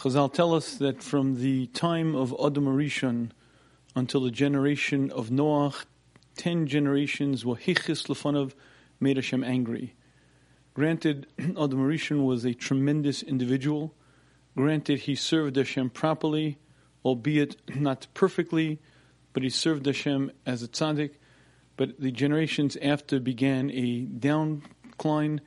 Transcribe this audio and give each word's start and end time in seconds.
Chazal 0.00 0.32
tell 0.32 0.54
us 0.54 0.76
that 0.76 1.02
from 1.02 1.42
the 1.42 1.66
time 1.66 2.14
of 2.14 2.34
Adam 2.42 2.64
Arishon 2.64 3.32
until 3.94 4.22
the 4.22 4.30
generation 4.30 5.10
of 5.10 5.28
Noach, 5.28 5.84
ten 6.36 6.66
generations 6.66 7.44
were 7.44 7.56
hichis 7.56 8.08
lefanav, 8.08 8.54
made 8.98 9.16
Hashem 9.18 9.44
angry. 9.44 9.94
Granted, 10.72 11.26
Adam 11.38 11.80
Arishon 11.80 12.24
was 12.24 12.46
a 12.46 12.54
tremendous 12.54 13.22
individual. 13.22 13.92
Granted, 14.56 15.00
he 15.00 15.14
served 15.14 15.56
Hashem 15.56 15.90
properly, 15.90 16.56
albeit 17.04 17.56
not 17.76 18.06
perfectly, 18.14 18.80
but 19.34 19.42
he 19.42 19.50
served 19.50 19.84
Hashem 19.84 20.32
as 20.46 20.62
a 20.62 20.68
tzaddik. 20.68 21.16
But 21.76 22.00
the 22.00 22.10
generations 22.10 22.78
after 22.80 23.20
began 23.20 23.70
a 23.70 24.06
downcline, 24.06 25.40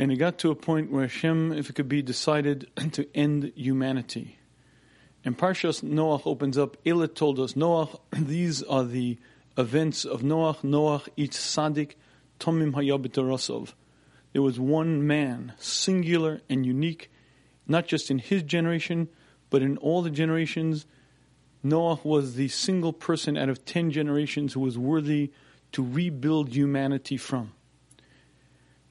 and 0.00 0.10
it 0.10 0.16
got 0.16 0.38
to 0.38 0.50
a 0.50 0.54
point 0.54 0.90
where 0.90 1.02
Hashem, 1.02 1.52
if 1.52 1.68
it 1.68 1.74
could 1.74 1.90
be, 1.90 2.00
decided 2.00 2.70
to 2.92 3.06
end 3.14 3.52
humanity. 3.54 4.38
And 5.26 5.36
Parshas 5.36 5.84
Noach 5.84 6.22
opens 6.24 6.56
up, 6.56 6.78
Elah 6.86 7.06
told 7.06 7.38
us, 7.38 7.52
Noach, 7.52 8.00
these 8.12 8.62
are 8.62 8.82
the 8.82 9.18
events 9.58 10.06
of 10.06 10.22
Noach. 10.22 10.62
Noach, 10.62 11.06
each 11.18 11.32
tzaddik, 11.32 11.96
Tomim 12.38 12.72
Hayabitarosov. 12.72 13.74
There 14.32 14.40
was 14.40 14.58
one 14.58 15.06
man, 15.06 15.52
singular 15.58 16.40
and 16.48 16.64
unique, 16.64 17.10
not 17.68 17.86
just 17.86 18.10
in 18.10 18.20
his 18.20 18.42
generation, 18.42 19.10
but 19.50 19.60
in 19.60 19.76
all 19.76 20.00
the 20.00 20.08
generations. 20.08 20.86
Noah 21.62 21.98
was 22.04 22.36
the 22.36 22.48
single 22.48 22.94
person 22.94 23.36
out 23.36 23.50
of 23.50 23.66
ten 23.66 23.90
generations 23.90 24.54
who 24.54 24.60
was 24.60 24.78
worthy 24.78 25.30
to 25.72 25.84
rebuild 25.86 26.54
humanity 26.54 27.18
from. 27.18 27.52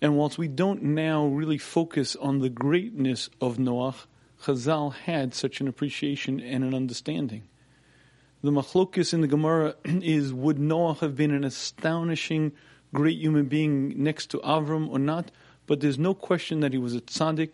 And 0.01 0.15
whilst 0.15 0.37
we 0.37 0.47
don't 0.47 0.81
now 0.81 1.25
really 1.25 1.57
focus 1.57 2.15
on 2.15 2.39
the 2.39 2.49
greatness 2.49 3.29
of 3.41 3.59
Noah, 3.59 3.95
Chazal 4.43 4.93
had 4.93 5.33
such 5.33 5.59
an 5.59 5.67
appreciation 5.67 6.39
and 6.39 6.63
an 6.63 6.73
understanding. 6.73 7.49
The 8.41 8.51
machlokis 8.51 9.13
in 9.13 9.19
the 9.21 9.27
Gemara 9.27 9.75
is 9.83 10.33
would 10.33 10.59
Noah 10.59 10.93
have 10.95 11.15
been 11.15 11.31
an 11.31 11.43
astonishing 11.43 12.53
great 12.93 13.17
human 13.17 13.45
being 13.45 14.01
next 14.01 14.27
to 14.27 14.39
Avram 14.39 14.89
or 14.89 14.99
not, 14.99 15.31
but 15.67 15.81
there's 15.81 15.99
no 15.99 16.13
question 16.13 16.61
that 16.61 16.71
he 16.71 16.79
was 16.79 16.95
a 16.95 17.01
tzaddik, 17.01 17.51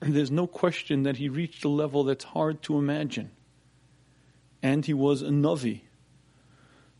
and 0.00 0.14
there's 0.14 0.30
no 0.30 0.46
question 0.46 1.02
that 1.02 1.18
he 1.18 1.28
reached 1.28 1.64
a 1.64 1.68
level 1.68 2.04
that's 2.04 2.24
hard 2.24 2.62
to 2.62 2.78
imagine. 2.78 3.30
And 4.62 4.84
he 4.86 4.94
was 4.94 5.22
a 5.22 5.26
Navi. 5.26 5.82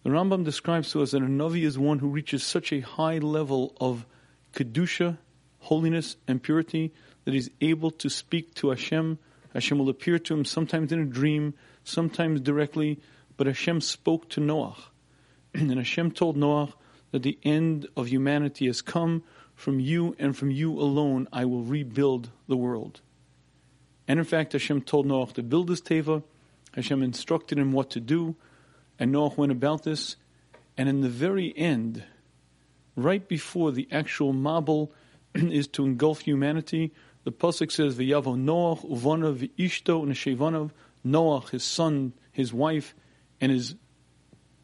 The 0.05 0.11
Rambam 0.11 0.45
describes 0.45 0.91
to 0.93 1.03
us 1.03 1.13
that 1.13 1.23
a 1.23 1.27
Navi 1.27 1.65
is 1.65 1.79
one 1.79 2.01
who 2.01 2.09
reaches 2.09 2.43
such 2.43 2.73
a 2.73 2.81
high 2.81 3.19
level 3.19 3.75
of 3.81 4.05
Kedusha, 4.53 5.19
holiness, 5.61 6.17
and 6.27 6.43
purity 6.43 6.93
that 7.25 7.35
he's 7.35 7.51
able 7.61 7.91
to 7.91 8.09
speak 8.09 8.55
to 8.55 8.71
Hashem. 8.71 9.19
Hashem 9.55 9.79
will 9.79 9.89
appear 9.89 10.19
to 10.19 10.35
him 10.35 10.45
sometimes 10.45 10.93
in 10.93 11.01
a 11.01 11.05
dream, 11.05 11.55
sometimes 11.85 12.41
directly, 12.41 13.01
but 13.37 13.47
Hashem 13.47 13.81
spoke 13.81 14.29
to 14.31 14.41
Noah. 14.41 14.77
and 15.55 15.77
Hashem 15.77 16.13
told 16.13 16.37
Noah, 16.37 16.73
that 17.13 17.23
the 17.23 17.39
end 17.45 17.87
of 17.97 18.09
humanity 18.09 18.67
has 18.67 18.83
come. 18.83 19.23
From 19.55 19.79
you 19.79 20.17
and 20.19 20.37
from 20.37 20.51
you 20.51 20.73
alone, 20.81 21.29
I 21.33 21.45
will 21.45 21.63
rebuild 21.63 22.31
the 22.49 22.57
world. 22.57 23.01
And 24.09 24.19
in 24.19 24.25
fact, 24.25 24.53
Hashem 24.53 24.83
told 24.83 25.07
Noah 25.07 25.29
to 25.35 25.43
build 25.43 25.69
this 25.69 25.81
teva. 25.81 26.25
Hashem 26.75 27.03
instructed 27.03 27.59
him 27.59 27.71
what 27.71 27.91
to 27.91 28.01
do, 28.01 28.35
and 28.99 29.13
Noah 29.13 29.35
went 29.37 29.53
about 29.53 29.85
this. 29.85 30.17
And 30.77 30.89
in 30.89 31.03
the 31.03 31.09
very 31.09 31.57
end, 31.57 32.03
right 32.97 33.27
before 33.27 33.73
the 33.73 33.89
actual 33.91 34.33
Mabul 34.33 34.91
is 35.35 35.67
to 35.69 35.85
engulf 35.85 36.21
humanity, 36.21 36.93
the 37.25 37.33
pasuk 37.33 37.71
says, 37.71 37.97
"V'yavo 37.97 38.37
Noah 38.39 38.77
uvanav 38.77 39.49
v'ishto 39.49 40.05
neshevanav." 40.07 40.71
Noach, 41.05 41.51
his 41.51 41.65
son, 41.65 42.13
his 42.31 42.53
wife, 42.53 42.95
and 43.41 43.51
his 43.51 43.75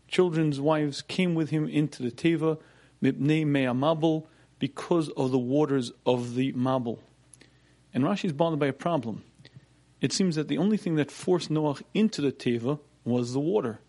children's 0.07 0.61
wives 0.61 1.03
came 1.03 1.35
with 1.35 1.51
him 1.51 1.69
into 1.69 2.03
the 2.03 2.11
Teva, 2.11 2.59
mipnei 3.03 3.47
me'amabel, 3.47 4.27
because 4.59 5.09
of 5.11 5.31
the 5.31 5.39
waters 5.39 5.93
of 6.07 6.35
the 6.35 6.53
Mabul. 6.53 6.99
And 7.93 8.05
Rashi 8.05 8.27
is 8.27 8.33
bothered 8.33 8.59
by 8.59 8.67
a 8.67 8.73
problem. 8.73 9.25
It 10.01 10.13
seems 10.13 10.37
that 10.37 10.49
the 10.49 10.59
only 10.59 10.77
thing 10.77 10.95
that 10.97 11.11
forced 11.11 11.51
Noach 11.51 11.83
into 11.95 12.21
the 12.21 12.33
Teva 12.33 12.79
was 13.05 13.33
the 13.33 13.41
water. 13.41 13.81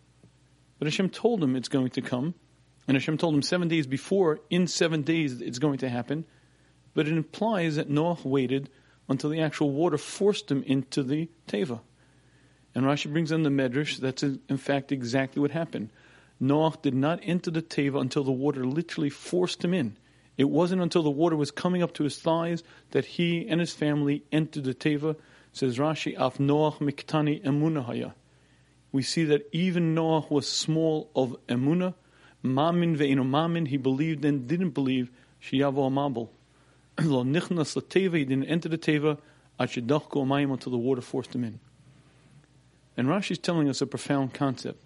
But 0.77 0.87
Hashem 0.87 1.09
told 1.09 1.43
him 1.43 1.55
it's 1.55 1.67
going 1.67 1.89
to 1.89 2.01
come, 2.01 2.33
and 2.89 2.95
Hashem 2.95 3.19
told 3.19 3.35
him 3.35 3.43
seven 3.43 3.67
days 3.67 3.85
before, 3.85 4.39
in 4.49 4.65
seven 4.65 5.03
days 5.03 5.41
it's 5.41 5.59
going 5.59 5.77
to 5.77 5.89
happen. 5.89 6.25
But 6.95 7.07
it 7.07 7.13
implies 7.15 7.75
that 7.75 7.87
Noah 7.87 8.17
waited 8.23 8.67
until 9.07 9.29
the 9.29 9.41
actual 9.41 9.69
water 9.69 9.99
forced 9.99 10.49
him 10.49 10.63
into 10.63 11.03
the 11.03 11.29
Teva. 11.47 11.81
And 12.73 12.85
Rashi 12.85 13.11
brings 13.11 13.31
in 13.31 13.43
the 13.43 13.51
Medrash, 13.51 13.97
that's 13.97 14.23
in 14.23 14.57
fact 14.57 14.91
exactly 14.91 15.39
what 15.39 15.51
happened. 15.51 15.91
Noah 16.39 16.73
did 16.81 16.95
not 16.95 17.19
enter 17.21 17.51
the 17.51 17.61
teva 17.61 18.01
until 18.01 18.23
the 18.23 18.31
water 18.31 18.65
literally 18.65 19.11
forced 19.11 19.63
him 19.63 19.75
in. 19.75 19.95
It 20.35 20.49
wasn't 20.49 20.81
until 20.81 21.03
the 21.03 21.11
water 21.11 21.35
was 21.35 21.51
coming 21.51 21.83
up 21.83 21.93
to 21.93 22.03
his 22.05 22.17
thighs 22.17 22.63
that 22.89 23.05
he 23.05 23.47
and 23.47 23.59
his 23.59 23.71
family 23.71 24.23
entered 24.31 24.63
the 24.63 24.73
teva. 24.73 25.15
Says 25.53 25.77
Rashi, 25.77 26.15
Af 26.17 26.39
Noah 26.39 26.71
miktani 26.79 27.43
emunahaya. 27.43 28.13
We 28.91 29.03
see 29.03 29.25
that 29.25 29.47
even 29.51 29.93
Noah 29.93 30.25
was 30.31 30.49
small 30.49 31.11
of 31.15 31.37
emuna, 31.47 31.93
mamin 32.43 32.95
ve'inu 32.95 33.27
mamin. 33.27 33.67
He 33.67 33.77
believed 33.77 34.25
and 34.25 34.47
didn't 34.47 34.71
believe. 34.71 35.11
Shiyavo 35.41 35.87
amabel. 35.87 36.29
Lo 37.01 37.23
nichnas 37.23 37.75
teva. 37.87 38.17
He 38.17 38.25
didn't 38.25 38.45
enter 38.45 38.69
the 38.69 38.77
teva. 38.77 39.17
Achidachko 39.59 40.25
amayim 40.25 40.51
until 40.51 40.71
the 40.71 40.77
water 40.77 41.01
forced 41.01 41.35
him 41.35 41.43
in. 41.43 41.59
And 42.95 43.07
Rashi 43.07 43.31
is 43.31 43.37
telling 43.37 43.69
us 43.69 43.81
a 43.81 43.87
profound 43.87 44.33
concept 44.33 44.83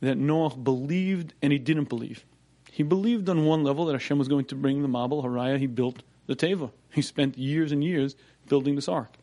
that 0.00 0.16
Noah 0.16 0.56
believed 0.56 1.34
and 1.42 1.52
he 1.52 1.58
didn't 1.58 1.88
believe. 1.88 2.24
He 2.70 2.82
believed 2.82 3.28
on 3.28 3.46
one 3.46 3.64
level 3.64 3.86
that 3.86 3.94
Hashem 3.94 4.18
was 4.18 4.28
going 4.28 4.44
to 4.46 4.54
bring 4.54 4.82
the 4.82 4.88
Mabul 4.88 5.24
Haraya. 5.24 5.58
He 5.58 5.66
built 5.66 6.02
the 6.26 6.36
Teva. 6.36 6.70
He 6.92 7.02
spent 7.02 7.38
years 7.38 7.72
and 7.72 7.82
years 7.82 8.14
building 8.48 8.74
this 8.74 8.88
ark. 8.88 9.14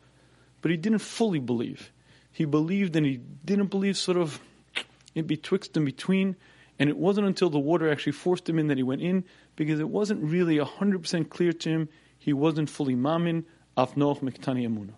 But 0.60 0.70
he 0.70 0.76
didn't 0.76 0.98
fully 0.98 1.38
believe. 1.38 1.92
He 2.32 2.44
believed 2.44 2.96
and 2.96 3.06
he 3.06 3.20
didn't 3.44 3.66
believe 3.66 3.96
sort 3.96 4.18
of 4.18 4.40
in 5.14 5.26
betwixt 5.26 5.76
and 5.76 5.86
between. 5.86 6.36
And 6.78 6.90
it 6.90 6.96
wasn't 6.96 7.26
until 7.26 7.50
the 7.50 7.58
water 7.58 7.90
actually 7.90 8.12
forced 8.12 8.48
him 8.48 8.58
in 8.58 8.66
that 8.68 8.76
he 8.76 8.82
went 8.82 9.02
in 9.02 9.24
because 9.56 9.78
it 9.78 9.88
wasn't 9.88 10.22
really 10.22 10.56
100% 10.56 11.30
clear 11.30 11.52
to 11.52 11.68
him. 11.68 11.88
He 12.18 12.32
wasn't 12.32 12.70
fully 12.70 12.94
mamin, 12.94 13.44
afnoch 13.76 14.20
mektani 14.20 14.66
amuna. 14.66 14.94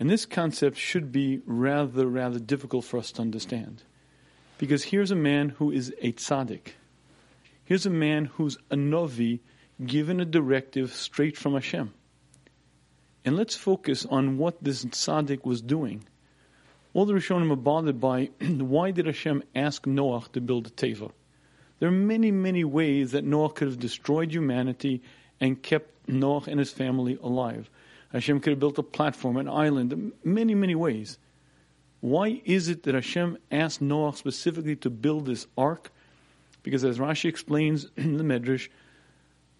And 0.00 0.08
this 0.08 0.26
concept 0.26 0.76
should 0.76 1.10
be 1.12 1.40
rather, 1.44 2.06
rather 2.06 2.38
difficult 2.38 2.84
for 2.84 2.98
us 2.98 3.12
to 3.12 3.22
understand. 3.22 3.82
Because 4.58 4.84
here's 4.84 5.10
a 5.10 5.16
man 5.16 5.50
who 5.50 5.70
is 5.70 5.92
a 6.00 6.12
tzaddik. 6.12 6.72
Here's 7.64 7.86
a 7.86 7.90
man 7.90 8.26
who's 8.26 8.58
a 8.70 8.76
novi 8.76 9.40
given 9.84 10.20
a 10.20 10.24
directive 10.24 10.92
straight 10.92 11.36
from 11.36 11.54
Hashem. 11.54 11.92
And 13.24 13.36
let's 13.36 13.54
focus 13.54 14.06
on 14.06 14.38
what 14.38 14.62
this 14.62 14.84
tzaddik 14.84 15.44
was 15.44 15.60
doing. 15.60 16.04
All 16.98 17.06
the 17.06 17.12
Rishonim 17.12 17.52
are 17.52 17.54
bothered 17.54 18.00
by 18.00 18.30
why 18.40 18.90
did 18.90 19.06
Hashem 19.06 19.44
ask 19.54 19.86
Noah 19.86 20.24
to 20.32 20.40
build 20.40 20.66
a 20.66 20.70
teva? 20.70 21.12
There 21.78 21.88
are 21.88 21.92
many, 21.92 22.32
many 22.32 22.64
ways 22.64 23.12
that 23.12 23.22
Noah 23.22 23.52
could 23.52 23.68
have 23.68 23.78
destroyed 23.78 24.32
humanity 24.32 25.00
and 25.38 25.62
kept 25.62 26.08
Noah 26.08 26.42
and 26.48 26.58
his 26.58 26.72
family 26.72 27.16
alive. 27.22 27.70
Hashem 28.10 28.40
could 28.40 28.50
have 28.50 28.58
built 28.58 28.78
a 28.78 28.82
platform, 28.82 29.36
an 29.36 29.48
island, 29.48 30.10
many, 30.24 30.56
many 30.56 30.74
ways. 30.74 31.18
Why 32.00 32.42
is 32.44 32.68
it 32.68 32.82
that 32.82 32.96
Hashem 32.96 33.38
asked 33.52 33.80
Noah 33.80 34.16
specifically 34.16 34.74
to 34.74 34.90
build 34.90 35.26
this 35.26 35.46
ark? 35.56 35.92
Because 36.64 36.82
as 36.82 36.98
Rashi 36.98 37.26
explains 37.26 37.86
in 37.96 38.16
the 38.16 38.24
Medrash, 38.24 38.70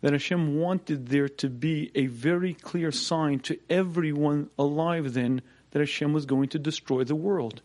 that 0.00 0.12
Hashem 0.12 0.58
wanted 0.58 1.06
there 1.06 1.28
to 1.28 1.48
be 1.48 1.92
a 1.94 2.06
very 2.06 2.54
clear 2.54 2.90
sign 2.90 3.38
to 3.40 3.56
everyone 3.70 4.50
alive 4.58 5.14
then 5.14 5.40
that 5.70 5.80
Hashem 5.80 6.12
was 6.12 6.26
going 6.26 6.48
to 6.50 6.58
destroy 6.58 7.04
the 7.04 7.14
world. 7.14 7.62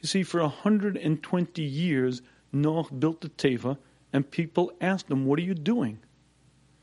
You 0.00 0.08
see, 0.08 0.22
for 0.22 0.40
120 0.40 1.62
years, 1.62 2.22
Noah 2.52 2.92
built 2.92 3.20
the 3.20 3.28
Teva, 3.28 3.78
and 4.12 4.30
people 4.30 4.72
asked 4.80 5.10
him, 5.10 5.26
What 5.26 5.38
are 5.38 5.42
you 5.42 5.54
doing? 5.54 5.98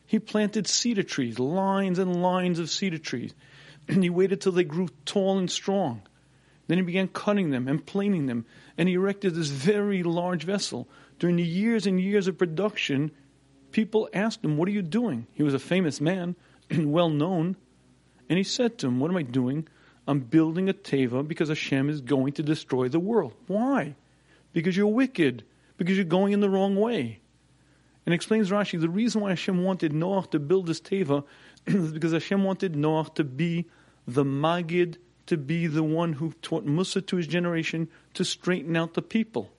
He 0.06 0.20
planted 0.20 0.68
cedar 0.68 1.04
trees, 1.04 1.40
lines 1.40 1.98
and 1.98 2.22
lines 2.22 2.60
of 2.60 2.70
cedar 2.70 2.98
trees. 2.98 3.34
And 3.88 4.04
he 4.04 4.10
waited 4.10 4.42
till 4.42 4.52
they 4.52 4.64
grew 4.64 4.90
tall 5.06 5.40
and 5.40 5.50
strong. 5.50 6.04
Then 6.68 6.78
he 6.78 6.84
began 6.84 7.08
cutting 7.08 7.50
them 7.50 7.68
and 7.68 7.86
planing 7.86 8.28
them, 8.28 8.46
and 8.78 8.88
he 8.88 8.96
erected 8.96 9.34
this 9.34 9.48
very 9.48 10.04
large 10.04 10.44
vessel. 10.44 10.88
During 11.20 11.36
the 11.36 11.44
years 11.44 11.88
and 11.88 12.00
years 12.00 12.28
of 12.28 12.38
production, 12.38 13.12
people 13.72 14.10
asked 14.14 14.44
him, 14.44 14.58
What 14.58 14.68
are 14.68 14.72
you 14.72 14.82
doing? 14.82 15.28
He 15.34 15.44
was 15.44 15.54
a 15.54 15.60
famous 15.60 16.00
man, 16.00 16.36
well 16.78 17.10
known. 17.10 17.56
And 18.30 18.38
he 18.38 18.44
said 18.44 18.78
to 18.78 18.88
them, 18.88 19.00
What 19.00 19.12
am 19.12 19.18
I 19.18 19.24
doing? 19.24 19.68
I'm 20.12 20.20
building 20.20 20.68
a 20.68 20.74
teva 20.74 21.26
because 21.26 21.48
Hashem 21.48 21.90
is 21.90 22.02
going 22.02 22.34
to 22.34 22.44
destroy 22.44 22.90
the 22.90 23.00
world. 23.00 23.34
Why? 23.48 23.96
Because 24.52 24.76
you're 24.76 24.88
wicked, 24.88 25.46
because 25.78 25.96
you're 25.96 26.04
going 26.04 26.34
in 26.34 26.42
the 26.42 26.50
wrong 26.50 26.76
way. 26.76 27.22
And 28.06 28.14
explains 28.14 28.50
Rashi, 28.50 28.80
the 28.80 28.90
reason 28.90 29.22
why 29.22 29.30
Hashem 29.30 29.64
wanted 29.64 29.94
Noah 29.94 30.28
to 30.32 30.40
build 30.40 30.68
this 30.68 30.82
teva 30.82 31.24
is 31.66 31.94
because 31.94 32.12
Hashem 32.12 32.44
wanted 32.44 32.76
Noah 32.76 33.10
to 33.16 33.24
be 33.24 33.70
the 34.06 34.26
Magid 34.26 34.98
to 35.28 35.38
be 35.38 35.68
the 35.68 35.84
one 35.84 36.12
who 36.12 36.34
taught 36.42 36.66
Musar 36.66 37.06
to 37.08 37.16
his 37.16 37.28
generation 37.28 37.88
to 38.16 38.26
straighten 38.26 38.76
out 38.76 38.96
the 38.96 39.02
people. 39.02 39.50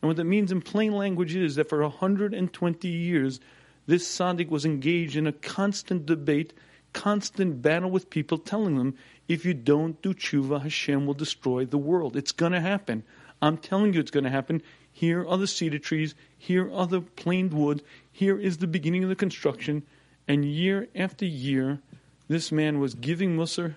And 0.00 0.08
what 0.08 0.16
that 0.16 0.24
means 0.24 0.50
in 0.50 0.62
plain 0.62 0.92
language 0.92 1.34
is 1.34 1.56
that 1.56 1.68
for 1.68 1.82
120 1.82 2.88
years, 2.88 3.38
this 3.86 4.08
tzaddik 4.08 4.48
was 4.48 4.64
engaged 4.64 5.16
in 5.16 5.26
a 5.26 5.32
constant 5.32 6.06
debate, 6.06 6.54
constant 6.94 7.60
battle 7.60 7.90
with 7.90 8.08
people, 8.08 8.38
telling 8.38 8.78
them, 8.78 8.94
if 9.28 9.44
you 9.44 9.52
don't 9.52 10.00
do 10.00 10.14
tshuva, 10.14 10.62
Hashem 10.62 11.06
will 11.06 11.14
destroy 11.14 11.66
the 11.66 11.78
world. 11.78 12.16
It's 12.16 12.32
going 12.32 12.52
to 12.52 12.60
happen. 12.60 13.04
I'm 13.40 13.58
telling 13.58 13.92
you 13.92 14.00
it's 14.00 14.10
going 14.10 14.24
to 14.24 14.30
happen. 14.30 14.62
Here 14.90 15.24
are 15.26 15.36
the 15.36 15.46
cedar 15.46 15.78
trees. 15.78 16.14
Here 16.36 16.72
are 16.72 16.86
the 16.86 17.02
planed 17.02 17.52
wood. 17.52 17.82
Here 18.10 18.38
is 18.38 18.56
the 18.56 18.66
beginning 18.66 19.04
of 19.04 19.10
the 19.10 19.14
construction. 19.14 19.84
And 20.26 20.44
year 20.44 20.88
after 20.94 21.26
year, 21.26 21.80
this 22.26 22.50
man 22.50 22.80
was 22.80 22.94
giving 22.94 23.36
Musar, 23.36 23.76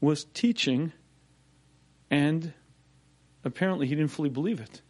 was 0.00 0.24
teaching, 0.32 0.92
and 2.10 2.52
apparently 3.42 3.86
he 3.86 3.94
didn't 3.94 4.10
fully 4.12 4.28
believe 4.28 4.60
it. 4.60 4.82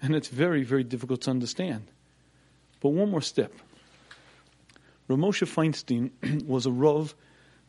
And 0.00 0.14
it's 0.14 0.28
very, 0.28 0.62
very 0.62 0.84
difficult 0.84 1.22
to 1.22 1.30
understand. 1.30 1.86
But 2.80 2.90
one 2.90 3.10
more 3.10 3.20
step. 3.20 3.52
Ramosha 5.08 5.46
Feinstein 5.46 6.46
was 6.46 6.64
a 6.64 6.70
Rav 6.70 7.14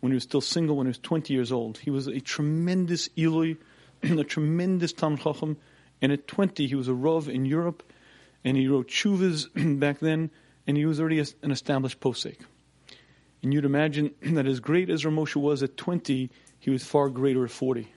when 0.02 0.12
he 0.12 0.16
was 0.16 0.24
still 0.24 0.42
single, 0.42 0.76
when 0.76 0.88
he 0.88 0.90
was 0.90 0.98
20 1.00 1.34
years 1.34 1.52
old. 1.52 1.78
He 1.78 1.90
was 1.90 2.08
a 2.08 2.20
tremendous 2.20 3.08
ilui, 3.10 3.58
a 4.04 4.24
tremendous 4.24 4.92
Tam 4.92 5.18
Chacham, 5.18 5.58
and 6.02 6.12
at 6.12 6.28
20 6.28 6.68
he 6.68 6.76
was 6.76 6.88
a 6.88 6.94
Rav 6.94 7.30
in 7.30 7.46
Europe, 7.46 7.84
and 8.44 8.58
he 8.58 8.68
wrote 8.68 8.90
Shuvas 8.90 9.80
back 9.80 10.00
then, 10.00 10.30
and 10.68 10.76
he 10.76 10.86
was 10.86 11.00
already 11.00 11.20
an 11.20 11.52
established 11.52 12.00
posek. 12.00 12.38
And 13.42 13.54
you'd 13.54 13.66
imagine 13.66 14.12
that 14.22 14.48
as 14.48 14.60
great 14.60 14.90
as 14.90 15.04
Ramosha 15.04 15.38
was 15.38 15.64
at 15.64 15.78
20, 15.78 16.30
he 16.60 16.70
was 16.70 16.84
far 16.84 17.10
greater 17.10 17.46
at 17.46 17.52
40. 17.52 17.88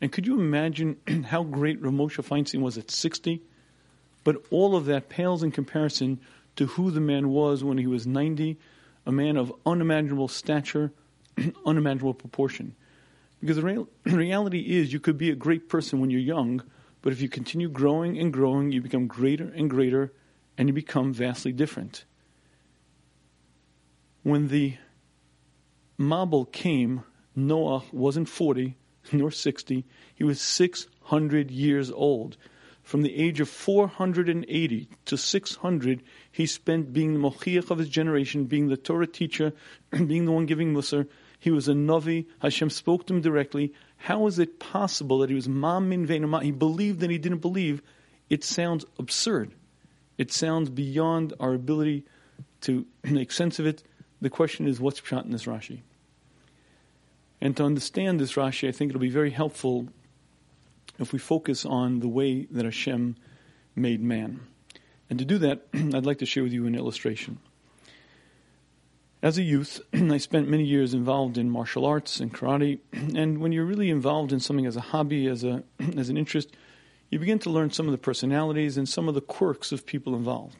And 0.00 0.12
could 0.12 0.26
you 0.26 0.38
imagine 0.38 0.96
how 1.28 1.44
great 1.44 1.80
Ramosha 1.80 2.22
Feinstein 2.22 2.60
was 2.60 2.76
at 2.76 2.90
60? 2.90 3.40
But 4.22 4.44
all 4.50 4.74
of 4.74 4.86
that 4.86 5.08
pales 5.08 5.42
in 5.42 5.50
comparison 5.50 6.18
to 6.56 6.66
who 6.66 6.90
the 6.90 7.00
man 7.00 7.28
was 7.28 7.62
when 7.62 7.78
he 7.78 7.86
was 7.86 8.06
90, 8.06 8.58
a 9.06 9.12
man 9.12 9.36
of 9.36 9.52
unimaginable 9.66 10.28
stature, 10.28 10.92
unimaginable 11.66 12.14
proportion. 12.14 12.74
Because 13.40 13.56
the 13.56 13.62
real, 13.62 13.88
reality 14.04 14.60
is, 14.78 14.92
you 14.92 15.00
could 15.00 15.18
be 15.18 15.30
a 15.30 15.34
great 15.34 15.68
person 15.68 16.00
when 16.00 16.10
you're 16.10 16.20
young, 16.20 16.62
but 17.02 17.12
if 17.12 17.20
you 17.20 17.28
continue 17.28 17.68
growing 17.68 18.18
and 18.18 18.32
growing, 18.32 18.72
you 18.72 18.80
become 18.80 19.06
greater 19.06 19.52
and 19.54 19.68
greater, 19.68 20.12
and 20.56 20.68
you 20.68 20.72
become 20.72 21.12
vastly 21.12 21.52
different. 21.52 22.04
When 24.22 24.48
the 24.48 24.76
Mabul 25.98 26.50
came, 26.50 27.02
Noah 27.36 27.82
wasn't 27.92 28.28
40, 28.28 28.76
nor 29.12 29.30
60. 29.30 29.84
He 30.14 30.24
was 30.24 30.40
600 30.40 31.50
years 31.50 31.90
old. 31.90 32.36
From 32.84 33.00
the 33.00 33.16
age 33.16 33.40
of 33.40 33.48
480 33.48 34.88
to 35.06 35.16
600, 35.16 36.02
he 36.30 36.44
spent 36.44 36.92
being 36.92 37.14
the 37.14 37.18
Mochiach 37.18 37.70
of 37.70 37.78
his 37.78 37.88
generation, 37.88 38.44
being 38.44 38.68
the 38.68 38.76
Torah 38.76 39.06
teacher, 39.06 39.54
being 39.90 40.26
the 40.26 40.32
one 40.32 40.44
giving 40.44 40.74
Musar. 40.74 41.08
He 41.40 41.50
was 41.50 41.66
a 41.66 41.72
Navi. 41.72 42.26
Hashem 42.40 42.68
spoke 42.68 43.06
to 43.06 43.14
him 43.14 43.22
directly. 43.22 43.72
How 43.96 44.26
is 44.26 44.38
it 44.38 44.60
possible 44.60 45.18
that 45.20 45.30
he 45.30 45.34
was 45.34 45.48
mamin 45.48 46.42
He 46.42 46.50
believed 46.50 47.02
and 47.02 47.10
he 47.10 47.16
didn't 47.16 47.38
believe. 47.38 47.82
It 48.28 48.44
sounds 48.44 48.84
absurd. 48.98 49.54
It 50.18 50.30
sounds 50.30 50.68
beyond 50.68 51.32
our 51.40 51.54
ability 51.54 52.04
to 52.62 52.86
make 53.04 53.32
sense 53.32 53.58
of 53.58 53.66
it. 53.66 53.82
The 54.20 54.30
question 54.30 54.68
is, 54.68 54.78
what's 54.78 55.00
Pshat 55.00 55.24
in 55.24 55.32
this 55.32 55.44
Rashi? 55.44 55.80
And 57.40 57.56
to 57.56 57.64
understand 57.64 58.20
this 58.20 58.34
Rashi, 58.34 58.68
I 58.68 58.72
think 58.72 58.90
it'll 58.90 59.00
be 59.00 59.08
very 59.08 59.30
helpful 59.30 59.88
if 60.98 61.12
we 61.12 61.18
focus 61.18 61.64
on 61.64 62.00
the 62.00 62.08
way 62.08 62.46
that 62.50 62.64
Hashem 62.64 63.16
made 63.74 64.02
man. 64.02 64.40
And 65.10 65.18
to 65.18 65.24
do 65.24 65.38
that, 65.38 65.66
I'd 65.74 66.06
like 66.06 66.18
to 66.18 66.26
share 66.26 66.42
with 66.42 66.52
you 66.52 66.66
an 66.66 66.74
illustration. 66.74 67.38
As 69.22 69.38
a 69.38 69.42
youth, 69.42 69.80
I 69.94 70.18
spent 70.18 70.48
many 70.48 70.64
years 70.64 70.94
involved 70.94 71.38
in 71.38 71.50
martial 71.50 71.84
arts 71.84 72.20
and 72.20 72.32
karate, 72.32 72.78
and 72.92 73.38
when 73.38 73.52
you're 73.52 73.64
really 73.64 73.90
involved 73.90 74.32
in 74.32 74.40
something 74.40 74.66
as 74.66 74.76
a 74.76 74.80
hobby, 74.80 75.26
as 75.26 75.44
a 75.44 75.64
as 75.96 76.08
an 76.08 76.16
interest, 76.16 76.50
you 77.10 77.18
begin 77.18 77.38
to 77.40 77.50
learn 77.50 77.70
some 77.70 77.86
of 77.86 77.92
the 77.92 77.98
personalities 77.98 78.76
and 78.76 78.88
some 78.88 79.08
of 79.08 79.14
the 79.14 79.20
quirks 79.20 79.72
of 79.72 79.86
people 79.86 80.14
involved. 80.14 80.56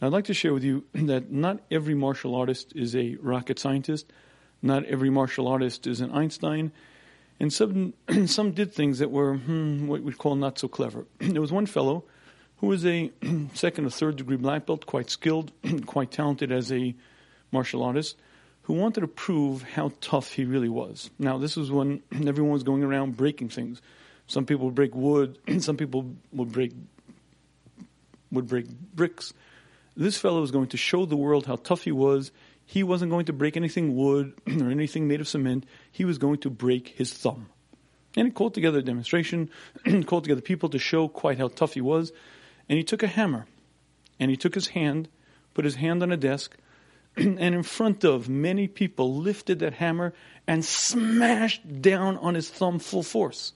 Now, 0.00 0.08
I'd 0.08 0.12
like 0.12 0.24
to 0.24 0.34
share 0.34 0.52
with 0.52 0.64
you 0.64 0.84
that 0.94 1.30
not 1.30 1.60
every 1.70 1.94
martial 1.94 2.34
artist 2.34 2.72
is 2.74 2.96
a 2.96 3.16
rocket 3.20 3.58
scientist. 3.58 4.12
Not 4.60 4.84
every 4.84 5.10
martial 5.10 5.48
artist 5.48 5.86
is 5.86 6.00
an 6.00 6.10
Einstein. 6.12 6.72
And 7.42 7.52
some, 7.52 7.92
some 8.26 8.52
did 8.52 8.72
things 8.72 9.00
that 9.00 9.10
were 9.10 9.34
hmm, 9.34 9.88
what 9.88 10.02
we'd 10.02 10.16
call 10.16 10.36
not 10.36 10.60
so 10.60 10.68
clever. 10.68 11.06
there 11.18 11.40
was 11.40 11.50
one 11.50 11.66
fellow 11.66 12.04
who 12.58 12.68
was 12.68 12.86
a 12.86 13.10
second 13.54 13.84
or 13.84 13.90
third 13.90 14.16
degree 14.16 14.36
black 14.36 14.64
belt, 14.64 14.86
quite 14.86 15.10
skilled, 15.10 15.50
quite 15.86 16.12
talented 16.12 16.52
as 16.52 16.70
a 16.70 16.94
martial 17.50 17.82
artist, 17.82 18.16
who 18.62 18.74
wanted 18.74 19.00
to 19.00 19.08
prove 19.08 19.64
how 19.64 19.90
tough 20.00 20.32
he 20.32 20.44
really 20.44 20.68
was. 20.68 21.10
Now, 21.18 21.36
this 21.36 21.56
was 21.56 21.68
when 21.72 22.00
everyone 22.12 22.52
was 22.52 22.62
going 22.62 22.84
around 22.84 23.16
breaking 23.16 23.48
things. 23.48 23.82
Some 24.28 24.46
people 24.46 24.66
would 24.66 24.76
break 24.76 24.94
wood, 24.94 25.36
some 25.58 25.76
people 25.76 26.14
would 26.32 26.52
break 26.52 26.72
would 28.30 28.46
break 28.46 28.66
bricks. 28.94 29.34
This 29.96 30.16
fellow 30.16 30.40
was 30.40 30.52
going 30.52 30.68
to 30.68 30.76
show 30.76 31.04
the 31.06 31.16
world 31.16 31.46
how 31.46 31.56
tough 31.56 31.82
he 31.82 31.92
was 31.92 32.30
he 32.72 32.82
wasn't 32.82 33.10
going 33.10 33.26
to 33.26 33.34
break 33.34 33.58
anything 33.58 33.94
wood 33.94 34.32
or 34.46 34.70
anything 34.70 35.06
made 35.06 35.20
of 35.20 35.28
cement. 35.28 35.66
He 35.90 36.06
was 36.06 36.16
going 36.16 36.38
to 36.38 36.48
break 36.48 36.88
his 36.88 37.12
thumb. 37.12 37.50
And 38.16 38.26
he 38.26 38.32
called 38.32 38.54
together 38.54 38.78
a 38.78 38.82
demonstration, 38.82 39.50
called 40.06 40.24
together 40.24 40.40
people 40.40 40.70
to 40.70 40.78
show 40.78 41.06
quite 41.06 41.36
how 41.36 41.48
tough 41.48 41.74
he 41.74 41.82
was. 41.82 42.12
And 42.70 42.78
he 42.78 42.82
took 42.82 43.02
a 43.02 43.08
hammer 43.08 43.44
and 44.18 44.30
he 44.30 44.38
took 44.38 44.54
his 44.54 44.68
hand, 44.68 45.10
put 45.52 45.66
his 45.66 45.74
hand 45.74 46.02
on 46.02 46.12
a 46.12 46.16
desk, 46.16 46.56
and 47.18 47.38
in 47.38 47.62
front 47.62 48.04
of 48.04 48.30
many 48.30 48.68
people 48.68 49.16
lifted 49.16 49.58
that 49.58 49.74
hammer 49.74 50.14
and 50.46 50.64
smashed 50.64 51.82
down 51.82 52.16
on 52.16 52.34
his 52.34 52.48
thumb 52.48 52.78
full 52.78 53.02
force. 53.02 53.52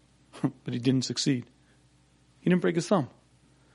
but 0.64 0.74
he 0.74 0.80
didn't 0.80 1.04
succeed. 1.04 1.44
He 2.40 2.50
didn't 2.50 2.62
break 2.62 2.74
his 2.74 2.88
thumb. 2.88 3.08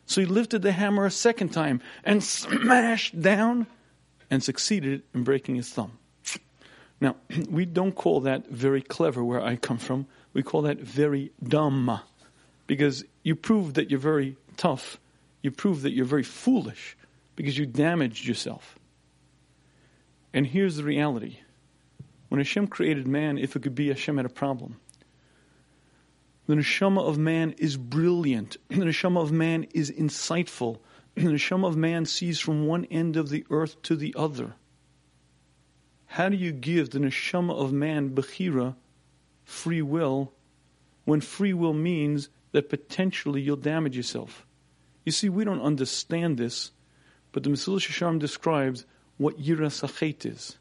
So 0.08 0.20
he 0.20 0.28
lifted 0.28 0.62
the 0.62 0.74
hammer 0.74 1.06
a 1.06 1.12
second 1.12 1.54
time 1.54 1.80
and 2.04 2.22
smashed 2.22 3.22
down 3.22 3.66
and 4.34 4.44
succeeded 4.44 5.04
in 5.14 5.24
breaking 5.24 5.54
his 5.54 5.70
thumb. 5.70 5.92
Now, 7.00 7.18
we 7.52 7.66
don't 7.66 7.94
call 7.94 8.22
that 8.22 8.48
very 8.48 8.82
clever 8.82 9.24
where 9.24 9.40
I 9.40 9.58
come 9.58 9.78
from. 9.78 10.08
We 10.34 10.42
call 10.42 10.64
that 10.64 10.80
very 10.80 11.32
dumb 11.44 12.00
because 12.66 13.06
you 13.22 13.36
prove 13.36 13.76
that 13.76 13.92
you're 13.92 14.00
very 14.00 14.36
tough. 14.58 15.00
You 15.44 15.52
prove 15.52 15.84
that 15.84 15.92
you're 15.92 16.06
very 16.06 16.24
foolish 16.24 16.98
because 17.36 17.60
you 17.60 17.68
damaged 17.68 18.26
yourself. 18.26 18.80
And 20.34 20.48
here's 20.48 20.78
the 20.78 20.84
reality. 20.84 21.38
When 22.30 22.40
Hashem 22.40 22.70
created 22.70 23.08
man, 23.08 23.38
if 23.38 23.56
it 23.56 23.62
could 23.62 23.76
be, 23.76 23.90
Hashem 23.90 24.18
had 24.18 24.26
a 24.26 24.30
problem. 24.30 24.80
The 26.48 26.56
neshama 26.56 27.08
of 27.08 27.20
man 27.20 27.52
is 27.60 27.78
brilliant. 27.78 28.58
The 28.70 28.78
neshama 28.78 29.22
of 29.22 29.32
man 29.32 29.68
is 29.76 29.92
insightful. 29.92 30.80
the 31.16 31.22
neshama 31.22 31.68
of 31.68 31.78
man 31.78 32.06
sees 32.06 32.40
from 32.40 32.66
one 32.66 32.86
end 32.86 33.18
of 33.18 33.30
the 33.30 33.46
earth 33.50 33.82
to 33.84 33.96
the 33.96 34.16
other. 34.18 34.56
How 36.06 36.30
do 36.30 36.38
you 36.38 36.52
give 36.52 36.90
the 36.90 37.00
neshama 37.00 37.54
of 37.54 37.72
man 37.72 38.12
bechira, 38.12 38.76
free 39.44 39.82
will, 39.82 40.34
when 41.06 41.22
free 41.22 41.54
will 41.54 41.74
means 41.74 42.30
that 42.52 42.70
potentially 42.70 43.42
you'll 43.42 43.58
damage 43.58 43.98
yourself? 43.98 44.46
You 45.06 45.12
see, 45.12 45.30
we 45.30 45.44
don't 45.44 45.62
understand 45.62 46.38
this, 46.38 46.72
but 47.32 47.44
the 47.44 47.50
Mesilas 47.50 47.88
Yesharim 47.88 48.20
describes 48.20 48.86
what 49.18 49.40
yirasachet 49.40 50.26
is. 50.26 50.58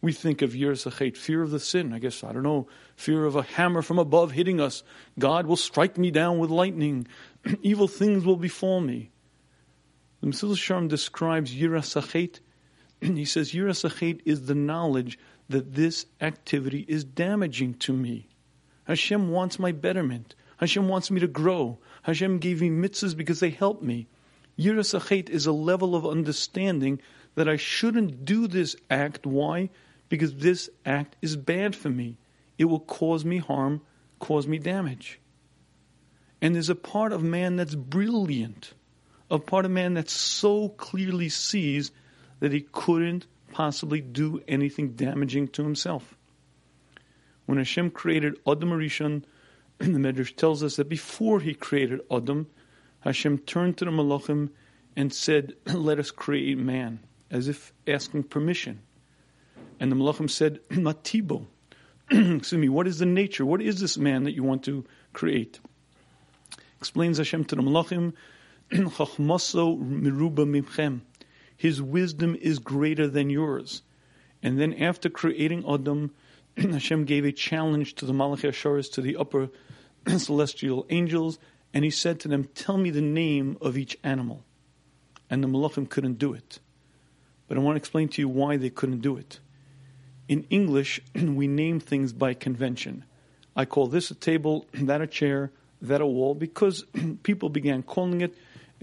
We 0.00 0.12
think 0.12 0.42
of 0.42 0.52
yirasachet, 0.52 1.16
fear 1.16 1.42
of 1.42 1.50
the 1.50 1.58
sin. 1.58 1.94
I 1.94 1.98
guess, 1.98 2.22
I 2.22 2.32
don't 2.32 2.42
know, 2.42 2.68
fear 2.94 3.24
of 3.24 3.36
a 3.36 3.42
hammer 3.42 3.80
from 3.80 3.98
above 3.98 4.32
hitting 4.32 4.60
us. 4.60 4.82
God 5.18 5.46
will 5.46 5.56
strike 5.56 5.96
me 5.96 6.10
down 6.10 6.38
with 6.38 6.50
lightning. 6.50 7.06
Evil 7.62 7.88
things 7.88 8.24
will 8.24 8.36
befall 8.36 8.80
me. 8.80 9.10
The 10.24 10.30
Mesilas 10.30 10.52
Yesharim 10.52 10.88
describes 10.88 11.54
Yirasachet. 11.54 12.40
he 13.02 13.26
says 13.26 13.52
Yirasachet 13.52 14.22
is 14.24 14.46
the 14.46 14.54
knowledge 14.54 15.18
that 15.50 15.74
this 15.74 16.06
activity 16.18 16.82
is 16.88 17.04
damaging 17.04 17.74
to 17.80 17.92
me. 17.92 18.28
Hashem 18.84 19.28
wants 19.28 19.58
my 19.58 19.70
betterment. 19.72 20.34
Hashem 20.56 20.88
wants 20.88 21.10
me 21.10 21.20
to 21.20 21.26
grow. 21.26 21.78
Hashem 22.04 22.38
gave 22.38 22.62
me 22.62 22.70
mitzvahs 22.70 23.14
because 23.14 23.40
they 23.40 23.50
help 23.50 23.82
me. 23.82 24.08
Yirasachet 24.58 25.28
is 25.28 25.44
a 25.44 25.52
level 25.52 25.94
of 25.94 26.06
understanding 26.06 27.02
that 27.34 27.46
I 27.46 27.56
shouldn't 27.56 28.24
do 28.24 28.46
this 28.46 28.76
act. 28.88 29.26
Why? 29.26 29.68
Because 30.08 30.36
this 30.36 30.70
act 30.86 31.16
is 31.20 31.36
bad 31.36 31.76
for 31.76 31.90
me. 31.90 32.16
It 32.56 32.64
will 32.64 32.80
cause 32.80 33.26
me 33.26 33.36
harm, 33.36 33.82
cause 34.20 34.48
me 34.48 34.56
damage. 34.56 35.20
And 36.40 36.54
there's 36.54 36.70
a 36.70 36.74
part 36.74 37.12
of 37.12 37.22
man 37.22 37.56
that's 37.56 37.74
brilliant 37.74 38.72
a 39.30 39.38
part 39.38 39.64
of 39.64 39.70
man 39.70 39.94
that 39.94 40.10
so 40.10 40.68
clearly 40.68 41.28
sees 41.28 41.90
that 42.40 42.52
he 42.52 42.66
couldn't 42.72 43.26
possibly 43.52 44.00
do 44.00 44.42
anything 44.48 44.92
damaging 44.92 45.48
to 45.48 45.62
himself. 45.62 46.14
When 47.46 47.58
Hashem 47.58 47.90
created 47.90 48.38
Adam 48.46 48.70
Rishon, 48.70 49.24
the 49.78 49.86
Medrash 49.86 50.34
tells 50.36 50.62
us 50.62 50.76
that 50.76 50.88
before 50.88 51.40
he 51.40 51.54
created 51.54 52.00
Adam, 52.10 52.48
Hashem 53.00 53.38
turned 53.38 53.78
to 53.78 53.84
the 53.84 53.90
Malachim 53.90 54.50
and 54.96 55.12
said, 55.12 55.54
Let 55.66 55.98
us 55.98 56.10
create 56.10 56.58
man, 56.58 57.00
as 57.30 57.48
if 57.48 57.72
asking 57.86 58.24
permission. 58.24 58.80
And 59.80 59.90
the 59.90 59.96
Malachim 59.96 60.30
said, 60.30 60.60
Matibo. 60.70 61.46
Excuse 62.10 62.52
me, 62.52 62.68
what 62.68 62.86
is 62.86 62.98
the 62.98 63.06
nature? 63.06 63.46
What 63.46 63.62
is 63.62 63.80
this 63.80 63.96
man 63.96 64.24
that 64.24 64.32
you 64.32 64.42
want 64.42 64.64
to 64.64 64.84
create? 65.12 65.60
Explains 66.78 67.18
Hashem 67.18 67.44
to 67.46 67.56
the 67.56 67.62
Malachim, 67.62 68.12
Chachmaso 68.96 69.78
mimchem. 69.78 71.02
His 71.56 71.80
wisdom 71.80 72.34
is 72.34 72.58
greater 72.58 73.06
than 73.06 73.30
yours. 73.30 73.82
And 74.42 74.60
then 74.60 74.74
after 74.74 75.08
creating 75.08 75.64
Adam, 75.68 76.12
Hashem 76.56 77.04
gave 77.04 77.24
a 77.24 77.30
challenge 77.30 77.94
to 77.94 78.04
the 78.04 78.12
Malachi 78.12 78.48
Asharis, 78.48 78.90
to 78.94 79.00
the 79.00 79.16
upper 79.16 79.50
celestial 80.18 80.86
angels, 80.90 81.38
and 81.72 81.84
he 81.84 81.90
said 81.90 82.18
to 82.20 82.28
them, 82.28 82.48
Tell 82.54 82.76
me 82.76 82.90
the 82.90 83.00
name 83.00 83.56
of 83.60 83.78
each 83.78 83.96
animal. 84.02 84.44
And 85.30 85.42
the 85.42 85.48
Malachim 85.48 85.88
couldn't 85.88 86.18
do 86.18 86.32
it. 86.32 86.58
But 87.46 87.56
I 87.56 87.60
want 87.60 87.76
to 87.76 87.78
explain 87.78 88.08
to 88.08 88.22
you 88.22 88.28
why 88.28 88.56
they 88.56 88.70
couldn't 88.70 89.02
do 89.02 89.16
it. 89.16 89.38
In 90.26 90.46
English, 90.50 91.00
we 91.14 91.46
name 91.46 91.78
things 91.78 92.12
by 92.12 92.34
convention. 92.34 93.04
I 93.54 93.66
call 93.66 93.86
this 93.86 94.10
a 94.10 94.16
table, 94.16 94.66
that 94.72 95.00
a 95.00 95.06
chair, 95.06 95.52
that 95.80 96.00
a 96.00 96.06
wall, 96.06 96.34
because 96.34 96.84
people 97.22 97.50
began 97.50 97.84
calling 97.84 98.20
it. 98.20 98.34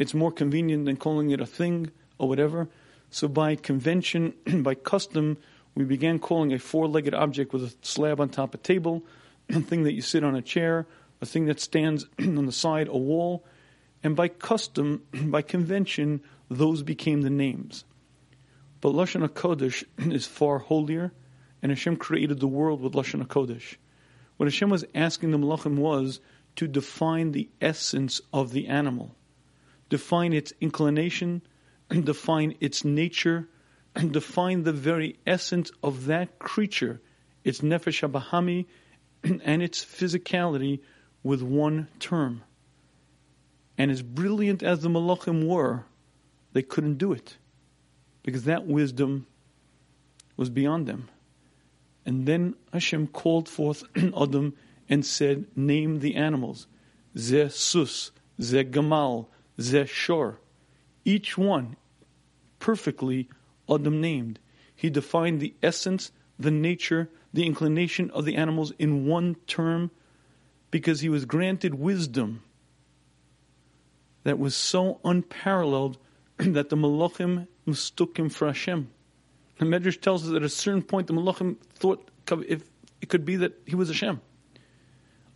It's 0.02 0.16
more 0.16 0.32
convenient 0.32 0.86
than 0.86 0.98
calling 0.98 1.30
it 1.30 1.40
a 1.40 1.46
thing 1.46 1.92
or 2.18 2.28
whatever. 2.28 2.68
So 3.12 3.28
by 3.28 3.54
convention, 3.54 4.34
by 4.64 4.74
custom, 4.74 5.38
we 5.76 5.84
began 5.84 6.18
calling 6.18 6.52
a 6.54 6.58
four-legged 6.58 7.14
object 7.14 7.54
with 7.54 7.64
a 7.66 7.74
slab 7.84 8.20
on 8.20 8.30
top 8.30 8.56
a 8.56 8.58
table, 8.58 9.06
a 9.52 9.60
thing 9.60 9.84
that 9.84 9.94
you 9.94 10.02
sit 10.02 10.24
on 10.24 10.36
a 10.36 10.42
chair, 10.42 10.88
a 11.22 11.28
thing 11.28 11.46
that 11.46 11.60
stands 11.60 12.08
on 12.20 12.48
the 12.48 12.52
side 12.52 12.88
a 12.88 12.98
wall, 12.98 13.46
and 14.02 14.16
by 14.16 14.28
custom, 14.28 15.04
by 15.14 15.44
convention, 15.44 16.22
those 16.50 16.82
became 16.82 17.22
the 17.22 17.30
names. 17.30 17.84
But 18.82 18.94
Lashon 18.94 19.24
HaKodesh 19.28 19.84
is 20.12 20.26
far 20.26 20.58
holier, 20.58 21.14
and 21.62 21.72
Hashem 21.72 21.98
created 21.98 22.40
the 22.40 22.48
world 22.48 22.82
with 22.82 22.94
Lashon 22.94 23.24
HaKodesh. 23.24 23.76
What 24.38 24.48
Hashem 24.48 24.72
was 24.72 24.84
asking 24.96 25.30
the 25.30 25.38
Malachim 25.38 25.76
was 25.76 26.22
to 26.56 26.68
define 26.68 27.34
the 27.34 27.50
essence 27.62 28.20
of 28.34 28.52
the 28.52 28.66
animal, 28.66 29.16
define 29.92 30.32
its 30.32 30.54
inclination, 30.62 31.44
define 31.90 32.56
its 32.62 32.84
nature, 32.84 33.48
and 33.94 34.12
define 34.20 34.64
the 34.64 34.72
very 34.72 35.20
essence 35.28 35.70
of 35.84 36.06
that 36.06 36.40
creature, 36.40 37.02
its 37.44 37.60
nefesh 37.60 38.02
habahami, 38.02 38.66
and 39.44 39.62
its 39.62 39.86
physicality 39.86 40.80
with 41.22 41.44
one 41.44 41.90
term. 42.00 42.42
And 43.78 43.92
as 43.92 44.02
brilliant 44.02 44.64
as 44.64 44.80
the 44.80 44.90
malachim 44.90 45.46
were, 45.46 45.86
they 46.54 46.62
couldn't 46.62 46.98
do 46.98 47.12
it 47.12 47.38
because 48.24 48.46
that 48.46 48.66
wisdom 48.66 49.28
was 50.38 50.50
beyond 50.50 50.88
them. 50.88 51.10
And 52.06 52.26
then 52.26 52.56
Hashem 52.72 53.08
called 53.08 53.50
forth 53.50 53.84
Adam 53.96 54.54
and 54.88 55.06
said, 55.06 55.46
Name 55.56 56.00
the 56.00 56.16
animals. 56.16 56.68
Ze 57.18 57.50
sus, 57.50 58.12
ze 58.42 58.64
gamal, 58.64 59.28
ze 59.60 59.86
shor. 59.86 60.40
Each 61.04 61.38
one 61.38 61.76
perfectly 62.60 63.30
Adam 63.70 64.00
named. 64.02 64.40
He 64.76 64.90
defined 64.90 65.40
the 65.40 65.54
essence, 65.62 66.12
the 66.40 66.52
nature, 66.52 67.10
the 67.34 67.46
inclination 67.46 68.10
of 68.12 68.26
the 68.26 68.36
animals 68.36 68.72
in 68.80 69.06
one 69.06 69.36
term 69.48 69.92
because 70.70 71.02
he 71.02 71.10
was 71.10 71.26
granted 71.26 71.76
wisdom 71.76 72.44
that 74.24 74.40
was 74.40 74.56
so 74.56 75.00
unparalleled 75.04 75.98
that 76.38 76.70
the 76.70 76.76
Malachim 76.76 77.48
mistook 77.66 78.18
him 78.18 78.30
for 78.30 78.48
Hashem. 78.48 78.90
The 79.58 79.66
Medrash 79.66 80.00
tells 80.00 80.24
us 80.24 80.30
that 80.30 80.38
at 80.38 80.44
a 80.44 80.50
certain 80.50 80.82
point 80.82 81.08
the 81.08 81.14
Malachim 81.14 81.58
thought 81.76 82.10
if 82.48 82.64
it 83.02 83.10
could 83.10 83.26
be 83.26 83.36
that 83.38 83.54
he 83.66 83.76
was 83.76 83.90
Hashem. 83.90 84.22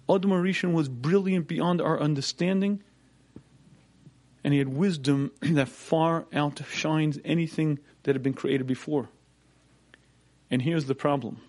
Adam 0.09 0.31
Rishon 0.31 0.73
was 0.73 0.87
brilliant 0.87 1.47
beyond 1.47 1.81
our 1.81 1.99
understanding, 1.99 2.83
and 4.45 4.53
he 4.53 4.59
had 4.59 4.69
wisdom 4.69 5.31
that 5.41 5.67
far 5.67 6.27
outshines 6.31 7.17
anything 7.25 7.79
that 8.03 8.13
had 8.13 8.21
been 8.21 8.35
created 8.35 8.67
before. 8.67 9.09
And 10.51 10.61
here's 10.61 10.85
the 10.85 10.93
problem. 10.93 11.41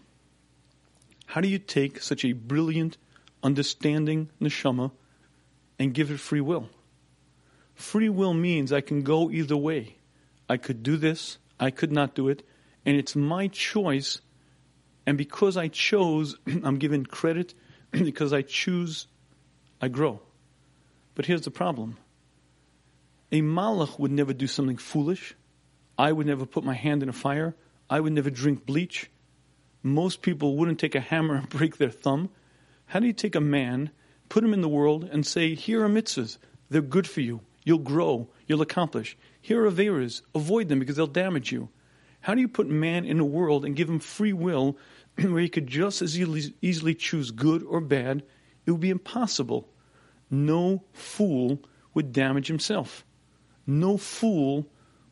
How 1.27 1.43
do 1.43 1.49
you 1.49 1.59
take 1.59 2.01
such 2.01 2.25
a 2.25 2.33
brilliant, 2.33 2.97
understanding 3.43 4.31
neshama 4.41 4.93
and 5.79 5.93
give 5.93 6.11
it 6.11 6.19
free 6.19 6.41
will? 6.41 6.71
Free 7.75 8.09
will 8.09 8.33
means 8.33 8.73
I 8.73 8.81
can 8.81 9.03
go 9.03 9.31
either 9.31 9.59
way. 9.59 9.99
I 10.49 10.57
could 10.57 10.83
do 10.83 10.97
this, 10.97 11.37
I 11.61 11.71
could 11.71 11.93
not 11.93 12.15
do 12.15 12.31
it, 12.31 12.49
and 12.87 12.97
it's 12.97 13.15
my 13.15 13.49
choice. 13.49 14.23
And 15.05 15.19
because 15.19 15.59
I 15.59 15.69
chose, 15.69 16.39
I'm 16.65 16.79
given 16.79 17.05
credit. 17.05 17.53
because 17.91 18.33
I 18.33 18.41
choose, 18.41 19.07
I 19.83 19.89
grow. 19.89 20.23
But 21.15 21.27
here's 21.27 21.43
the 21.43 21.51
problem 21.51 21.99
a 23.33 23.43
malach 23.43 23.99
would 23.99 24.13
never 24.13 24.33
do 24.33 24.47
something 24.47 24.77
foolish. 24.77 25.35
I 25.99 26.13
would 26.13 26.27
never 26.27 26.47
put 26.47 26.65
my 26.65 26.75
hand 26.75 27.03
in 27.03 27.09
a 27.09 27.13
fire. 27.13 27.57
I 27.91 28.01
would 28.01 28.13
never 28.13 28.31
drink 28.31 28.67
bleach. 28.67 29.11
Most 29.83 30.23
people 30.23 30.57
wouldn't 30.57 30.79
take 30.79 30.95
a 30.95 31.01
hammer 31.01 31.37
and 31.37 31.49
break 31.49 31.77
their 31.77 31.91
thumb. 31.91 32.31
How 32.87 33.01
do 33.01 33.07
you 33.07 33.13
take 33.13 33.35
a 33.35 33.41
man, 33.41 33.91
put 34.29 34.45
him 34.45 34.53
in 34.53 34.61
the 34.61 34.69
world, 34.69 35.05
and 35.05 35.27
say, 35.27 35.55
Here 35.55 35.85
are 35.85 35.89
mitzvahs. 35.89 36.39
They're 36.71 36.83
good 36.83 37.09
for 37.09 37.21
you. 37.21 37.41
You'll 37.65 37.79
grow. 37.79 38.29
You'll 38.47 38.63
accomplish. 38.63 39.17
Here 39.41 39.65
are 39.65 39.71
averas. 39.71 40.23
Avoid 40.35 40.69
them 40.69 40.79
because 40.79 40.97
they'll 40.97 41.07
damage 41.07 41.51
you. 41.51 41.69
How 42.21 42.35
do 42.35 42.41
you 42.41 42.49
put 42.49 42.69
man 42.69 43.05
in 43.05 43.21
a 43.21 43.25
world 43.25 43.65
and 43.65 43.77
give 43.77 43.89
him 43.89 44.01
free 44.01 44.33
will 44.33 44.77
where 45.21 45.41
he 45.41 45.49
could 45.49 45.67
just 45.67 46.03
as 46.03 46.19
easily 46.19 46.95
choose 46.95 47.31
good 47.31 47.63
or 47.63 47.81
bad? 47.81 48.23
It 48.67 48.73
would 48.73 48.81
be 48.81 48.91
impossible. 48.91 49.69
No 50.29 50.85
fool 50.93 51.63
would 51.95 52.13
damage 52.13 52.49
himself. 52.49 53.06
No 53.67 53.97
fool 53.97 54.67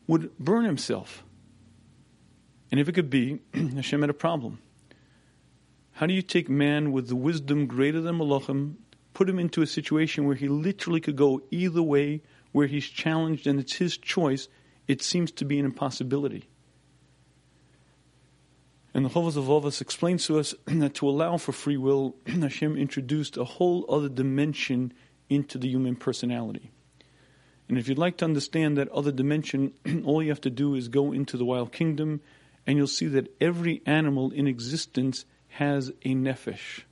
would 0.07 0.37
burn 0.39 0.65
himself. 0.65 1.25
And 2.71 2.81
if 2.81 2.89
it 2.89 2.93
could 2.93 3.11
be, 3.11 3.41
Hashem 3.55 4.01
had 4.01 4.11
a 4.11 4.15
problem. 4.15 4.59
How 5.93 6.07
do 6.07 6.15
you 6.15 6.23
take 6.23 6.49
man 6.49 6.93
with 6.93 7.09
the 7.09 7.17
wisdom 7.17 7.67
greater 7.67 8.01
than 8.01 8.19
Malachim, 8.19 8.75
put 9.13 9.29
him 9.29 9.39
into 9.39 9.63
a 9.63 9.67
situation 9.67 10.25
where 10.25 10.35
he 10.35 10.49
literally 10.49 11.01
could 11.01 11.17
go 11.17 11.41
either 11.51 11.83
way, 11.83 12.23
where 12.53 12.67
he's 12.67 12.87
challenged 12.87 13.47
and 13.47 13.61
it's 13.61 13.75
his 13.75 13.97
choice? 13.97 14.49
It 14.89 15.03
seems 15.03 15.31
to 15.33 15.45
be 15.45 15.59
an 15.59 15.65
impossibility. 15.65 16.49
And 18.93 19.05
the 19.05 19.09
Chovos 19.09 19.35
HaLevavos 19.35 19.81
explains 19.81 20.27
to 20.27 20.39
us 20.39 20.55
that 20.67 20.95
to 20.95 21.09
allow 21.09 21.37
for 21.37 21.53
free 21.53 21.77
will, 21.77 22.17
Hashem 22.27 22.77
introduced 22.77 23.37
a 23.37 23.45
whole 23.45 23.85
other 23.89 24.09
dimension 24.09 24.93
into 25.29 25.59
the 25.59 25.69
human 25.69 25.97
personality. 25.97 26.71
And 27.69 27.79
if 27.79 27.89
you'd 27.89 27.99
like 27.99 28.19
to 28.19 28.25
understand 28.25 28.77
that 28.77 28.89
other 28.91 29.13
dimension, 29.13 29.73
all 30.05 30.23
you 30.23 30.29
have 30.29 30.41
to 30.43 30.51
do 30.51 30.75
is 30.75 30.89
go 30.89 31.13
into 31.13 31.37
the 31.37 31.45
wild 31.45 31.73
kingdom 31.73 32.21
and 32.67 32.77
you'll 32.77 32.87
see 32.87 33.07
that 33.07 33.35
every 33.41 33.83
animal 33.87 34.31
in 34.31 34.47
existence 34.47 35.25
has 35.49 35.91
a 36.03 36.15
nefesh. 36.15 36.83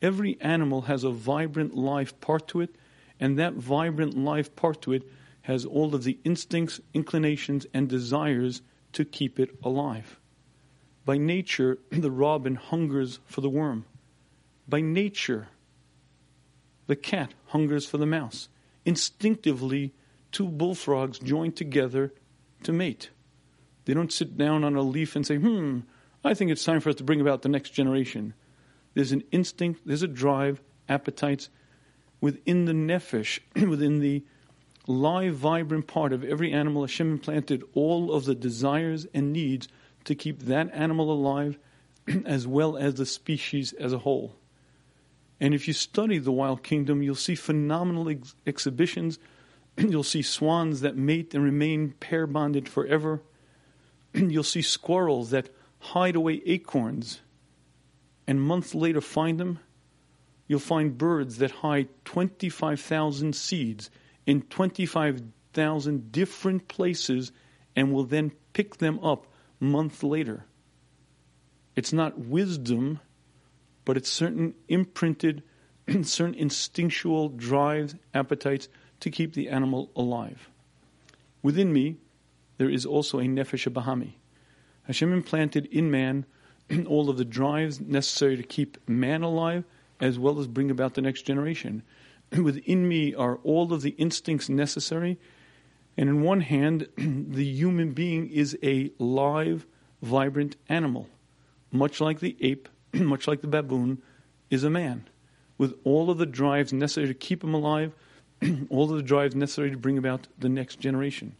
Every 0.00 0.36
animal 0.40 0.82
has 0.82 1.04
a 1.04 1.10
vibrant 1.10 1.76
life 1.76 2.20
part 2.20 2.48
to 2.48 2.60
it, 2.60 2.74
and 3.20 3.38
that 3.38 3.54
vibrant 3.54 4.16
life 4.16 4.54
part 4.56 4.82
to 4.82 4.92
it 4.92 5.04
has 5.42 5.64
all 5.64 5.94
of 5.94 6.04
the 6.04 6.18
instincts, 6.24 6.80
inclinations, 6.92 7.66
and 7.72 7.88
desires 7.88 8.62
to 8.92 9.04
keep 9.04 9.40
it 9.40 9.56
alive. 9.62 10.18
By 11.04 11.18
nature, 11.18 11.78
the 11.90 12.10
robin 12.10 12.56
hungers 12.56 13.18
for 13.26 13.40
the 13.40 13.50
worm. 13.50 13.84
By 14.68 14.80
nature, 14.80 15.48
the 16.86 16.96
cat 16.96 17.34
hungers 17.46 17.86
for 17.86 17.98
the 17.98 18.06
mouse 18.06 18.48
instinctively 18.84 19.92
two 20.30 20.48
bullfrogs 20.48 21.18
join 21.18 21.52
together 21.52 22.12
to 22.64 22.72
mate. 22.72 23.10
They 23.84 23.94
don't 23.94 24.12
sit 24.12 24.36
down 24.36 24.64
on 24.64 24.76
a 24.76 24.82
leaf 24.82 25.16
and 25.16 25.26
say, 25.26 25.36
hmm, 25.36 25.80
I 26.24 26.34
think 26.34 26.50
it's 26.50 26.64
time 26.64 26.80
for 26.80 26.90
us 26.90 26.96
to 26.96 27.04
bring 27.04 27.20
about 27.20 27.42
the 27.42 27.48
next 27.48 27.70
generation. 27.70 28.34
There's 28.94 29.12
an 29.12 29.24
instinct, 29.32 29.82
there's 29.84 30.02
a 30.02 30.08
drive, 30.08 30.60
appetites 30.88 31.48
within 32.20 32.66
the 32.66 32.72
nefesh, 32.72 33.40
within 33.68 33.98
the 33.98 34.24
live, 34.86 35.34
vibrant 35.34 35.86
part 35.86 36.12
of 36.12 36.24
every 36.24 36.52
animal. 36.52 36.82
Hashem 36.82 37.12
implanted 37.12 37.64
all 37.74 38.12
of 38.12 38.24
the 38.24 38.34
desires 38.34 39.06
and 39.12 39.32
needs 39.32 39.68
to 40.04 40.14
keep 40.14 40.40
that 40.42 40.70
animal 40.72 41.10
alive 41.10 41.58
as 42.24 42.46
well 42.46 42.76
as 42.76 42.94
the 42.94 43.06
species 43.06 43.72
as 43.74 43.92
a 43.92 43.98
whole. 43.98 44.36
And 45.42 45.54
if 45.54 45.66
you 45.66 45.74
study 45.74 46.18
the 46.18 46.30
wild 46.30 46.62
kingdom, 46.62 47.02
you'll 47.02 47.16
see 47.16 47.34
phenomenal 47.34 48.08
ex- 48.08 48.36
exhibitions. 48.46 49.18
you'll 49.76 50.04
see 50.04 50.22
swans 50.22 50.82
that 50.82 50.96
mate 50.96 51.34
and 51.34 51.42
remain 51.42 51.94
pair 51.98 52.28
bonded 52.28 52.68
forever. 52.68 53.20
you'll 54.14 54.44
see 54.44 54.62
squirrels 54.62 55.30
that 55.30 55.50
hide 55.80 56.14
away 56.14 56.40
acorns 56.46 57.22
and 58.24 58.40
months 58.40 58.72
later 58.72 59.00
find 59.00 59.40
them, 59.40 59.58
you'll 60.46 60.60
find 60.60 60.96
birds 60.96 61.38
that 61.38 61.50
hide 61.50 61.88
25,000 62.04 63.34
seeds 63.34 63.90
in 64.26 64.42
25,000 64.42 66.12
different 66.12 66.68
places 66.68 67.32
and 67.74 67.92
will 67.92 68.04
then 68.04 68.30
pick 68.52 68.76
them 68.76 69.00
up 69.00 69.26
months 69.58 70.04
later. 70.04 70.44
It's 71.74 71.92
not 71.92 72.16
wisdom, 72.16 73.00
but 73.84 73.96
it's 73.96 74.10
certain 74.10 74.54
imprinted, 74.68 75.42
certain 76.02 76.34
instinctual 76.34 77.28
drives, 77.30 77.94
appetites 78.14 78.68
to 79.00 79.10
keep 79.10 79.34
the 79.34 79.48
animal 79.48 79.90
alive. 79.96 80.48
Within 81.42 81.72
me, 81.72 81.96
there 82.58 82.70
is 82.70 82.86
also 82.86 83.18
a 83.18 83.24
nefesh 83.24 83.70
bahami. 83.72 84.12
Hashem 84.84 85.12
implanted 85.12 85.66
in 85.66 85.90
man 85.90 86.24
all 86.86 87.10
of 87.10 87.16
the 87.16 87.24
drives 87.24 87.80
necessary 87.80 88.36
to 88.36 88.42
keep 88.42 88.78
man 88.88 89.22
alive, 89.22 89.64
as 90.00 90.18
well 90.18 90.38
as 90.40 90.46
bring 90.46 90.70
about 90.70 90.94
the 90.94 91.00
next 91.00 91.22
generation. 91.22 91.82
Within 92.32 92.88
me 92.88 93.14
are 93.14 93.36
all 93.44 93.72
of 93.72 93.82
the 93.82 93.90
instincts 93.90 94.48
necessary. 94.48 95.18
And 95.96 96.08
in 96.08 96.22
one 96.22 96.40
hand, 96.40 96.88
the 96.96 97.44
human 97.44 97.92
being 97.92 98.30
is 98.30 98.56
a 98.62 98.90
live, 98.98 99.66
vibrant 100.00 100.56
animal, 100.68 101.08
much 101.70 102.00
like 102.00 102.20
the 102.20 102.36
ape, 102.40 102.68
much 103.00 103.26
like 103.26 103.40
the 103.40 103.46
baboon, 103.46 104.02
is 104.50 104.64
a 104.64 104.70
man, 104.70 105.08
with 105.58 105.74
all 105.84 106.10
of 106.10 106.18
the 106.18 106.26
drives 106.26 106.72
necessary 106.72 107.08
to 107.08 107.14
keep 107.14 107.42
him 107.42 107.54
alive, 107.54 107.92
all 108.68 108.90
of 108.90 108.96
the 108.96 109.02
drives 109.02 109.34
necessary 109.34 109.70
to 109.70 109.76
bring 109.76 109.98
about 109.98 110.28
the 110.38 110.48
next 110.48 110.80
generation. 110.80 111.36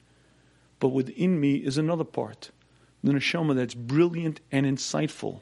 But 0.78 0.88
within 0.88 1.40
me 1.40 1.56
is 1.56 1.78
another 1.78 2.04
part, 2.04 2.50
the 3.04 3.12
neshama 3.12 3.54
that's 3.54 3.74
brilliant 3.74 4.40
and 4.50 4.66
insightful. 4.66 5.40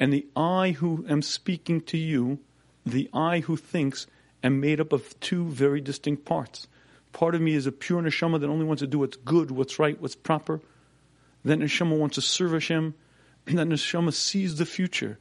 And 0.00 0.12
the 0.12 0.26
I 0.36 0.70
who 0.70 1.04
am 1.08 1.22
speaking 1.22 1.80
to 1.82 1.98
you, 1.98 2.38
the 2.86 3.08
I 3.12 3.40
who 3.40 3.56
thinks, 3.56 4.06
am 4.42 4.60
made 4.60 4.80
up 4.80 4.92
of 4.92 5.18
two 5.20 5.46
very 5.48 5.80
distinct 5.80 6.24
parts. 6.24 6.68
Part 7.12 7.34
of 7.34 7.40
me 7.40 7.54
is 7.54 7.66
a 7.66 7.72
pure 7.72 8.02
neshama 8.02 8.40
that 8.40 8.48
only 8.48 8.64
wants 8.64 8.80
to 8.80 8.86
do 8.86 8.98
what's 8.98 9.16
good, 9.16 9.50
what's 9.50 9.78
right, 9.78 10.00
what's 10.00 10.14
proper. 10.14 10.60
That 11.44 11.58
neshama 11.58 11.98
wants 11.98 12.16
to 12.16 12.20
serve 12.20 12.52
Hashem. 12.52 12.94
That 13.48 13.66
neshama 13.66 14.12
sees 14.12 14.56
the 14.56 14.66
future. 14.66 15.18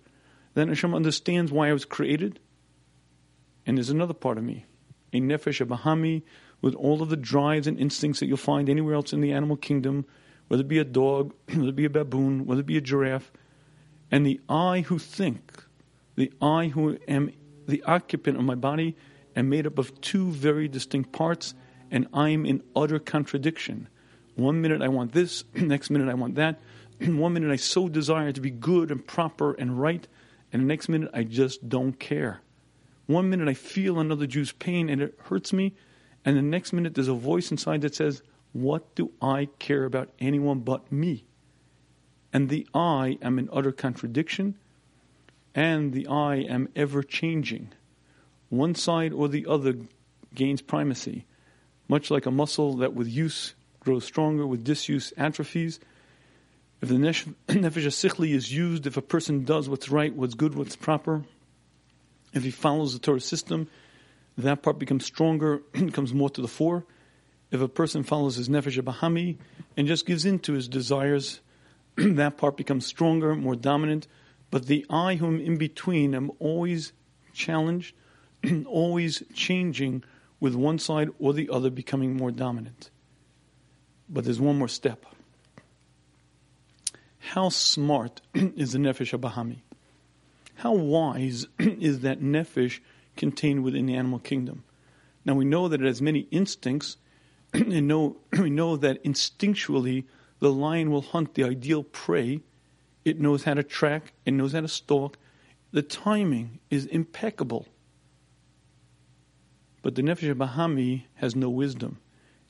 That 0.53 0.67
neshama 0.67 0.96
understands 0.96 1.51
why 1.51 1.69
I 1.69 1.74
was 1.74 1.86
created. 1.86 2.39
And 3.65 3.77
there's 3.77 3.89
another 3.89 4.13
part 4.13 4.38
of 4.38 4.43
me, 4.43 4.65
a 5.13 5.19
nefesh, 5.19 5.62
a 5.62 5.65
bahami, 5.65 6.24
with 6.62 6.74
all 6.75 7.01
of 7.01 7.10
the 7.10 7.17
drives 7.17 7.67
and 7.67 7.79
instincts 7.79 8.19
that 8.19 8.27
you'll 8.27 8.38
find 8.38 8.69
anywhere 8.69 8.96
else 8.96 9.13
in 9.13 9.22
the 9.22 9.31
animal 9.31 9.55
kingdom, 9.57 10.05
whether 10.48 10.62
it 10.62 10.67
be 10.67 10.79
a 10.79 10.84
dog, 10.84 11.34
whether 11.53 11.69
it 11.69 11.75
be 11.75 11.86
a 11.86 11.89
baboon, 11.89 12.46
whether 12.46 12.62
it 12.62 12.65
be 12.65 12.77
a 12.77 12.81
giraffe. 12.81 13.31
And 14.10 14.25
the 14.25 14.39
I 14.50 14.81
who 14.81 15.00
think, 15.00 15.63
the 16.15 16.31
I 16.41 16.67
who 16.67 16.98
am 17.07 17.31
the 17.67 17.84
occupant 17.84 18.38
of 18.38 18.43
my 18.43 18.55
body, 18.55 18.96
am 19.36 19.50
made 19.50 19.67
up 19.67 19.77
of 19.77 20.00
two 20.01 20.31
very 20.31 20.67
distinct 20.67 21.12
parts, 21.12 21.53
and 21.91 22.07
I'm 22.13 22.46
in 22.46 22.63
utter 22.75 23.00
contradiction. 23.00 23.88
One 24.36 24.62
minute 24.62 24.81
I 24.81 24.88
want 24.88 25.12
this, 25.12 25.43
next 25.53 25.89
minute 25.89 26.10
I 26.10 26.13
want 26.13 26.36
that. 26.36 26.60
One 27.00 27.34
minute 27.34 27.51
I 27.51 27.58
so 27.58 27.88
desire 27.88 28.32
to 28.32 28.42
be 28.42 28.50
good 28.50 28.92
and 28.92 29.06
proper 29.06 29.54
and 29.54 29.80
right, 29.80 30.08
and 30.51 30.63
the 30.63 30.68
next 30.68 30.89
minute 30.89 31.12
I 31.13 31.24
just 31.24 31.70
don't 31.70 32.00
care. 32.00 32.42
One 33.06 33.30
minute 33.30 33.48
I 33.48 33.54
feel 33.54 34.00
another 34.00 34.27
Jew's 34.27 34.51
pain 34.51 34.89
and 34.89 35.01
it 35.01 35.18
hurts 35.25 35.54
me, 35.54 35.75
and 36.25 36.36
the 36.36 36.42
next 36.42 36.74
minute 36.74 36.96
there's 36.96 37.08
a 37.08 37.13
voice 37.13 37.51
inside 37.51 37.82
that 37.82 37.96
says, 37.96 38.22
What 38.51 38.96
do 38.96 39.12
I 39.22 39.50
care 39.60 39.86
about 39.86 40.10
anyone 40.20 40.60
but 40.60 40.92
me? 40.92 41.25
And 42.34 42.50
the 42.50 42.68
I 42.74 43.18
am 43.22 43.39
in 43.39 43.50
utter 43.54 43.72
contradiction, 43.72 44.58
and 45.56 45.94
the 45.94 46.08
I 46.08 46.38
am 46.38 46.70
ever 46.75 47.04
changing. 47.04 47.74
One 48.50 48.75
side 48.75 49.14
or 49.14 49.27
the 49.27 49.46
other 49.46 49.75
gains 50.33 50.62
primacy, 50.62 51.25
much 51.88 52.12
like 52.12 52.25
a 52.25 52.31
muscle 52.31 52.75
that 52.77 52.94
with 52.94 53.07
use 53.07 53.55
grows 53.79 54.03
stronger, 54.03 54.46
with 54.46 54.64
disuse 54.64 55.14
atrophies. 55.18 55.79
If 56.81 56.90
the 56.90 56.96
nefesh 56.96 57.31
sichli 57.50 58.33
is 58.33 58.53
used, 58.53 58.85
if 58.85 58.98
a 58.98 59.01
person 59.01 59.44
does 59.44 59.68
what's 59.68 59.90
right, 59.90 60.13
what's 60.13 60.35
good, 60.35 60.55
what's 60.55 60.75
proper, 60.75 61.24
if 62.33 62.44
he 62.44 62.51
follows 62.51 62.94
the 62.94 63.00
Torah 63.00 63.20
system, 63.20 63.68
that 64.37 64.61
part 64.61 64.77
becomes 64.77 65.05
stronger, 65.05 65.61
and 65.74 65.94
comes 65.94 66.13
more 66.13 66.29
to 66.29 66.42
the 66.42 66.48
fore. 66.48 66.85
If 67.50 67.61
a 67.61 67.68
person 67.68 68.03
follows 68.03 68.35
his 68.35 68.50
nefesh 68.50 68.79
bahami 68.81 69.37
and 69.75 69.87
just 69.87 70.05
gives 70.05 70.25
in 70.25 70.40
to 70.40 70.53
his 70.53 70.68
desires, 70.68 71.40
that 71.96 72.37
part 72.37 72.57
becomes 72.57 72.85
stronger, 72.85 73.35
more 73.35 73.55
dominant. 73.55 74.07
But 74.51 74.68
the 74.68 74.85
I 74.90 75.16
whom 75.16 75.40
in 75.40 75.57
between 75.57 76.13
am 76.13 76.31
always 76.40 76.94
challenged, 77.33 77.96
always 78.66 79.24
changing 79.33 80.03
with 80.40 80.53
one 80.53 80.77
side 80.77 81.09
or 81.18 81.33
the 81.33 81.50
other 81.50 81.72
becoming 81.72 82.16
more 82.16 82.31
dominant. 82.31 82.92
But 84.09 84.25
there's 84.25 84.40
one 84.40 84.57
more 84.57 84.68
step. 84.68 85.05
How 87.27 87.50
smart 87.50 88.22
is 88.33 88.72
the 88.72 88.79
nefesh 88.79 89.18
bahami? 89.20 89.57
How 90.55 90.74
wise 90.74 91.46
is 91.59 92.00
that 92.00 92.22
nefesh 92.22 92.79
contained 93.18 93.66
within 93.66 93.85
the 93.85 93.96
animal 93.96 94.20
kingdom? 94.20 94.63
Now 95.25 95.33
we 95.33 95.44
know 95.44 95.68
that 95.68 95.81
it 95.81 95.85
has 95.85 96.01
many 96.01 96.22
instincts, 96.31 96.96
and 97.53 97.85
know, 97.85 98.16
we 98.31 98.50
know 98.50 98.77
that 98.77 99.03
instinctually 99.03 100.05
the 100.40 100.53
lion 100.53 100.90
will 100.90 101.01
hunt 101.01 101.33
the 101.33 101.44
ideal 101.44 101.83
prey. 101.83 102.40
It 103.03 103.20
knows 103.20 103.44
how 103.44 103.55
to 103.55 103.63
track, 103.63 104.13
it 104.25 104.31
knows 104.31 104.53
how 104.53 104.61
to 104.61 104.70
stalk. 104.70 105.18
The 105.72 105.81
timing 105.81 106.59
is 106.70 106.85
impeccable. 106.85 107.68
But 109.81 109.96
the 109.96 110.01
Nefesh 110.01 110.33
Bahami 110.33 111.03
has 111.16 111.35
no 111.35 111.50
wisdom. 111.50 112.00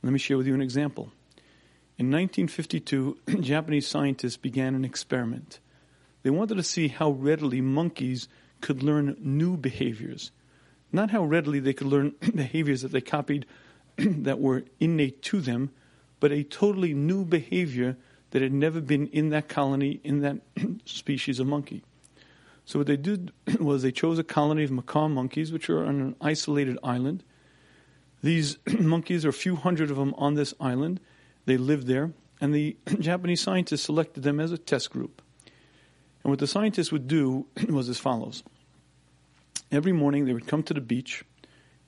Let 0.04 0.14
me 0.14 0.20
share 0.20 0.38
with 0.38 0.46
you 0.46 0.54
an 0.54 0.62
example. 0.62 1.12
In 2.00 2.12
1952, 2.12 3.18
Japanese 3.42 3.88
scientists 3.88 4.38
began 4.38 4.76
an 4.76 4.86
experiment. 4.86 5.60
They 6.22 6.30
wanted 6.30 6.56
to 6.56 6.64
see 6.64 6.90
how 6.90 7.10
readily 7.10 7.60
monkeys 7.60 8.28
could 8.62 8.84
learn 8.84 9.18
new 9.20 9.58
behaviors. 9.58 10.32
Not 10.92 11.10
how 11.10 11.24
readily 11.24 11.60
they 11.60 11.74
could 11.74 11.88
learn 11.88 12.14
behaviors 12.36 12.84
that 12.84 12.92
they 12.92 13.02
copied 13.02 13.48
that 13.98 14.40
were 14.40 14.64
innate 14.80 15.24
to 15.24 15.42
them, 15.42 15.72
but 16.20 16.32
a 16.32 16.44
totally 16.44 16.94
new 16.94 17.26
behavior 17.26 17.98
that 18.30 18.44
had 18.44 18.54
never 18.54 18.80
been 18.80 19.08
in 19.08 19.30
that 19.30 19.48
colony, 19.48 20.00
in 20.04 20.22
that 20.22 20.38
species 20.86 21.40
of 21.40 21.48
monkey. 21.48 21.84
So 22.66 22.80
what 22.80 22.88
they 22.88 22.98
did 22.98 23.32
was 23.60 23.82
they 23.82 23.92
chose 23.92 24.20
a 24.20 24.24
colony 24.24 24.64
of 24.64 24.70
macaque 24.70 25.10
monkeys, 25.10 25.52
which 25.52 25.68
are 25.68 25.84
on 25.84 26.02
an 26.02 26.16
isolated 26.22 26.78
island. 26.84 27.24
These 28.22 28.58
monkeys, 28.80 29.26
are 29.26 29.30
a 29.30 29.34
few 29.34 29.56
hundred 29.56 29.90
of 29.90 29.98
them 29.98 30.14
on 30.16 30.36
this 30.36 30.54
island. 30.60 31.00
They 31.48 31.56
lived 31.56 31.88
there, 31.88 32.12
and 32.42 32.54
the 32.54 32.76
Japanese 33.00 33.42
scientists 33.42 33.84
selected 33.84 34.22
them 34.22 34.40
as 34.40 34.52
a 34.52 34.58
test 34.58 34.92
group. 34.92 35.22
And 36.24 36.30
what 36.30 36.40
the 36.40 36.46
scientists 36.46 36.92
would 36.92 37.08
do 37.08 37.48
was 37.70 37.88
as 37.88 37.98
follows. 37.98 38.44
Every 39.72 39.94
morning 39.94 40.26
they 40.26 40.34
would 40.34 40.46
come 40.46 40.62
to 40.64 40.74
the 40.74 40.82
beach 40.82 41.24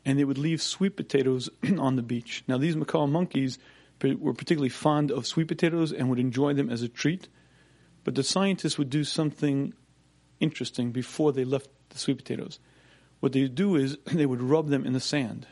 and 0.06 0.18
they 0.18 0.24
would 0.24 0.38
leave 0.38 0.62
sweet 0.62 0.96
potatoes 0.96 1.50
on 1.78 1.98
the 1.98 2.02
beach. 2.02 2.46
Now, 2.48 2.58
these 2.58 2.78
macaque 2.78 3.10
monkeys 3.10 3.60
were 4.02 4.34
particularly 4.34 4.70
fond 4.70 5.12
of 5.12 5.28
sweet 5.28 5.50
potatoes 5.50 5.92
and 5.92 6.10
would 6.10 6.20
enjoy 6.20 6.54
them 6.54 6.70
as 6.70 6.82
a 6.82 6.88
treat. 6.88 7.28
But 8.06 8.16
the 8.16 8.24
scientists 8.24 8.78
would 8.78 8.90
do 8.90 9.04
something 9.04 9.74
interesting 10.40 10.92
before 10.92 11.34
they 11.34 11.44
left 11.44 11.68
the 11.90 12.00
sweet 12.00 12.18
potatoes. 12.18 12.60
What 13.20 13.34
they 13.34 13.42
would 13.42 13.56
do 13.56 13.76
is 13.76 13.98
they 14.06 14.26
would 14.26 14.42
rub 14.42 14.70
them 14.70 14.86
in 14.86 14.94
the 14.94 15.02
sand. 15.02 15.48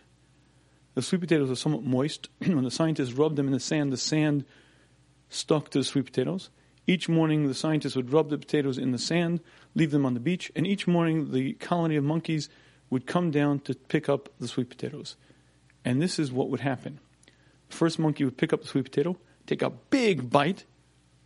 The 0.98 1.04
sweet 1.04 1.22
potatoes 1.22 1.52
are 1.52 1.56
somewhat 1.56 1.84
moist. 1.84 2.28
when 2.40 2.64
the 2.64 2.72
scientists 2.72 3.14
rubbed 3.14 3.36
them 3.36 3.46
in 3.46 3.54
the 3.54 3.60
sand, 3.60 3.94
the 3.94 3.98
sand 3.98 4.46
stuck 5.30 5.70
to 5.70 5.78
the 5.78 5.84
sweet 5.84 6.06
potatoes. 6.06 6.50
Each 6.88 7.08
morning, 7.08 7.48
the 7.48 7.54
scientists 7.54 7.96
would 7.96 8.12
rub 8.12 8.32
the 8.32 8.38
potatoes 8.40 8.80
in 8.80 8.94
the 8.94 8.98
sand, 8.98 9.42
leave 9.76 9.92
them 9.92 10.08
on 10.08 10.16
the 10.16 10.20
beach, 10.20 10.52
and 10.56 10.66
each 10.66 10.88
morning, 10.88 11.32
the 11.34 11.54
colony 11.54 11.98
of 11.98 12.04
monkeys 12.04 12.50
would 12.90 13.06
come 13.06 13.30
down 13.30 13.60
to 13.60 13.76
pick 13.76 14.10
up 14.10 14.30
the 14.40 14.48
sweet 14.48 14.72
potatoes. 14.72 15.18
And 15.86 16.02
this 16.02 16.18
is 16.18 16.32
what 16.32 16.50
would 16.50 16.62
happen. 16.62 17.00
The 17.70 17.76
first 17.76 18.00
monkey 18.00 18.26
would 18.26 18.38
pick 18.38 18.52
up 18.52 18.64
the 18.64 18.68
sweet 18.68 18.86
potato, 18.86 19.18
take 19.46 19.62
a 19.62 19.70
big 19.70 20.32
bite, 20.32 20.66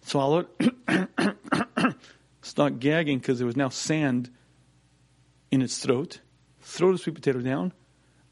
swallow 0.01 0.47
it, 0.59 1.95
start 2.41 2.81
gagging 2.81 3.19
because 3.19 3.37
there 3.37 3.47
was 3.47 3.55
now 3.55 3.69
sand 3.69 4.29
in 5.49 5.61
its 5.61 5.77
throat, 5.77 6.19
throw 6.59 6.91
the 6.91 6.97
sweet 6.97 7.15
potato 7.15 7.39
down. 7.39 7.71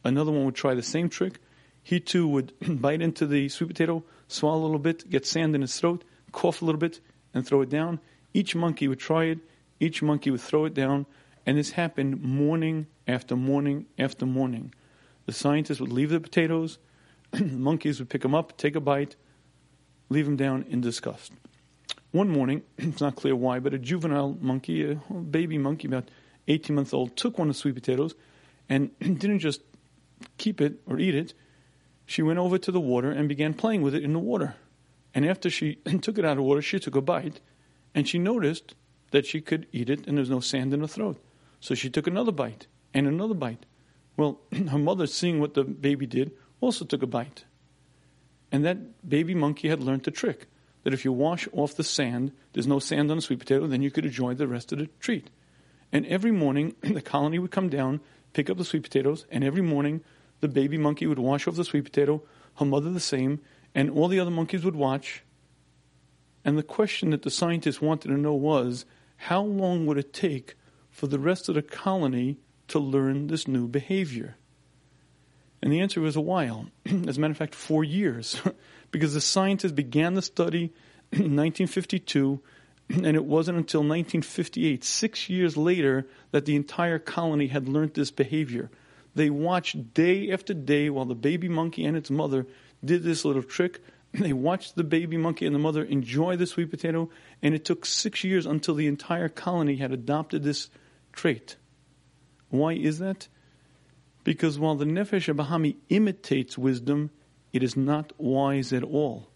Another 0.03 0.31
one 0.31 0.45
would 0.45 0.55
try 0.55 0.73
the 0.73 0.83
same 0.83 1.09
trick. 1.09 1.39
He 1.83 1.99
too 1.99 2.27
would 2.27 2.53
bite 2.81 3.01
into 3.01 3.25
the 3.25 3.49
sweet 3.49 3.67
potato, 3.67 4.03
swallow 4.27 4.61
a 4.61 4.63
little 4.63 4.79
bit, 4.79 5.09
get 5.09 5.25
sand 5.25 5.55
in 5.55 5.61
his 5.61 5.77
throat, 5.79 6.03
cough 6.31 6.61
a 6.61 6.65
little 6.65 6.79
bit, 6.79 6.99
and 7.33 7.45
throw 7.45 7.61
it 7.61 7.69
down. 7.69 7.99
Each 8.33 8.55
monkey 8.55 8.87
would 8.87 8.99
try 8.99 9.25
it, 9.25 9.39
each 9.79 10.01
monkey 10.01 10.31
would 10.31 10.41
throw 10.41 10.65
it 10.65 10.73
down, 10.73 11.05
and 11.45 11.57
this 11.57 11.71
happened 11.71 12.21
morning 12.21 12.87
after 13.07 13.35
morning 13.35 13.87
after 13.97 14.25
morning. 14.25 14.73
The 15.25 15.31
scientists 15.31 15.79
would 15.79 15.91
leave 15.91 16.09
the 16.09 16.19
potatoes, 16.19 16.77
monkeys 17.39 17.99
would 17.99 18.09
pick 18.09 18.21
them 18.21 18.35
up, 18.35 18.57
take 18.57 18.75
a 18.75 18.79
bite, 18.79 19.15
leave 20.09 20.25
them 20.25 20.35
down 20.35 20.65
in 20.69 20.81
disgust. 20.81 21.31
one 22.11 22.29
morning, 22.29 22.61
it's 22.77 23.01
not 23.01 23.15
clear 23.15 23.35
why, 23.35 23.59
but 23.59 23.73
a 23.73 23.79
juvenile 23.79 24.37
monkey, 24.41 24.91
a 24.91 24.95
baby 25.13 25.57
monkey 25.57 25.87
about 25.87 26.09
18 26.47 26.75
months 26.75 26.93
old, 26.93 27.15
took 27.15 27.37
one 27.37 27.49
of 27.49 27.55
the 27.55 27.59
sweet 27.59 27.75
potatoes 27.75 28.15
and 28.67 28.91
didn't 28.99 29.39
just 29.39 29.61
keep 30.37 30.61
it 30.61 30.81
or 30.85 30.99
eat 30.99 31.15
it. 31.15 31.33
She 32.05 32.21
went 32.21 32.39
over 32.39 32.57
to 32.57 32.71
the 32.71 32.79
water 32.79 33.11
and 33.11 33.29
began 33.29 33.53
playing 33.53 33.81
with 33.81 33.93
it 33.93 34.03
in 34.03 34.13
the 34.13 34.19
water. 34.19 34.55
And 35.13 35.25
after 35.25 35.49
she 35.49 35.75
took 36.01 36.17
it 36.17 36.25
out 36.25 36.31
of 36.31 36.37
the 36.37 36.43
water, 36.43 36.61
she 36.61 36.79
took 36.79 36.95
a 36.95 37.01
bite 37.01 37.39
and 37.93 38.07
she 38.07 38.17
noticed 38.19 38.75
that 39.11 39.25
she 39.25 39.41
could 39.41 39.67
eat 39.71 39.89
it 39.89 40.07
and 40.07 40.17
there's 40.17 40.29
no 40.29 40.39
sand 40.39 40.73
in 40.73 40.81
her 40.81 40.87
throat. 40.87 41.17
So 41.59 41.75
she 41.75 41.89
took 41.89 42.07
another 42.07 42.31
bite 42.31 42.67
and 42.93 43.07
another 43.07 43.33
bite. 43.33 43.65
Well, 44.17 44.39
her 44.69 44.77
mother, 44.77 45.07
seeing 45.07 45.39
what 45.39 45.53
the 45.53 45.63
baby 45.63 46.05
did, 46.05 46.31
also 46.61 46.85
took 46.85 47.03
a 47.03 47.07
bite. 47.07 47.45
And 48.51 48.65
that 48.65 49.07
baby 49.07 49.35
monkey 49.35 49.69
had 49.69 49.81
learned 49.81 50.03
the 50.03 50.11
trick 50.11 50.47
that 50.83 50.93
if 50.93 51.05
you 51.05 51.11
wash 51.11 51.47
off 51.51 51.75
the 51.75 51.83
sand, 51.83 52.31
there's 52.53 52.67
no 52.67 52.79
sand 52.79 53.11
on 53.11 53.17
the 53.17 53.21
sweet 53.21 53.39
potato, 53.39 53.67
then 53.67 53.81
you 53.81 53.91
could 53.91 54.05
enjoy 54.05 54.33
the 54.33 54.47
rest 54.47 54.71
of 54.71 54.79
the 54.79 54.87
treat. 54.99 55.29
And 55.91 56.05
every 56.05 56.31
morning, 56.31 56.75
the 56.81 57.01
colony 57.01 57.39
would 57.39 57.51
come 57.51 57.69
down, 57.69 58.01
pick 58.33 58.49
up 58.49 58.57
the 58.57 58.65
sweet 58.65 58.83
potatoes, 58.83 59.25
and 59.29 59.43
every 59.43 59.61
morning, 59.61 60.01
the 60.39 60.47
baby 60.47 60.77
monkey 60.77 61.07
would 61.07 61.19
wash 61.19 61.47
off 61.47 61.55
the 61.55 61.65
sweet 61.65 61.83
potato, 61.83 62.23
her 62.55 62.65
mother 62.65 62.91
the 62.91 62.99
same, 62.99 63.39
and 63.75 63.89
all 63.89 64.07
the 64.07 64.19
other 64.19 64.31
monkeys 64.31 64.63
would 64.63 64.75
watch. 64.75 65.23
And 66.43 66.57
the 66.57 66.63
question 66.63 67.09
that 67.11 67.23
the 67.23 67.29
scientists 67.29 67.81
wanted 67.81 68.07
to 68.09 68.17
know 68.17 68.33
was 68.33 68.85
how 69.17 69.41
long 69.41 69.85
would 69.85 69.97
it 69.97 70.13
take 70.13 70.55
for 70.89 71.07
the 71.07 71.19
rest 71.19 71.49
of 71.49 71.55
the 71.55 71.61
colony 71.61 72.37
to 72.69 72.79
learn 72.79 73.27
this 73.27 73.47
new 73.47 73.67
behavior? 73.67 74.37
And 75.61 75.73
the 75.73 75.81
answer 75.81 75.99
was 75.99 76.15
a 76.15 76.21
while. 76.21 76.67
As 76.85 77.17
a 77.17 77.19
matter 77.19 77.31
of 77.31 77.37
fact, 77.37 77.55
four 77.55 77.83
years. 77.83 78.41
because 78.91 79.13
the 79.13 79.21
scientists 79.21 79.73
began 79.73 80.13
the 80.13 80.21
study 80.21 80.73
in 81.11 81.35
1952, 81.35 82.41
and 83.03 83.15
it 83.15 83.25
wasn't 83.25 83.57
until 83.57 83.81
1958, 83.81 84.83
six 84.83 85.29
years 85.29 85.55
later, 85.55 86.07
that 86.31 86.45
the 86.45 86.55
entire 86.55 86.99
colony 86.99 87.47
had 87.47 87.69
learned 87.69 87.93
this 87.93 88.11
behavior. 88.11 88.69
They 89.15 89.29
watched 89.29 89.93
day 89.93 90.31
after 90.31 90.53
day 90.53 90.89
while 90.89 91.05
the 91.05 91.15
baby 91.15 91.49
monkey 91.49 91.85
and 91.85 91.95
its 91.95 92.09
mother 92.09 92.47
did 92.83 93.03
this 93.03 93.25
little 93.25 93.43
trick. 93.43 93.81
They 94.11 94.33
watched 94.33 94.75
the 94.75 94.83
baby 94.83 95.17
monkey 95.17 95.45
and 95.45 95.53
the 95.53 95.59
mother 95.59 95.83
enjoy 95.83 96.35
the 96.35 96.47
sweet 96.47 96.71
potato, 96.71 97.11
and 97.43 97.53
it 97.53 97.63
took 97.63 97.85
six 97.85 98.23
years 98.23 98.47
until 98.47 98.73
the 98.73 98.87
entire 98.87 99.29
colony 99.29 99.75
had 99.75 99.91
adopted 99.91 100.41
this 100.41 100.69
trait. 101.13 101.57
Why 102.49 102.73
is 102.73 102.97
that? 102.97 103.27
Because 104.23 104.57
while 104.57 104.73
the 104.73 104.85
Nefesh 104.85 105.31
Bahami 105.35 105.75
imitates 105.89 106.57
wisdom, 106.57 107.11
it 107.53 107.61
is 107.61 107.77
not 107.77 108.13
wise 108.17 108.73
at 108.73 108.83
all. 108.83 109.28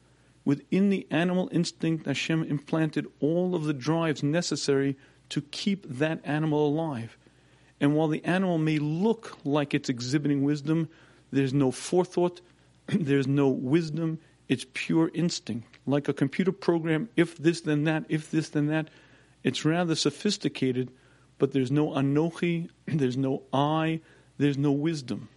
Within 0.45 0.89
the 0.89 1.07
animal 1.09 1.49
instinct, 1.51 2.05
Hashem 2.05 2.43
implanted 2.43 3.07
all 3.19 3.55
of 3.55 3.63
the 3.63 3.73
drives 3.73 4.23
necessary 4.23 4.97
to 5.29 5.41
keep 5.41 5.87
that 5.87 6.19
animal 6.23 6.67
alive. 6.67 7.17
And 7.79 7.95
while 7.95 8.07
the 8.07 8.23
animal 8.23 8.57
may 8.57 8.77
look 8.77 9.37
like 9.43 9.73
it's 9.73 9.89
exhibiting 9.89 10.43
wisdom, 10.43 10.89
there's 11.31 11.53
no 11.53 11.71
forethought, 11.71 12.41
there's 12.87 13.27
no 13.27 13.47
wisdom, 13.47 14.19
it's 14.47 14.65
pure 14.73 15.09
instinct. 15.13 15.79
Like 15.85 16.07
a 16.07 16.13
computer 16.13 16.51
program, 16.51 17.09
if 17.15 17.37
this 17.37 17.61
then 17.61 17.85
that, 17.85 18.05
if 18.09 18.29
this 18.29 18.49
then 18.49 18.67
that. 18.67 18.89
It's 19.43 19.65
rather 19.65 19.95
sophisticated, 19.95 20.91
but 21.37 21.51
there's 21.51 21.71
no 21.71 21.89
anochi, 21.89 22.69
there's 22.85 23.17
no 23.17 23.43
I, 23.51 24.01
there's 24.37 24.57
no 24.57 24.71
wisdom. 24.71 25.29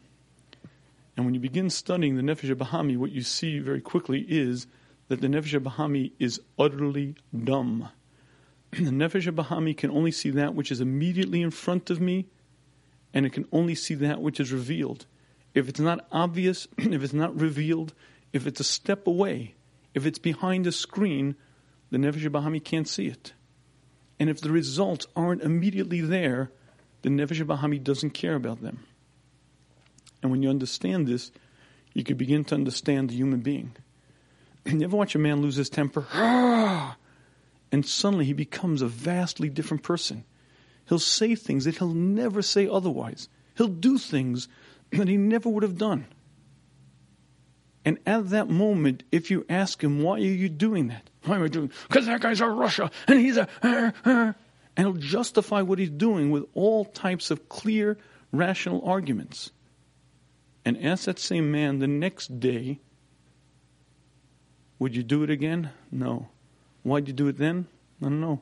And 1.17 1.25
when 1.25 1.35
you 1.35 1.41
begin 1.41 1.71
studying 1.71 2.17
the 2.17 2.23
Nefesh 2.23 2.55
Bahami, 2.55 2.97
what 2.97 3.13
you 3.13 3.23
see 3.23 3.59
very 3.59 3.81
quickly 3.81 4.27
is 4.29 4.67
that 5.09 5.21
the 5.21 5.29
Nefesh 5.29 5.59
Bahami 5.61 6.13
is 6.19 6.41
utterly 6.59 7.15
dumb. 7.45 7.89
the 8.71 8.91
Nefesh 8.91 9.33
Bahami 9.33 9.77
can 9.77 9.91
only 9.91 10.11
see 10.11 10.31
that 10.31 10.55
which 10.55 10.71
is 10.71 10.81
immediately 10.81 11.43
in 11.43 11.51
front 11.51 11.91
of 11.91 12.01
me, 12.01 12.27
and 13.15 13.25
it 13.25 13.33
can 13.33 13.47
only 13.53 13.75
see 13.75 13.95
that 13.95 14.21
which 14.21 14.41
is 14.41 14.53
revealed. 14.53 15.07
If 15.55 15.69
it's 15.69 15.81
not 15.81 16.07
obvious, 16.13 16.67
if 16.79 17.03
it's 17.03 17.13
not 17.13 17.39
revealed, 17.41 17.95
if 18.33 18.47
it's 18.47 18.61
a 18.61 18.65
step 18.65 19.07
away, 19.07 19.55
if 19.95 20.05
it's 20.05 20.19
behind 20.19 20.67
a 20.67 20.73
screen, 20.73 21.37
the 21.91 21.99
Nefesh 21.99 22.29
Bahami 22.29 22.63
can't 22.63 22.89
see 22.89 23.07
it. 23.07 23.33
And 24.19 24.29
if 24.29 24.41
the 24.41 24.51
results 24.51 25.07
aren't 25.15 25.43
immediately 25.43 26.01
there, 26.01 26.51
the 27.03 27.11
Nefesh 27.11 27.45
Bahami 27.45 27.83
doesn't 27.83 28.11
care 28.11 28.35
about 28.35 28.63
them. 28.63 28.85
And 30.23 30.31
when 30.31 30.43
you 30.43 30.51
understand 30.51 31.07
this, 31.07 31.31
you 31.95 32.03
can 32.03 32.17
begin 32.17 32.45
to 32.47 32.55
understand 32.55 33.11
the 33.11 33.15
human 33.15 33.41
being. 33.41 33.77
You 34.67 34.83
ever 34.83 34.97
watch 34.97 35.15
a 35.15 35.19
man 35.19 35.43
lose 35.43 35.57
his 35.57 35.71
temper? 35.71 36.07
and 36.13 37.87
suddenly 37.87 38.25
he 38.25 38.33
becomes 38.33 38.83
a 38.83 38.89
vastly 38.89 39.49
different 39.49 39.83
person. 39.83 40.25
He'll 40.89 40.99
say 40.99 41.35
things 41.35 41.65
that 41.65 41.79
he'll 41.79 41.95
never 41.95 42.43
say 42.43 42.69
otherwise. 42.69 43.29
He'll 43.57 43.69
do 43.69 43.99
things 43.99 44.49
that 44.91 45.09
he 45.09 45.17
never 45.17 45.49
would 45.49 45.63
have 45.63 45.79
done. 45.79 46.07
And 47.85 47.99
at 48.05 48.31
that 48.31 48.49
moment, 48.49 49.05
if 49.13 49.31
you 49.31 49.47
ask 49.49 49.83
him, 49.83 50.03
why 50.03 50.15
are 50.15 50.19
you 50.19 50.49
doing 50.49 50.89
that? 50.89 51.09
Why 51.25 51.37
am 51.37 51.45
I 51.45 51.49
doing? 51.49 51.71
Because 51.89 52.07
that 52.07 52.21
guy's 52.21 52.41
a 52.41 52.45
rasha 52.45 52.91
and 53.07 53.21
he's 53.21 53.37
a. 53.37 53.49
Uh, 53.63 53.93
uh, 54.05 54.33
and 54.79 54.87
he'll 54.87 55.01
justify 55.01 55.63
what 55.63 55.79
he's 55.79 55.91
doing 55.91 56.31
with 56.31 56.45
all 56.53 56.85
types 56.85 57.31
of 57.31 57.49
clear, 57.49 57.97
rational 58.33 58.83
arguments 58.85 59.51
and 60.67 60.85
ask 60.85 61.05
that 61.05 61.19
same 61.21 61.53
man 61.53 61.79
the 61.79 61.87
next 61.87 62.41
day, 62.41 62.81
Would 64.79 64.95
you 64.95 65.03
do 65.03 65.23
it 65.23 65.31
again? 65.31 65.71
No. 65.91 66.29
Why'd 66.83 67.09
you 67.09 67.15
do 67.15 67.29
it 67.29 67.39
then? 67.39 67.67
I 68.01 68.05
don't 68.05 68.21
know. 68.21 68.41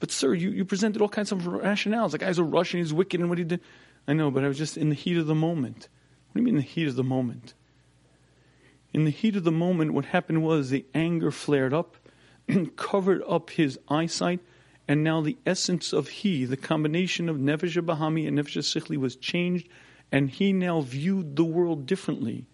But, 0.00 0.10
sir, 0.10 0.34
you, 0.34 0.50
you 0.50 0.64
presented 0.64 1.00
all 1.00 1.08
kinds 1.08 1.32
of 1.32 1.40
rationales. 1.40 2.10
The 2.10 2.18
guy's 2.18 2.38
a 2.38 2.44
Russian, 2.44 2.80
he's 2.80 2.92
wicked, 2.92 3.20
and 3.20 3.28
what 3.28 3.38
he 3.38 3.44
did. 3.44 3.60
I 4.06 4.12
know, 4.12 4.30
but 4.30 4.44
I 4.44 4.48
was 4.48 4.58
just 4.58 4.76
in 4.76 4.90
the 4.90 4.94
heat 4.94 5.16
of 5.16 5.26
the 5.26 5.34
moment. 5.34 5.88
What 6.32 6.34
do 6.34 6.40
you 6.40 6.44
mean, 6.44 6.56
the 6.56 6.62
heat 6.62 6.88
of 6.88 6.96
the 6.96 7.04
moment? 7.04 7.54
In 8.92 9.04
the 9.04 9.10
heat 9.10 9.36
of 9.36 9.44
the 9.44 9.52
moment, 9.52 9.94
what 9.94 10.06
happened 10.06 10.42
was 10.42 10.70
the 10.70 10.84
anger 10.94 11.30
flared 11.30 11.72
up, 11.72 11.96
covered 12.76 13.22
up 13.26 13.50
his 13.50 13.78
eyesight, 13.88 14.40
and 14.86 15.02
now 15.02 15.22
the 15.22 15.38
essence 15.46 15.92
of 15.92 16.08
he, 16.08 16.44
the 16.44 16.56
combination 16.56 17.28
of 17.28 17.38
Nefesh 17.38 17.80
Bahami 17.82 18.28
and 18.28 18.38
Nefesh 18.38 18.58
Sichli, 18.58 18.98
was 18.98 19.16
changed 19.16 19.68
and 20.14 20.30
he 20.30 20.52
now 20.52 20.80
viewed 20.80 21.34
the 21.34 21.44
world 21.44 21.86
differently. 21.86 22.46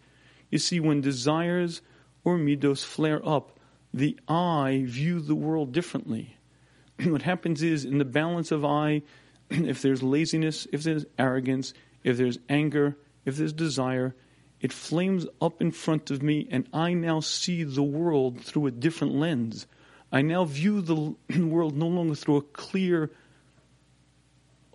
You 0.50 0.58
see, 0.58 0.80
when 0.80 1.02
desires 1.02 1.82
or 2.30 2.38
midos 2.38 2.84
flare 2.84 3.26
up, 3.26 3.58
the 3.92 4.18
I 4.28 4.84
view 4.86 5.20
the 5.20 5.34
world 5.34 5.72
differently. 5.72 6.36
what 7.04 7.22
happens 7.22 7.62
is, 7.62 7.84
in 7.84 7.98
the 7.98 8.04
balance 8.04 8.52
of 8.52 8.64
I, 8.64 9.02
if 9.50 9.82
there's 9.82 10.02
laziness, 10.02 10.66
if 10.72 10.82
there's 10.82 11.06
arrogance, 11.18 11.74
if 12.04 12.16
there's 12.16 12.38
anger, 12.48 12.96
if 13.24 13.36
there's 13.36 13.52
desire, 13.52 14.14
it 14.60 14.72
flames 14.72 15.26
up 15.40 15.60
in 15.60 15.70
front 15.70 16.10
of 16.10 16.22
me, 16.22 16.46
and 16.50 16.68
I 16.72 16.94
now 16.94 17.20
see 17.20 17.64
the 17.64 17.82
world 17.82 18.40
through 18.40 18.66
a 18.66 18.70
different 18.70 19.14
lens. 19.14 19.66
I 20.12 20.22
now 20.22 20.44
view 20.44 20.80
the 20.80 21.14
world 21.46 21.76
no 21.76 21.88
longer 21.88 22.14
through 22.14 22.36
a 22.36 22.42
clear, 22.42 23.10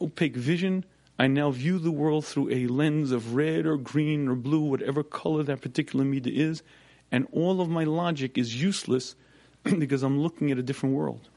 opaque 0.01 0.35
vision, 0.35 0.85
I 1.17 1.27
now 1.27 1.51
view 1.51 1.79
the 1.79 1.91
world 1.91 2.25
through 2.25 2.51
a 2.51 2.67
lens 2.67 3.11
of 3.11 3.35
red 3.35 3.65
or 3.65 3.77
green 3.77 4.27
or 4.27 4.35
blue, 4.35 4.59
whatever 4.59 5.01
color 5.01 5.43
that 5.43 5.61
particular 5.61 6.03
media 6.03 6.33
is, 6.33 6.61
and 7.11 7.27
all 7.31 7.61
of 7.61 7.69
my 7.69 7.83
logic 7.83 8.37
is 8.37 8.61
useless 8.61 9.15
because 9.63 10.03
I'm 10.03 10.19
looking 10.19 10.51
at 10.51 10.57
a 10.57 10.63
different 10.63 10.95
world. 10.95 11.29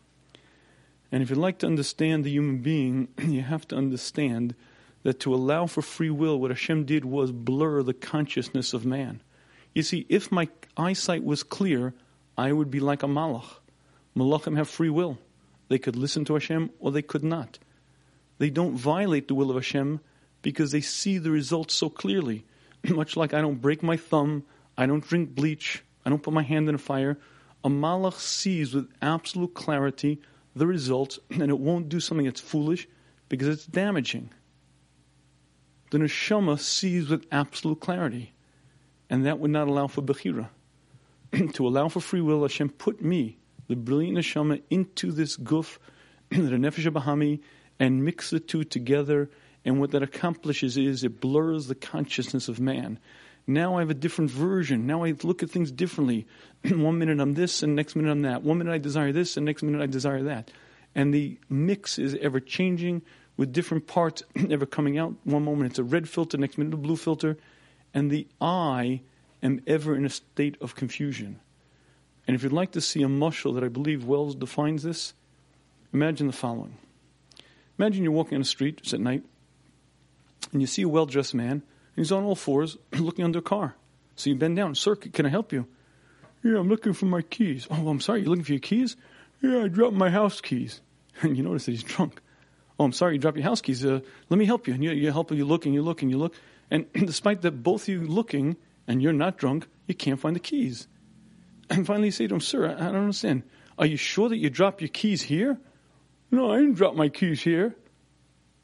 And 1.10 1.22
if 1.22 1.30
you'd 1.30 1.38
like 1.38 1.58
to 1.58 1.66
understand 1.66 2.24
the 2.24 2.30
human 2.30 2.58
being, 2.58 3.08
you 3.18 3.42
have 3.42 3.66
to 3.68 3.76
understand 3.76 4.54
that 5.02 5.20
to 5.20 5.34
allow 5.34 5.66
for 5.66 5.82
free 5.82 6.10
will, 6.10 6.38
what 6.38 6.50
Hashem 6.50 6.84
did 6.84 7.04
was 7.04 7.32
blur 7.32 7.82
the 7.82 7.94
consciousness 7.94 8.74
of 8.74 8.84
man. 8.84 9.22
You 9.74 9.82
see, 9.82 10.06
if 10.08 10.32
my 10.32 10.48
eyesight 10.76 11.24
was 11.24 11.42
clear, 11.42 11.94
I 12.36 12.52
would 12.52 12.70
be 12.70 12.80
like 12.80 13.02
a 13.02 13.06
malach. 13.06 13.60
Malachim 14.16 14.56
have 14.56 14.68
free 14.68 14.90
will. 14.90 15.18
They 15.68 15.78
could 15.78 15.96
listen 15.96 16.24
to 16.26 16.34
Hashem 16.34 16.70
or 16.80 16.90
they 16.90 17.02
could 17.02 17.24
not. 17.24 17.58
They 18.38 18.50
don't 18.50 18.76
violate 18.76 19.28
the 19.28 19.34
will 19.34 19.50
of 19.50 19.56
Hashem 19.56 20.00
because 20.42 20.72
they 20.72 20.80
see 20.80 21.18
the 21.18 21.30
results 21.30 21.74
so 21.74 21.90
clearly. 21.90 22.44
Much 22.88 23.16
like 23.16 23.34
I 23.34 23.40
don't 23.40 23.60
break 23.60 23.82
my 23.82 23.96
thumb, 23.96 24.44
I 24.78 24.86
don't 24.86 25.06
drink 25.06 25.34
bleach, 25.34 25.82
I 26.06 26.10
don't 26.10 26.22
put 26.22 26.32
my 26.32 26.42
hand 26.42 26.68
in 26.68 26.74
a 26.76 26.78
fire. 26.78 27.18
A 27.64 27.68
malach 27.68 28.14
sees 28.14 28.72
with 28.72 28.88
absolute 29.02 29.52
clarity 29.52 30.22
the 30.54 30.68
results, 30.68 31.18
and 31.30 31.50
it 31.50 31.58
won't 31.58 31.88
do 31.88 31.98
something 31.98 32.24
that's 32.24 32.40
foolish 32.40 32.88
because 33.28 33.48
it's 33.48 33.66
damaging. 33.66 34.30
The 35.90 35.98
neshama 35.98 36.60
sees 36.60 37.08
with 37.08 37.26
absolute 37.32 37.80
clarity, 37.80 38.32
and 39.10 39.26
that 39.26 39.40
would 39.40 39.50
not 39.50 39.68
allow 39.68 39.88
for 39.88 40.00
bechira. 40.00 40.48
to 41.54 41.66
allow 41.66 41.88
for 41.88 42.00
free 42.00 42.20
will, 42.20 42.42
Hashem 42.42 42.70
put 42.70 43.02
me, 43.02 43.38
the 43.66 43.74
brilliant 43.74 44.16
neshama, 44.16 44.62
into 44.70 45.10
this 45.10 45.36
guf, 45.36 45.78
the 46.30 46.36
nefesh 46.36 46.90
bahami, 46.92 47.40
and 47.80 48.04
mix 48.04 48.30
the 48.30 48.40
two 48.40 48.64
together. 48.64 49.28
And 49.64 49.80
what 49.80 49.90
that 49.90 50.02
accomplishes 50.02 50.76
is 50.76 51.02
it 51.02 51.20
blurs 51.20 51.66
the 51.66 51.74
consciousness 51.74 52.48
of 52.48 52.60
man. 52.60 52.98
Now 53.48 53.76
I 53.76 53.80
have 53.80 53.88
a 53.88 53.94
different 53.94 54.30
version. 54.30 54.86
Now 54.86 55.04
I 55.04 55.14
look 55.22 55.42
at 55.42 55.48
things 55.48 55.72
differently. 55.72 56.26
One 56.70 56.98
minute 56.98 57.18
I'm 57.18 57.32
this, 57.32 57.62
and 57.62 57.74
next 57.74 57.96
minute 57.96 58.10
I'm 58.10 58.20
that. 58.22 58.42
One 58.42 58.58
minute 58.58 58.74
I 58.74 58.78
desire 58.78 59.10
this, 59.10 59.38
and 59.38 59.46
next 59.46 59.62
minute 59.62 59.80
I 59.80 59.86
desire 59.86 60.22
that. 60.24 60.50
And 60.94 61.14
the 61.14 61.38
mix 61.48 61.98
is 61.98 62.14
ever 62.20 62.40
changing 62.40 63.00
with 63.38 63.54
different 63.54 63.86
parts 63.86 64.22
ever 64.50 64.66
coming 64.66 64.98
out. 64.98 65.14
One 65.24 65.46
moment 65.46 65.70
it's 65.70 65.78
a 65.78 65.82
red 65.82 66.10
filter, 66.10 66.36
next 66.36 66.58
minute 66.58 66.74
a 66.74 66.76
blue 66.76 66.96
filter. 66.96 67.38
And 67.94 68.10
the 68.10 68.26
I 68.38 69.00
am 69.42 69.62
ever 69.66 69.96
in 69.96 70.04
a 70.04 70.10
state 70.10 70.58
of 70.60 70.74
confusion. 70.74 71.40
And 72.26 72.34
if 72.34 72.42
you'd 72.42 72.52
like 72.52 72.72
to 72.72 72.82
see 72.82 73.02
a 73.02 73.06
mushal 73.06 73.54
that 73.54 73.64
I 73.64 73.68
believe 73.68 74.04
Wells 74.04 74.34
defines 74.34 74.82
this, 74.82 75.14
imagine 75.94 76.26
the 76.26 76.34
following. 76.34 76.76
Imagine 77.78 78.02
you're 78.02 78.12
walking 78.12 78.34
on 78.34 78.42
the 78.42 78.46
street, 78.46 78.80
it's 78.82 78.92
at 78.92 79.00
night, 79.00 79.22
and 80.52 80.60
you 80.60 80.66
see 80.66 80.82
a 80.82 80.88
well 80.88 81.06
dressed 81.06 81.34
man 81.34 81.62
He's 81.98 82.12
on 82.12 82.22
all 82.22 82.36
fours 82.36 82.76
looking 82.92 83.24
under 83.24 83.40
a 83.40 83.42
car. 83.42 83.74
So 84.14 84.30
you 84.30 84.36
bend 84.36 84.56
down. 84.56 84.76
Sir, 84.76 84.94
can 84.94 85.26
I 85.26 85.28
help 85.28 85.52
you? 85.52 85.66
Yeah, 86.44 86.58
I'm 86.58 86.68
looking 86.68 86.92
for 86.92 87.06
my 87.06 87.22
keys. 87.22 87.66
Oh, 87.70 87.88
I'm 87.88 88.00
sorry. 88.00 88.20
You're 88.20 88.30
looking 88.30 88.44
for 88.44 88.52
your 88.52 88.60
keys? 88.60 88.96
Yeah, 89.42 89.64
I 89.64 89.68
dropped 89.68 89.94
my 89.94 90.10
house 90.10 90.40
keys. 90.40 90.80
And 91.20 91.36
you 91.36 91.42
notice 91.42 91.64
that 91.66 91.72
he's 91.72 91.82
drunk. 91.82 92.20
Oh, 92.78 92.84
I'm 92.84 92.92
sorry. 92.92 93.14
You 93.14 93.18
dropped 93.18 93.36
your 93.36 93.44
house 93.44 93.60
keys. 93.60 93.84
Uh, 93.84 93.98
let 94.28 94.38
me 94.38 94.44
help 94.44 94.68
you. 94.68 94.74
And 94.74 94.84
you, 94.84 94.92
you 94.92 95.10
help. 95.10 95.32
You 95.32 95.44
look 95.44 95.66
and 95.66 95.74
you 95.74 95.82
look 95.82 96.02
and 96.02 96.10
you 96.12 96.16
look. 96.16 96.34
And 96.70 96.86
despite 96.92 97.42
that, 97.42 97.64
both 97.64 97.88
you 97.88 98.02
looking 98.02 98.56
and 98.86 99.02
you're 99.02 99.12
not 99.12 99.36
drunk, 99.36 99.66
you 99.88 99.96
can't 99.96 100.20
find 100.20 100.36
the 100.36 100.40
keys. 100.40 100.86
And 101.70 101.86
finally, 101.86 102.06
you 102.06 102.12
say 102.12 102.28
to 102.28 102.34
him, 102.34 102.40
Sir, 102.40 102.68
I, 102.68 102.74
I 102.74 102.92
don't 102.92 103.02
understand. 103.02 103.42
Are 103.76 103.84
you 103.84 103.96
sure 103.96 104.28
that 104.28 104.36
you 104.36 104.48
dropped 104.48 104.80
your 104.80 104.88
keys 104.88 105.22
here? 105.22 105.58
No, 106.30 106.52
I 106.52 106.58
didn't 106.58 106.74
drop 106.74 106.94
my 106.94 107.08
keys 107.08 107.42
here. 107.42 107.74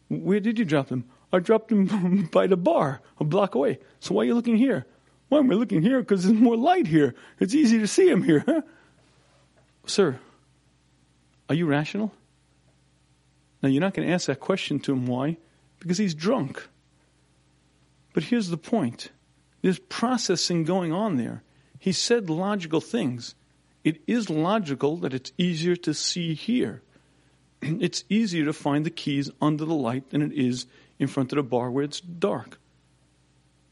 Where 0.09 0.41
did 0.41 0.59
you 0.59 0.65
drop 0.65 0.89
them? 0.89 1.05
I 1.35 1.41
dropped 1.41 1.73
him 1.73 2.29
by 2.33 2.47
the 2.47 2.57
bar 2.57 3.01
a 3.19 3.25
block 3.25 3.55
away. 3.55 3.79
So 4.01 4.15
why 4.15 4.23
are 4.23 4.27
you 4.27 4.35
looking 4.35 4.57
here? 4.57 4.87
Why 5.29 5.39
am 5.39 5.51
I 5.51 5.55
looking 5.55 5.83
here? 5.83 6.01
Because 6.01 6.25
there's 6.25 6.39
more 6.39 6.57
light 6.57 6.87
here. 6.87 7.15
It's 7.41 7.55
easy 7.55 7.79
to 7.79 7.87
see 7.87 8.09
him 8.09 8.23
here. 8.23 8.45
Huh? 8.47 8.63
Sir, 9.87 10.19
are 11.49 11.55
you 11.55 11.67
rational? 11.67 12.13
Now, 13.63 13.69
you're 13.69 13.81
not 13.81 13.95
going 13.95 14.07
to 14.07 14.15
ask 14.15 14.27
that 14.27 14.41
question 14.41 14.79
to 14.81 14.93
him. 14.93 15.07
Why? 15.07 15.39
Because 15.81 15.99
he's 15.99 16.15
drunk. 16.15 16.69
But 18.13 18.25
here's 18.25 18.49
the 18.49 18.57
point 18.57 19.11
there's 19.63 19.79
processing 19.79 20.65
going 20.65 20.93
on 20.93 21.17
there. 21.17 21.43
He 21.79 21.93
said 21.93 22.31
logical 22.31 22.81
things. 22.81 23.35
It 23.83 24.03
is 24.07 24.31
logical 24.31 24.99
that 24.99 25.15
it's 25.15 25.33
easier 25.37 25.77
to 25.77 25.95
see 25.95 26.35
here. 26.35 26.83
It's 27.63 28.05
easier 28.11 28.45
to 28.45 28.53
find 28.53 28.85
the 28.85 28.91
keys 28.91 29.31
under 29.41 29.65
the 29.65 29.75
light 29.75 30.11
than 30.11 30.21
it 30.23 30.33
is 30.33 30.67
in 31.05 31.09
front 31.09 31.33
of 31.33 31.37
the 31.37 31.43
bar 31.43 31.71
where 31.71 31.85
it's 31.85 32.01
dark. 32.01 32.59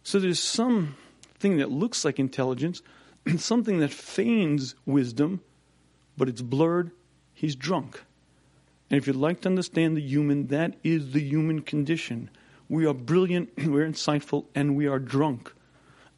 So 0.05 0.21
there's 0.21 0.39
something 0.39 1.57
that 1.57 1.71
looks 1.71 2.05
like 2.05 2.19
intelligence, 2.19 2.83
something 3.37 3.81
that 3.81 3.93
feigns 3.93 4.75
wisdom, 4.87 5.41
but 6.17 6.29
it's 6.29 6.43
blurred. 6.43 6.93
He's 7.35 7.57
drunk. 7.57 8.03
And 8.91 8.99
if 8.99 9.07
you'd 9.07 9.17
like 9.17 9.41
to 9.41 9.49
understand 9.49 9.97
the 9.97 10.03
human, 10.03 10.49
that 10.49 10.77
is 10.85 11.13
the 11.13 11.21
human 11.23 11.63
condition. 11.63 12.31
We 12.69 12.87
are 12.87 12.95
brilliant, 12.95 13.51
we're 13.57 13.89
insightful, 13.89 14.47
and 14.55 14.77
we 14.77 14.87
are 14.87 14.99
drunk. 14.99 15.53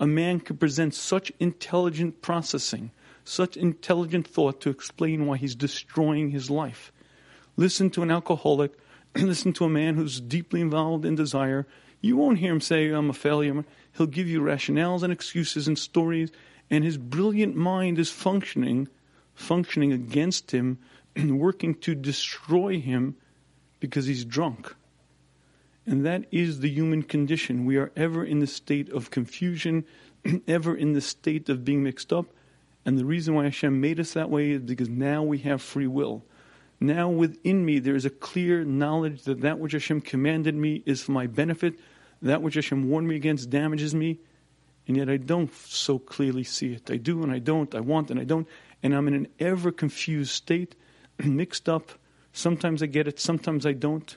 A 0.00 0.06
man 0.06 0.40
can 0.40 0.56
present 0.56 0.94
such 0.94 1.30
intelligent 1.38 2.20
processing, 2.20 2.90
such 3.24 3.56
intelligent 3.56 4.26
thought 4.26 4.60
to 4.62 4.70
explain 4.70 5.26
why 5.26 5.36
he's 5.36 5.54
destroying 5.54 6.30
his 6.30 6.50
life. 6.50 6.92
Listen 7.56 7.90
to 7.90 8.02
an 8.02 8.10
alcoholic 8.10 8.72
listen 9.22 9.52
to 9.54 9.64
a 9.64 9.68
man 9.68 9.94
who's 9.94 10.20
deeply 10.20 10.60
involved 10.60 11.04
in 11.04 11.14
desire, 11.14 11.66
you 12.00 12.16
won't 12.16 12.38
hear 12.38 12.52
him 12.52 12.60
say, 12.60 12.90
I'm 12.90 13.10
a 13.10 13.14
failure. 13.14 13.64
He'll 13.96 14.06
give 14.06 14.28
you 14.28 14.40
rationales 14.40 15.02
and 15.02 15.12
excuses 15.12 15.68
and 15.68 15.78
stories, 15.78 16.30
and 16.70 16.84
his 16.84 16.98
brilliant 16.98 17.54
mind 17.54 17.98
is 17.98 18.10
functioning, 18.10 18.88
functioning 19.34 19.92
against 19.92 20.50
him, 20.50 20.78
and 21.14 21.38
working 21.40 21.74
to 21.76 21.94
destroy 21.94 22.80
him 22.80 23.16
because 23.80 24.06
he's 24.06 24.24
drunk. 24.24 24.74
And 25.86 26.04
that 26.06 26.24
is 26.30 26.60
the 26.60 26.70
human 26.70 27.02
condition. 27.02 27.66
We 27.66 27.76
are 27.76 27.92
ever 27.94 28.24
in 28.24 28.40
the 28.40 28.46
state 28.46 28.88
of 28.90 29.10
confusion, 29.10 29.84
ever 30.48 30.74
in 30.74 30.92
the 30.92 31.00
state 31.00 31.48
of 31.48 31.64
being 31.64 31.82
mixed 31.82 32.12
up. 32.12 32.26
And 32.84 32.98
the 32.98 33.04
reason 33.04 33.34
why 33.34 33.44
Hashem 33.44 33.80
made 33.80 34.00
us 34.00 34.12
that 34.12 34.30
way 34.30 34.52
is 34.52 34.62
because 34.62 34.88
now 34.88 35.22
we 35.22 35.38
have 35.38 35.62
free 35.62 35.86
will. 35.86 36.24
Now 36.80 37.08
within 37.08 37.64
me 37.64 37.78
there 37.78 37.94
is 37.94 38.04
a 38.04 38.10
clear 38.10 38.64
knowledge 38.64 39.22
that 39.22 39.40
that 39.40 39.58
which 39.58 39.72
Hashem 39.72 40.00
commanded 40.02 40.54
me 40.54 40.82
is 40.86 41.02
for 41.02 41.12
my 41.12 41.26
benefit, 41.26 41.78
that 42.22 42.42
which 42.42 42.54
Hashem 42.54 42.88
warned 42.88 43.08
me 43.08 43.16
against 43.16 43.50
damages 43.50 43.94
me, 43.94 44.18
and 44.86 44.96
yet 44.96 45.08
I 45.08 45.16
don't 45.16 45.54
so 45.54 45.98
clearly 45.98 46.44
see 46.44 46.74
it. 46.74 46.90
I 46.90 46.96
do 46.96 47.22
and 47.22 47.32
I 47.32 47.38
don't, 47.38 47.74
I 47.74 47.80
want 47.80 48.10
and 48.10 48.20
I 48.20 48.24
don't, 48.24 48.46
and 48.82 48.94
I'm 48.94 49.08
in 49.08 49.14
an 49.14 49.28
ever 49.40 49.72
confused 49.72 50.32
state, 50.32 50.74
mixed 51.24 51.68
up. 51.68 51.90
Sometimes 52.32 52.82
I 52.82 52.86
get 52.86 53.08
it, 53.08 53.20
sometimes 53.20 53.64
I 53.64 53.72
don't. 53.72 54.16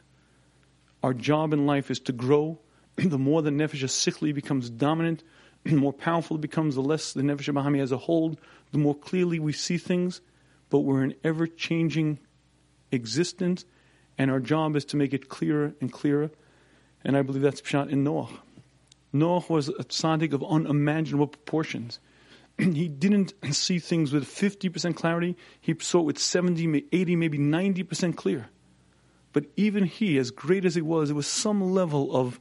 Our 1.03 1.13
job 1.13 1.53
in 1.53 1.65
life 1.65 1.91
is 1.91 1.99
to 2.01 2.11
grow. 2.11 2.59
the 2.95 3.17
more 3.17 3.41
the 3.41 3.51
nefesh 3.51 3.83
sichli 3.83 4.33
becomes 4.33 4.69
dominant, 4.69 5.23
the 5.63 5.75
more 5.75 5.93
powerful 5.93 6.37
it 6.37 6.41
becomes, 6.41 6.75
the 6.75 6.81
less 6.81 7.13
the 7.13 7.21
nefesh 7.21 7.53
bahami 7.53 7.79
has 7.79 7.91
a 7.91 7.97
hold, 7.97 8.39
the 8.71 8.77
more 8.77 8.95
clearly 8.95 9.39
we 9.39 9.53
see 9.53 9.77
things. 9.77 10.21
But 10.69 10.79
we're 10.79 11.03
an 11.03 11.13
ever 11.23 11.47
changing 11.47 12.19
existence, 12.91 13.65
and 14.17 14.31
our 14.31 14.39
job 14.39 14.75
is 14.75 14.85
to 14.85 14.97
make 14.97 15.13
it 15.13 15.29
clearer 15.29 15.73
and 15.81 15.91
clearer. 15.91 16.31
And 17.03 17.15
I 17.15 17.21
believe 17.21 17.41
that's 17.41 17.61
Pshat 17.61 17.89
in 17.89 18.03
Noah. 18.03 18.29
Noah 19.13 19.43
was 19.47 19.69
a 19.69 19.83
tzaddik 19.83 20.33
of 20.33 20.43
unimaginable 20.43 21.27
proportions. 21.27 21.99
he 22.57 22.87
didn't 22.87 23.33
see 23.51 23.79
things 23.79 24.11
with 24.11 24.25
50% 24.25 24.95
clarity. 24.95 25.37
He 25.59 25.75
saw 25.79 25.99
it 25.99 26.05
with 26.05 26.19
70, 26.19 26.85
80, 26.91 27.15
maybe 27.15 27.37
90% 27.37 28.15
clear. 28.15 28.49
But 29.33 29.45
even 29.55 29.83
he, 29.83 30.17
as 30.17 30.31
great 30.31 30.65
as 30.65 30.75
he 30.75 30.81
was, 30.81 31.09
there 31.09 31.15
was 31.15 31.27
some 31.27 31.73
level 31.73 32.15
of, 32.15 32.39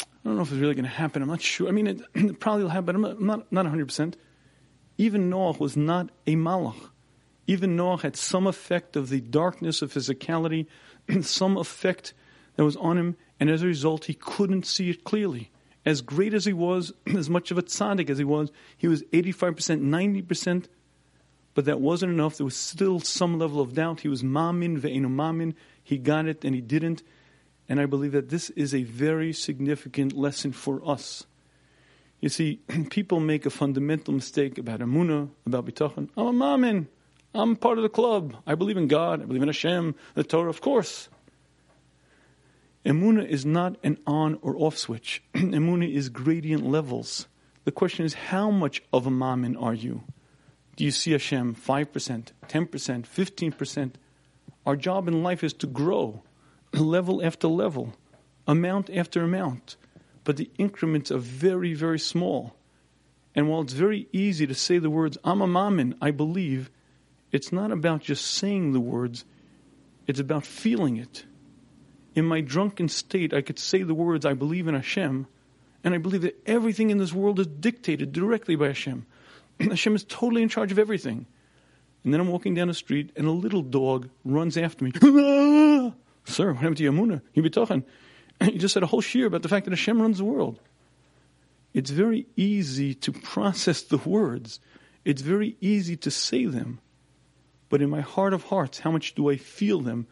I 0.00 0.04
don't 0.24 0.36
know 0.36 0.42
if 0.42 0.52
it's 0.52 0.60
really 0.60 0.74
going 0.74 0.84
to 0.84 0.90
happen. 0.90 1.22
I'm 1.22 1.28
not 1.28 1.40
sure. 1.40 1.68
I 1.68 1.72
mean, 1.72 1.86
it, 1.86 2.00
it 2.14 2.40
probably 2.40 2.64
will 2.64 2.70
happen, 2.70 2.86
but 2.86 2.94
I'm 2.94 3.02
not, 3.02 3.50
not, 3.50 3.52
not 3.52 3.66
100%. 3.66 4.14
Even 4.98 5.30
Noah 5.30 5.52
was 5.58 5.76
not 5.76 6.10
a 6.26 6.36
malach. 6.36 6.90
Even 7.46 7.76
Noah 7.76 7.98
had 7.98 8.16
some 8.16 8.46
effect 8.46 8.96
of 8.96 9.08
the 9.08 9.20
darkness 9.20 9.82
of 9.82 9.92
physicality, 9.92 10.66
some 11.22 11.56
effect 11.56 12.12
that 12.56 12.64
was 12.64 12.76
on 12.76 12.98
him, 12.98 13.16
and 13.38 13.50
as 13.50 13.62
a 13.62 13.66
result, 13.66 14.06
he 14.06 14.14
couldn't 14.14 14.66
see 14.66 14.90
it 14.90 15.04
clearly. 15.04 15.50
As 15.84 16.02
great 16.02 16.34
as 16.34 16.44
he 16.44 16.52
was, 16.52 16.92
as 17.16 17.30
much 17.30 17.50
of 17.50 17.58
a 17.58 17.62
tzaddik 17.62 18.10
as 18.10 18.18
he 18.18 18.24
was, 18.24 18.50
he 18.76 18.88
was 18.88 19.02
85%, 19.04 19.80
90%, 19.80 20.66
but 21.54 21.64
that 21.64 21.80
wasn't 21.80 22.12
enough. 22.12 22.36
There 22.36 22.44
was 22.44 22.56
still 22.56 23.00
some 23.00 23.38
level 23.38 23.60
of 23.60 23.74
doubt. 23.74 24.00
He 24.00 24.08
was 24.08 24.22
mamin 24.22 24.78
ve'enu 24.78 25.08
mamin. 25.10 25.54
He 25.82 25.96
got 25.96 26.26
it 26.26 26.44
and 26.44 26.54
he 26.54 26.60
didn't. 26.60 27.02
And 27.66 27.80
I 27.80 27.86
believe 27.86 28.12
that 28.12 28.28
this 28.28 28.50
is 28.50 28.74
a 28.74 28.82
very 28.82 29.32
significant 29.32 30.12
lesson 30.12 30.52
for 30.52 30.86
us. 30.86 31.24
You 32.20 32.28
see, 32.28 32.60
people 32.90 33.20
make 33.20 33.46
a 33.46 33.50
fundamental 33.50 34.12
mistake 34.12 34.58
about 34.58 34.80
Amunah, 34.80 35.30
about 35.46 35.64
Bitachon. 35.64 36.10
I'm 36.16 36.26
a 36.26 36.32
mamin. 36.32 36.88
I'm 37.36 37.56
part 37.56 37.78
of 37.78 37.82
the 37.82 37.88
club. 37.88 38.36
I 38.46 38.54
believe 38.54 38.76
in 38.76 38.88
God. 38.88 39.22
I 39.22 39.26
believe 39.26 39.42
in 39.42 39.48
Hashem, 39.48 39.94
the 40.14 40.24
Torah, 40.24 40.50
of 40.50 40.60
course. 40.60 41.08
Emuna 42.84 43.26
is 43.26 43.44
not 43.44 43.76
an 43.82 43.98
on 44.06 44.38
or 44.42 44.56
off 44.56 44.78
switch. 44.78 45.22
Emuna 45.34 45.92
is 45.92 46.08
gradient 46.08 46.64
levels. 46.64 47.26
The 47.64 47.72
question 47.72 48.04
is, 48.06 48.14
how 48.14 48.50
much 48.50 48.80
of 48.92 49.06
a 49.06 49.10
mamin 49.10 49.56
are 49.56 49.74
you? 49.74 50.04
Do 50.76 50.84
you 50.84 50.92
see 50.92 51.12
Hashem 51.12 51.56
5%, 51.56 52.28
10%, 52.48 53.06
15%? 53.06 53.92
Our 54.64 54.76
job 54.76 55.08
in 55.08 55.22
life 55.22 55.42
is 55.42 55.52
to 55.54 55.66
grow, 55.66 56.22
level 56.72 57.24
after 57.24 57.48
level, 57.48 57.94
amount 58.46 58.88
after 58.90 59.22
amount. 59.22 59.76
But 60.22 60.36
the 60.36 60.50
increments 60.58 61.10
are 61.10 61.18
very, 61.18 61.74
very 61.74 61.98
small. 61.98 62.54
And 63.34 63.48
while 63.48 63.62
it's 63.62 63.72
very 63.72 64.08
easy 64.12 64.46
to 64.46 64.54
say 64.54 64.78
the 64.78 64.90
words, 64.90 65.18
I'm 65.24 65.40
a 65.40 65.46
mamin, 65.46 65.96
I 66.00 66.10
believe, 66.10 66.70
it's 67.32 67.52
not 67.52 67.70
about 67.70 68.02
just 68.02 68.24
saying 68.26 68.72
the 68.72 68.80
words, 68.80 69.24
it's 70.06 70.20
about 70.20 70.46
feeling 70.46 70.96
it. 70.96 71.24
In 72.14 72.24
my 72.24 72.40
drunken 72.40 72.88
state, 72.88 73.34
I 73.34 73.42
could 73.42 73.58
say 73.58 73.82
the 73.82 73.94
words, 73.94 74.24
I 74.24 74.34
believe 74.34 74.68
in 74.68 74.74
Hashem, 74.74 75.26
and 75.84 75.94
I 75.94 75.98
believe 75.98 76.22
that 76.22 76.40
everything 76.46 76.90
in 76.90 76.98
this 76.98 77.12
world 77.12 77.38
is 77.38 77.46
dictated 77.46 78.12
directly 78.12 78.56
by 78.56 78.68
Hashem. 78.68 79.06
Hashem 79.60 79.94
is 79.94 80.04
totally 80.04 80.42
in 80.42 80.48
charge 80.48 80.72
of 80.72 80.78
everything. 80.78 81.26
And 82.04 82.12
then 82.12 82.20
I'm 82.20 82.28
walking 82.28 82.54
down 82.54 82.68
the 82.68 82.74
street, 82.74 83.10
and 83.16 83.26
a 83.26 83.32
little 83.32 83.62
dog 83.62 84.08
runs 84.24 84.56
after 84.56 84.84
me. 84.84 84.92
Sir, 86.24 86.52
what 86.52 86.56
happened 86.56 86.76
to 86.78 86.84
Yamuna? 86.84 87.20
You 87.34 87.42
be 87.42 87.50
talking. 87.50 87.84
You 88.40 88.58
just 88.58 88.74
said 88.74 88.82
a 88.82 88.86
whole 88.86 89.00
shiur 89.00 89.24
about 89.26 89.40
the 89.40 89.48
fact 89.48 89.64
that 89.64 89.70
Hashem 89.70 90.00
runs 90.00 90.18
the 90.18 90.24
world. 90.24 90.60
It's 91.72 91.90
very 91.90 92.26
easy 92.36 92.94
to 92.94 93.12
process 93.12 93.80
the 93.80 93.96
words. 93.96 94.60
It's 95.06 95.22
very 95.22 95.56
easy 95.60 95.96
to 95.96 96.10
say 96.10 96.44
them. 96.44 96.80
But 97.68 97.82
in 97.82 97.90
my 97.90 98.00
heart 98.00 98.32
of 98.32 98.44
hearts, 98.44 98.80
how 98.80 98.90
much 98.90 99.14
do 99.14 99.30
I 99.30 99.36
feel 99.36 99.80
them? 99.80 100.06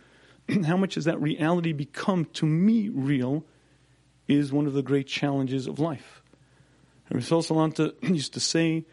how 0.66 0.76
much 0.76 0.94
has 0.96 1.04
that 1.04 1.20
reality 1.20 1.72
become 1.72 2.26
to 2.34 2.46
me 2.46 2.88
real 2.88 3.44
is 4.26 4.52
one 4.52 4.66
of 4.66 4.72
the 4.72 4.82
great 4.82 5.06
challenges 5.06 5.66
of 5.66 5.78
life. 5.78 6.22
And 7.08 7.16
Rasul 7.16 7.42
Salanter 7.42 7.92
used 8.02 8.34
to 8.34 8.40
say, 8.40 8.84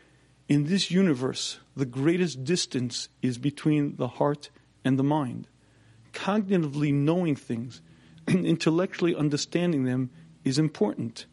in 0.48 0.66
this 0.66 0.92
universe, 0.92 1.60
the 1.76 1.86
greatest 1.86 2.44
distance 2.44 3.10
is 3.22 3.38
between 3.38 3.96
the 3.96 4.08
heart 4.08 4.50
and 4.84 5.00
the 5.00 5.04
mind. 5.04 5.48
Cognitively 6.14 6.94
knowing 6.94 7.36
things, 7.36 7.82
intellectually 8.28 9.16
understanding 9.16 9.86
them 9.86 10.10
is 10.44 10.60
important. 10.60 11.26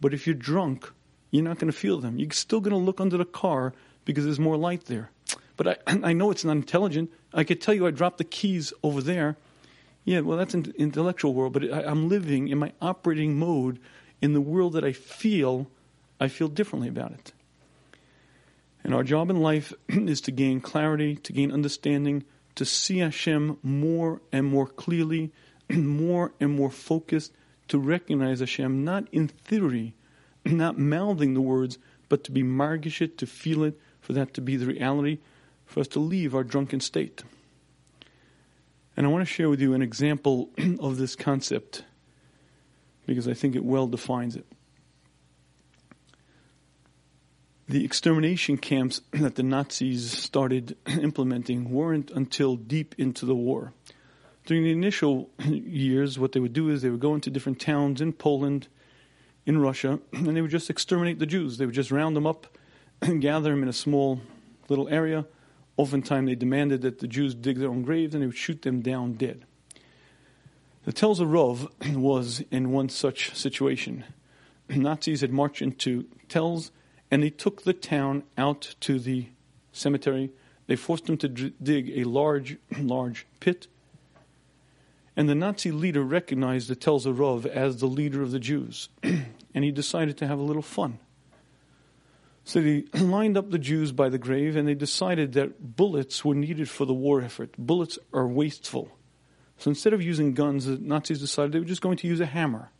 But 0.00 0.14
if 0.14 0.26
you're 0.26 0.34
drunk, 0.34 0.90
you're 1.30 1.42
not 1.42 1.58
going 1.58 1.72
to 1.72 1.76
feel 1.76 1.98
them. 1.98 2.18
You're 2.18 2.30
still 2.30 2.60
going 2.60 2.72
to 2.72 2.76
look 2.76 3.00
under 3.00 3.16
the 3.16 3.24
car 3.24 3.72
because 4.04 4.24
there's 4.24 4.38
more 4.38 4.56
light 4.56 4.84
there. 4.84 5.10
But 5.56 5.68
I, 5.68 5.76
I 6.10 6.12
know 6.12 6.30
it's 6.30 6.44
not 6.44 6.56
intelligent. 6.56 7.10
I 7.32 7.44
could 7.44 7.60
tell 7.60 7.74
you 7.74 7.86
I 7.86 7.90
dropped 7.90 8.18
the 8.18 8.24
keys 8.24 8.72
over 8.82 9.00
there. 9.00 9.36
Yeah, 10.04 10.20
well, 10.20 10.36
that's 10.36 10.54
an 10.54 10.72
intellectual 10.76 11.32
world, 11.32 11.52
but 11.52 11.72
I, 11.72 11.84
I'm 11.84 12.08
living 12.08 12.48
in 12.48 12.58
my 12.58 12.72
operating 12.80 13.38
mode 13.38 13.78
in 14.20 14.32
the 14.32 14.40
world 14.40 14.72
that 14.72 14.84
I 14.84 14.92
feel, 14.92 15.68
I 16.18 16.28
feel 16.28 16.48
differently 16.48 16.88
about 16.88 17.12
it. 17.12 17.32
And 18.84 18.94
our 18.94 19.04
job 19.04 19.30
in 19.30 19.40
life 19.40 19.72
is 19.88 20.20
to 20.22 20.32
gain 20.32 20.60
clarity, 20.60 21.16
to 21.16 21.32
gain 21.32 21.52
understanding, 21.52 22.24
to 22.56 22.64
see 22.64 22.98
Hashem 22.98 23.58
more 23.62 24.20
and 24.32 24.46
more 24.46 24.66
clearly, 24.66 25.32
more 25.70 26.32
and 26.40 26.54
more 26.56 26.70
focused, 26.70 27.32
to 27.68 27.78
recognize 27.78 28.40
Hashem 28.40 28.84
not 28.84 29.06
in 29.12 29.28
theory, 29.28 29.94
not 30.44 30.78
mouthing 30.78 31.34
the 31.34 31.40
words, 31.40 31.78
but 32.08 32.24
to 32.24 32.32
be 32.32 32.42
margish 32.42 33.00
it, 33.00 33.16
to 33.18 33.26
feel 33.26 33.62
it, 33.62 33.78
for 34.00 34.12
that 34.12 34.34
to 34.34 34.40
be 34.40 34.56
the 34.56 34.66
reality, 34.66 35.18
for 35.72 35.80
us 35.80 35.88
to 35.88 36.00
leave 36.00 36.34
our 36.34 36.44
drunken 36.44 36.80
state. 36.80 37.22
And 38.96 39.06
I 39.06 39.08
want 39.08 39.26
to 39.26 39.32
share 39.32 39.48
with 39.48 39.60
you 39.60 39.74
an 39.74 39.82
example 39.82 40.50
of 40.80 40.98
this 40.98 41.16
concept 41.16 41.84
because 43.06 43.26
I 43.26 43.34
think 43.34 43.56
it 43.56 43.64
well 43.64 43.86
defines 43.86 44.36
it. 44.36 44.46
The 47.68 47.84
extermination 47.84 48.58
camps 48.58 49.00
that 49.12 49.36
the 49.36 49.42
Nazis 49.42 50.12
started 50.12 50.76
implementing 50.86 51.70
weren't 51.70 52.10
until 52.10 52.56
deep 52.56 52.94
into 52.98 53.24
the 53.24 53.34
war. 53.34 53.72
During 54.44 54.64
the 54.64 54.72
initial 54.72 55.30
years, 55.44 56.18
what 56.18 56.32
they 56.32 56.40
would 56.40 56.52
do 56.52 56.68
is 56.68 56.82
they 56.82 56.90
would 56.90 57.00
go 57.00 57.14
into 57.14 57.30
different 57.30 57.60
towns 57.60 58.00
in 58.00 58.12
Poland, 58.12 58.68
in 59.46 59.58
Russia, 59.58 60.00
and 60.12 60.36
they 60.36 60.42
would 60.42 60.50
just 60.50 60.68
exterminate 60.68 61.18
the 61.18 61.26
Jews. 61.26 61.58
They 61.58 61.64
would 61.64 61.74
just 61.74 61.92
round 61.92 62.14
them 62.16 62.26
up 62.26 62.58
and 63.00 63.22
gather 63.22 63.50
them 63.50 63.62
in 63.62 63.68
a 63.68 63.72
small 63.72 64.20
little 64.68 64.88
area. 64.88 65.24
Oftentimes, 65.76 66.28
they 66.28 66.34
demanded 66.34 66.82
that 66.82 66.98
the 66.98 67.08
Jews 67.08 67.34
dig 67.34 67.58
their 67.58 67.70
own 67.70 67.82
graves 67.82 68.14
and 68.14 68.22
they 68.22 68.26
would 68.26 68.36
shoot 68.36 68.62
them 68.62 68.80
down 68.80 69.14
dead. 69.14 69.44
The 70.84 70.92
Telzer 70.92 71.26
Rov 71.26 71.68
was 71.96 72.42
in 72.50 72.72
one 72.72 72.88
such 72.88 73.34
situation. 73.36 74.04
Nazis 74.68 75.20
had 75.20 75.32
marched 75.32 75.62
into 75.62 76.06
Telz 76.28 76.70
and 77.10 77.22
they 77.22 77.30
took 77.30 77.62
the 77.62 77.72
town 77.72 78.24
out 78.36 78.74
to 78.80 78.98
the 78.98 79.28
cemetery. 79.72 80.30
They 80.66 80.76
forced 80.76 81.06
them 81.06 81.16
to 81.18 81.28
dig 81.28 81.90
a 81.90 82.04
large, 82.04 82.56
large 82.78 83.26
pit. 83.40 83.66
And 85.16 85.28
the 85.28 85.34
Nazi 85.34 85.70
leader 85.70 86.02
recognized 86.02 86.68
the 86.68 86.76
Telzer 86.76 87.14
Rov 87.14 87.46
as 87.46 87.78
the 87.78 87.86
leader 87.86 88.22
of 88.22 88.30
the 88.30 88.38
Jews. 88.38 88.88
and 89.02 89.64
he 89.64 89.70
decided 89.70 90.16
to 90.18 90.26
have 90.26 90.38
a 90.38 90.42
little 90.42 90.62
fun. 90.62 90.98
So 92.44 92.60
they 92.60 92.84
lined 92.94 93.36
up 93.36 93.50
the 93.50 93.58
Jews 93.58 93.92
by 93.92 94.08
the 94.08 94.18
grave 94.18 94.56
and 94.56 94.66
they 94.66 94.74
decided 94.74 95.32
that 95.34 95.76
bullets 95.76 96.24
were 96.24 96.34
needed 96.34 96.68
for 96.68 96.84
the 96.84 96.94
war 96.94 97.20
effort. 97.20 97.54
Bullets 97.56 97.98
are 98.12 98.26
wasteful. 98.26 98.90
So 99.58 99.70
instead 99.70 99.92
of 99.92 100.02
using 100.02 100.34
guns, 100.34 100.66
the 100.66 100.78
Nazis 100.78 101.20
decided 101.20 101.52
they 101.52 101.60
were 101.60 101.64
just 101.64 101.82
going 101.82 101.98
to 101.98 102.08
use 102.08 102.20
a 102.20 102.26
hammer. 102.26 102.70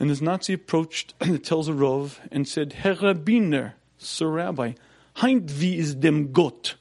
And 0.00 0.10
this 0.10 0.20
Nazi 0.20 0.52
approached 0.52 1.18
the 1.18 1.38
Telzer 1.38 1.76
Rov 1.76 2.18
and 2.30 2.46
said, 2.46 2.72
Herr 2.72 2.94
Rabbiner, 2.94 3.74
Sir 3.98 4.28
Rabbi, 4.28 4.72
heint 5.16 5.50
wie 5.50 5.76
is 5.76 5.94
dem 5.94 6.32
Gott? 6.32 6.76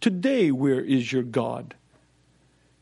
Today, 0.00 0.50
where 0.50 0.80
is 0.80 1.12
your 1.12 1.22
God? 1.22 1.74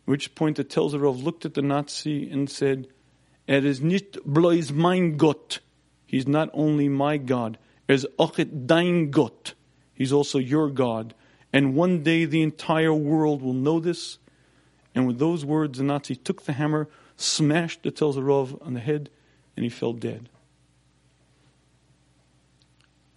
At 0.04 0.08
which 0.08 0.34
point 0.34 0.56
the 0.56 0.64
Telzer 0.64 1.00
Rov 1.00 1.22
looked 1.22 1.44
at 1.44 1.54
the 1.54 1.62
Nazi 1.62 2.30
and 2.30 2.48
said, 2.48 2.88
Er 3.48 3.64
is 3.66 3.80
nicht 3.80 4.18
bloß 4.24 4.70
mein 4.72 5.16
Gott. 5.16 5.58
He's 6.06 6.26
not 6.28 6.50
only 6.52 6.88
my 6.88 7.16
God, 7.16 7.58
is 7.94 8.07
auch 8.18 8.37
dein 8.66 9.11
Gott. 9.11 9.55
He's 9.94 10.12
also 10.12 10.38
your 10.38 10.70
God. 10.70 11.14
And 11.53 11.74
one 11.74 12.03
day 12.03 12.24
the 12.24 12.42
entire 12.42 12.94
world 12.94 13.42
will 13.42 13.55
know 13.55 13.81
this 13.81 14.18
and 14.94 15.07
with 15.07 15.18
those 15.18 15.44
words, 15.44 15.79
the 15.79 15.85
Nazi 15.85 16.16
took 16.16 16.44
the 16.44 16.55
hammer, 16.55 16.88
smashed 17.16 17.83
the 17.83 17.92
Telzer 17.92 18.22
Rov 18.22 18.64
on 18.64 18.74
the 18.74 18.81
head, 18.81 19.11
and 19.57 19.64
he 19.64 19.70
fell 19.70 19.92
dead. 19.92 20.29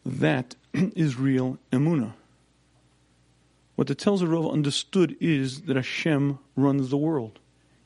That 0.06 0.56
is 0.74 1.18
real 1.18 1.58
emuna. 1.72 2.14
What 3.76 3.88
the 3.88 3.96
Telzer 3.96 4.28
Rov 4.28 4.52
understood 4.52 5.18
is 5.20 5.62
that 5.62 5.76
Hashem 5.76 6.38
runs 6.56 6.90
the 6.90 6.98
world. 6.98 7.40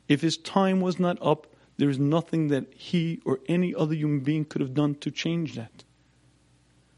If 0.10 0.22
his 0.22 0.38
time 0.38 0.82
was 0.82 1.00
not 1.00 1.18
up, 1.22 1.48
there 1.78 1.90
is 1.90 2.00
nothing 2.00 2.48
that 2.48 2.74
he 2.74 3.22
or 3.24 3.40
any 3.48 3.74
other 3.74 3.94
human 3.94 4.22
being 4.22 4.46
could 4.46 4.62
have 4.62 4.74
done 4.74 4.96
to 4.96 5.12
change 5.12 5.56
that. 5.56 5.84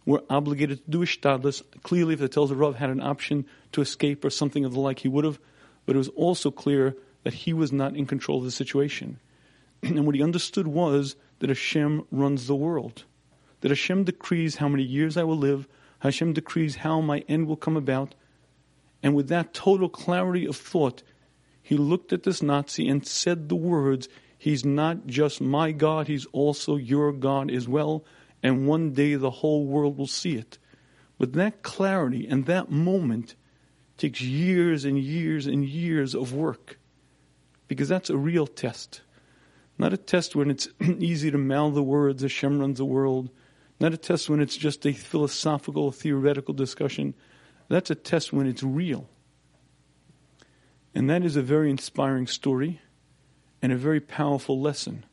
We're 0.09 0.21
obligated 0.27 0.83
to 0.83 0.89
do 0.89 0.99
ishtadlis. 1.01 1.61
Clearly, 1.83 2.15
if 2.15 2.19
the 2.19 2.27
Telzer 2.27 2.55
Rov 2.55 2.73
had 2.73 2.89
an 2.89 2.99
option 2.99 3.45
to 3.73 3.81
escape 3.81 4.25
or 4.25 4.31
something 4.31 4.65
of 4.65 4.73
the 4.73 4.79
like, 4.79 4.97
he 4.97 5.07
would 5.07 5.23
have 5.23 5.39
but 5.85 5.95
it 5.95 5.99
was 5.99 6.09
also 6.09 6.49
clear 6.49 6.95
that 7.23 7.35
he 7.35 7.53
was 7.53 7.71
not 7.71 7.95
in 7.95 8.07
control 8.07 8.39
of 8.39 8.43
the 8.43 8.49
situation. 8.49 9.19
and 9.83 10.07
what 10.07 10.15
he 10.15 10.23
understood 10.23 10.65
was 10.65 11.15
that 11.37 11.51
Hashem 11.51 12.07
runs 12.11 12.47
the 12.47 12.55
world, 12.55 13.03
that 13.61 13.69
Hashem 13.69 14.05
decrees 14.05 14.55
how 14.55 14.67
many 14.67 14.81
years 14.81 15.15
I 15.15 15.23
will 15.25 15.37
live, 15.37 15.67
Hashem 15.99 16.33
decrees 16.33 16.77
how 16.77 17.01
my 17.01 17.19
end 17.27 17.45
will 17.45 17.55
come 17.55 17.77
about. 17.77 18.15
And 19.03 19.13
with 19.13 19.27
that 19.27 19.53
total 19.53 19.89
clarity 19.89 20.47
of 20.47 20.57
thought, 20.57 21.03
he 21.61 21.77
looked 21.77 22.13
at 22.13 22.23
this 22.23 22.41
Nazi 22.41 22.89
and 22.89 23.05
said 23.05 23.47
the 23.47 23.55
words, 23.55 24.09
He's 24.39 24.65
not 24.65 25.05
just 25.05 25.39
my 25.39 25.71
God, 25.71 26.07
He's 26.07 26.25
also 26.31 26.77
your 26.77 27.11
God 27.11 27.51
as 27.51 27.67
well, 27.67 28.03
and 28.41 28.67
one 28.67 28.91
day 28.93 29.15
the 29.15 29.29
whole 29.29 29.65
world 29.65 29.97
will 29.97 30.07
see 30.07 30.35
it. 30.35 30.57
But 31.17 31.33
that 31.33 31.61
clarity 31.63 32.27
and 32.27 32.45
that 32.45 32.71
moment, 32.71 33.35
takes 33.99 34.21
years 34.21 34.85
and 34.85 34.97
years 34.97 35.45
and 35.45 35.63
years 35.65 36.15
of 36.15 36.33
work 36.33 36.79
because 37.67 37.89
that's 37.89 38.09
a 38.09 38.17
real 38.17 38.47
test. 38.47 39.01
Not 39.77 39.93
a 39.93 39.97
test 39.97 40.35
when 40.35 40.49
it's 40.49 40.67
easy 40.81 41.29
to 41.29 41.37
mouth 41.37 41.75
the 41.75 41.83
words, 41.83 42.23
Hashem 42.23 42.59
runs 42.59 42.79
the 42.79 42.85
world. 42.85 43.29
Not 43.79 43.93
a 43.93 43.97
test 43.97 44.29
when 44.29 44.41
it's 44.41 44.57
just 44.57 44.85
a 44.85 44.93
philosophical, 44.93 45.91
theoretical 45.91 46.53
discussion. 46.53 47.13
That's 47.67 47.91
a 47.91 47.95
test 47.95 48.33
when 48.33 48.47
it's 48.47 48.63
real. 48.63 49.07
And 50.95 51.09
that 51.09 51.23
is 51.23 51.35
a 51.35 51.41
very 51.41 51.69
inspiring 51.69 52.27
story 52.27 52.81
and 53.61 53.71
a 53.71 53.77
very 53.77 53.99
powerful 53.99 54.59
lesson. 54.59 55.05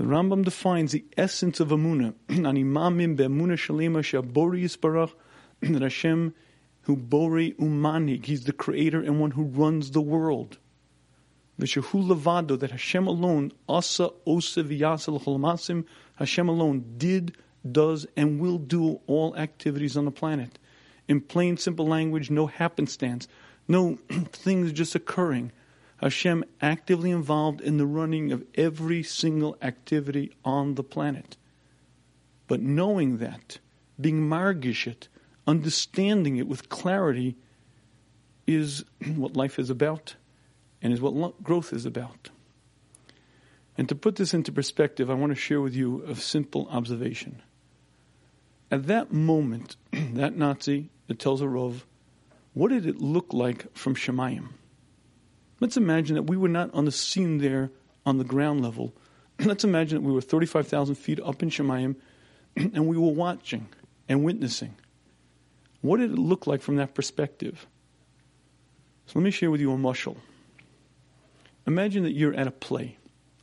The 0.00 0.06
Rambam 0.06 0.46
defines 0.46 0.92
the 0.92 1.04
essence 1.18 1.60
of 1.60 1.68
Emunah. 1.68 2.14
Animamim 2.28 3.16
be'amunah 3.16 3.58
shalema 3.58 4.00
shabori 4.00 4.62
yisbarach 4.62 5.12
that 5.60 5.82
Hashem 5.82 6.32
who 6.84 6.96
Bori 6.96 7.52
Umanig, 7.60 8.24
he's 8.24 8.44
the 8.44 8.54
creator 8.54 9.02
and 9.02 9.20
one 9.20 9.32
who 9.32 9.42
runs 9.42 9.90
the 9.90 10.00
world. 10.00 10.56
Vishahu 11.60 12.08
Levado, 12.08 12.58
that 12.58 12.70
Hashem 12.70 13.06
alone, 13.06 13.52
Asa 13.68 14.08
Osa 14.26 14.62
Vyasa 14.62 15.10
L'cholamasim, 15.10 15.84
Hashem 16.14 16.48
alone 16.48 16.94
did, 16.96 17.36
does, 17.70 18.06
and 18.16 18.40
will 18.40 18.56
do 18.56 19.02
all 19.06 19.36
activities 19.36 19.98
on 19.98 20.06
the 20.06 20.10
planet. 20.10 20.58
In 21.08 21.20
plain, 21.20 21.58
simple 21.58 21.86
language, 21.86 22.30
no 22.30 22.46
happenstance, 22.46 23.28
no 23.68 23.96
things 24.32 24.72
just 24.72 24.94
occurring. 24.94 25.52
Hashem 26.00 26.44
actively 26.62 27.10
involved 27.10 27.60
in 27.60 27.76
the 27.76 27.86
running 27.86 28.32
of 28.32 28.44
every 28.54 29.02
single 29.02 29.56
activity 29.60 30.32
on 30.44 30.74
the 30.74 30.82
planet. 30.82 31.36
But 32.48 32.62
knowing 32.62 33.18
that, 33.18 33.58
being 34.00 34.28
margishit, 34.28 35.08
understanding 35.46 36.38
it 36.38 36.48
with 36.48 36.70
clarity 36.70 37.36
is 38.46 38.84
what 39.14 39.36
life 39.36 39.58
is 39.58 39.68
about 39.68 40.14
and 40.80 40.92
is 40.92 41.02
what 41.02 41.42
growth 41.42 41.72
is 41.72 41.84
about. 41.84 42.30
And 43.76 43.88
to 43.88 43.94
put 43.94 44.16
this 44.16 44.32
into 44.32 44.52
perspective, 44.52 45.10
I 45.10 45.14
want 45.14 45.30
to 45.30 45.36
share 45.36 45.60
with 45.60 45.74
you 45.74 46.02
a 46.06 46.14
simple 46.14 46.66
observation. 46.70 47.42
At 48.70 48.86
that 48.86 49.12
moment, 49.12 49.76
that 49.92 50.34
Nazi 50.34 50.88
that 51.08 51.18
Telzer 51.18 51.50
Rov, 51.50 51.82
what 52.54 52.68
did 52.68 52.86
it 52.86 53.02
look 53.02 53.34
like 53.34 53.76
from 53.76 53.94
Shemayim? 53.94 54.48
Let's 55.60 55.76
imagine 55.76 56.16
that 56.16 56.22
we 56.22 56.36
were 56.36 56.48
not 56.48 56.74
on 56.74 56.86
the 56.86 56.92
scene 56.92 57.38
there 57.38 57.70
on 58.06 58.18
the 58.18 58.24
ground 58.24 58.62
level. 58.62 58.94
Let's 59.38 59.64
imagine 59.64 60.02
that 60.02 60.08
we 60.08 60.12
were 60.12 60.22
35,000 60.22 60.94
feet 60.94 61.20
up 61.20 61.42
in 61.42 61.50
Shemayim 61.50 61.96
and 62.56 62.86
we 62.86 62.96
were 62.96 63.12
watching 63.12 63.68
and 64.08 64.24
witnessing. 64.24 64.74
What 65.82 65.98
did 65.98 66.12
it 66.12 66.18
look 66.18 66.46
like 66.46 66.62
from 66.62 66.76
that 66.76 66.94
perspective? 66.94 67.66
So 69.06 69.18
let 69.18 69.24
me 69.24 69.30
share 69.30 69.50
with 69.50 69.60
you 69.60 69.72
a 69.72 69.76
mushal. 69.76 70.16
Imagine 71.66 72.04
that 72.04 72.12
you're 72.12 72.34
at 72.34 72.46
a 72.46 72.50
play, 72.50 72.96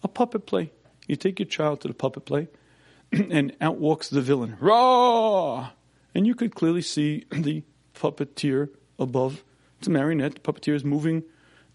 a 0.03 0.07
puppet 0.07 0.45
play. 0.45 0.71
You 1.07 1.15
take 1.15 1.39
your 1.39 1.47
child 1.47 1.81
to 1.81 1.87
the 1.87 1.93
puppet 1.93 2.25
play, 2.25 2.47
and 3.11 3.55
out 3.61 3.77
walks 3.77 4.09
the 4.09 4.21
villain. 4.21 4.57
Raw! 4.59 5.69
And 6.15 6.25
you 6.25 6.35
could 6.35 6.55
clearly 6.55 6.81
see 6.81 7.25
the 7.31 7.63
puppeteer 7.95 8.69
above. 8.97 9.43
It's 9.79 9.87
a 9.87 9.91
marionette. 9.91 10.35
The 10.35 10.39
puppeteer 10.39 10.73
is 10.73 10.83
moving 10.83 11.23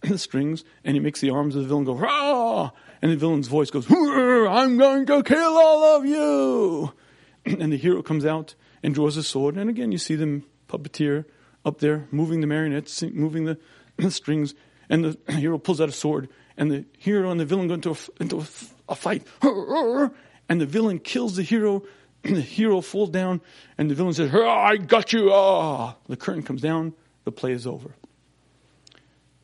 strings, 0.17 0.65
and 0.85 0.95
he 0.95 1.01
makes 1.01 1.21
the 1.21 1.31
arms 1.31 1.55
of 1.55 1.63
the 1.63 1.69
villain 1.69 1.85
go, 1.85 1.95
Rah! 1.95 2.71
And 3.01 3.11
the 3.11 3.17
villain's 3.17 3.49
voice 3.49 3.71
goes, 3.71 3.87
I'm 3.91 4.77
going 4.77 5.07
to 5.07 5.23
kill 5.23 5.59
all 5.59 5.97
of 5.97 6.07
you! 6.07 6.93
And 7.45 7.73
the 7.73 7.77
hero 7.77 8.03
comes 8.03 8.25
out 8.25 8.55
and 8.85 8.95
draws 8.95 9.17
a 9.17 9.23
sword, 9.25 9.57
and 9.57 9.69
again 9.69 9.91
you 9.91 9.99
see 9.99 10.15
the 10.15 10.43
puppeteer 10.69 11.25
up 11.65 11.81
there 11.81 12.07
moving 12.13 12.41
the 12.41 12.47
marionettes, 12.47 13.03
moving 13.03 13.47
the, 13.47 13.59
the 13.97 14.11
strings, 14.13 14.55
and 14.89 15.05
the 15.05 15.33
hero 15.33 15.59
pulls 15.59 15.81
out 15.81 15.89
a 15.89 15.93
sword, 15.93 16.29
and 16.57 16.71
the 16.71 16.85
hero 16.99 17.33
and 17.33 17.41
the 17.41 17.45
villain 17.45 17.67
go 17.67 17.75
into 17.75 17.91
a, 17.91 17.97
into 18.21 18.39
a, 18.39 18.45
a 18.91 18.95
fight, 18.95 19.27
and 19.43 20.61
the 20.61 20.67
villain 20.67 21.01
kills 21.01 21.35
the 21.35 21.43
hero, 21.43 21.83
and 22.23 22.37
the 22.37 22.41
hero 22.41 22.81
falls 22.81 23.11
down, 23.11 23.41
and 23.77 23.91
the 23.91 23.97
villain 23.97 24.15
says, 24.15 24.33
I 24.33 24.77
got 24.77 25.13
you! 25.13 25.33
Ah! 25.33 25.97
The 26.07 26.17
curtain 26.17 26.45
comes 26.45 26.63
down, 26.63 26.95
the 27.25 27.33
play 27.33 27.51
is 27.51 27.67
over. 27.67 27.97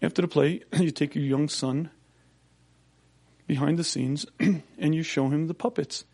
After 0.00 0.22
the 0.22 0.28
play, 0.28 0.62
you 0.78 0.90
take 0.90 1.14
your 1.14 1.24
young 1.24 1.48
son 1.48 1.90
behind 3.46 3.78
the 3.78 3.84
scenes 3.84 4.26
and 4.40 4.94
you 4.94 5.02
show 5.02 5.28
him 5.28 5.46
the 5.46 5.54
puppets. 5.54 6.04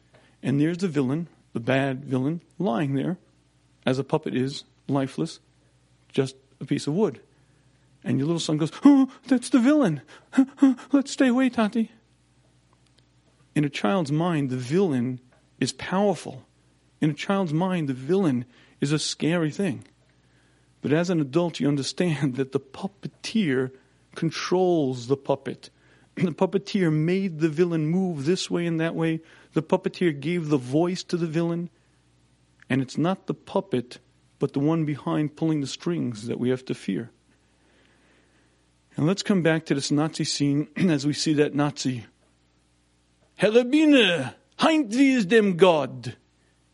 And 0.43 0.61
there's 0.61 0.78
the 0.78 0.89
villain, 0.89 1.28
the 1.53 1.61
bad 1.61 2.05
villain, 2.05 2.43
lying 2.59 2.95
there, 2.95 3.18
as 3.87 3.99
a 3.99 4.05
puppet 4.05 4.35
is, 4.35 4.64
lifeless, 4.89 5.41
just 6.12 6.37
a 6.61 6.64
piece 6.64 6.87
of 6.87 6.95
wood. 6.95 7.20
And 8.03 8.18
your 8.18 8.26
little 8.26 8.41
son 8.41 8.59
goes, 8.59 8.70
Oh, 8.85 9.11
that's 9.26 9.49
the 9.49 9.59
villain. 9.59 10.03
Let's 10.93 11.11
stay 11.11 11.28
away, 11.28 11.49
Tati. 11.49 11.91
In 13.55 13.64
a 13.64 13.70
child's 13.70 14.12
mind, 14.12 14.51
the 14.51 14.57
villain 14.57 15.20
is 15.59 15.72
powerful. 15.72 16.45
In 17.01 17.11
a 17.11 17.14
child's 17.14 17.53
mind, 17.53 17.89
the 17.89 17.95
villain 17.95 18.45
is 18.80 18.93
a 18.93 18.99
scary 18.99 19.51
thing. 19.51 19.85
But 20.85 20.93
as 20.93 21.09
an 21.09 21.18
adult, 21.18 21.61
you 21.61 21.66
understand 21.66 22.35
that 22.37 22.53
the 22.53 22.61
puppeteer 22.61 23.70
controls 24.14 25.07
the 25.07 25.16
puppet. 25.16 25.70
The 26.16 26.30
puppeteer 26.30 26.93
made 26.93 27.41
the 27.41 27.49
villain 27.49 27.87
move 27.87 28.26
this 28.26 28.51
way 28.51 28.66
and 28.66 28.78
that 28.80 28.95
way. 28.95 29.20
The 29.55 29.62
puppeteer 29.62 30.12
gave 30.20 30.49
the 30.51 30.59
voice 30.59 31.03
to 31.05 31.16
the 31.16 31.26
villain. 31.26 31.70
And 32.68 32.82
it's 32.82 32.99
not 32.99 33.26
the 33.26 33.35
puppet, 33.35 33.99
but 34.39 34.53
the 34.53 34.61
one 34.61 34.85
behind 34.85 35.37
pulling 35.37 35.62
the 35.62 35.66
strings 35.66 36.26
that 36.26 36.39
we 36.39 36.51
have 36.51 36.66
to 36.66 36.74
fear. 36.74 37.11
And 38.95 39.07
let's 39.07 39.22
come 39.22 39.43
back 39.43 39.64
to 39.66 39.74
this 39.74 39.91
Nazi 39.91 40.24
scene 40.24 40.68
as 40.76 41.07
we 41.07 41.14
see 41.14 41.32
that 41.32 41.55
Nazi. 41.55 42.05
Helebine, 43.41 44.35
heint 44.59 44.95
wie 44.95 45.14
is 45.14 45.24
dem 45.24 45.57
God. 45.57 46.14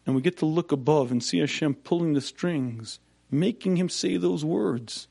And 0.04 0.16
we 0.16 0.20
get 0.20 0.38
to 0.38 0.46
look 0.46 0.72
above 0.72 1.12
and 1.12 1.22
see 1.22 1.38
Hashem 1.38 1.74
pulling 1.74 2.14
the 2.14 2.20
strings 2.20 2.98
making 3.31 3.76
him 3.76 3.89
say 3.89 4.16
those 4.16 4.45
words. 4.45 5.09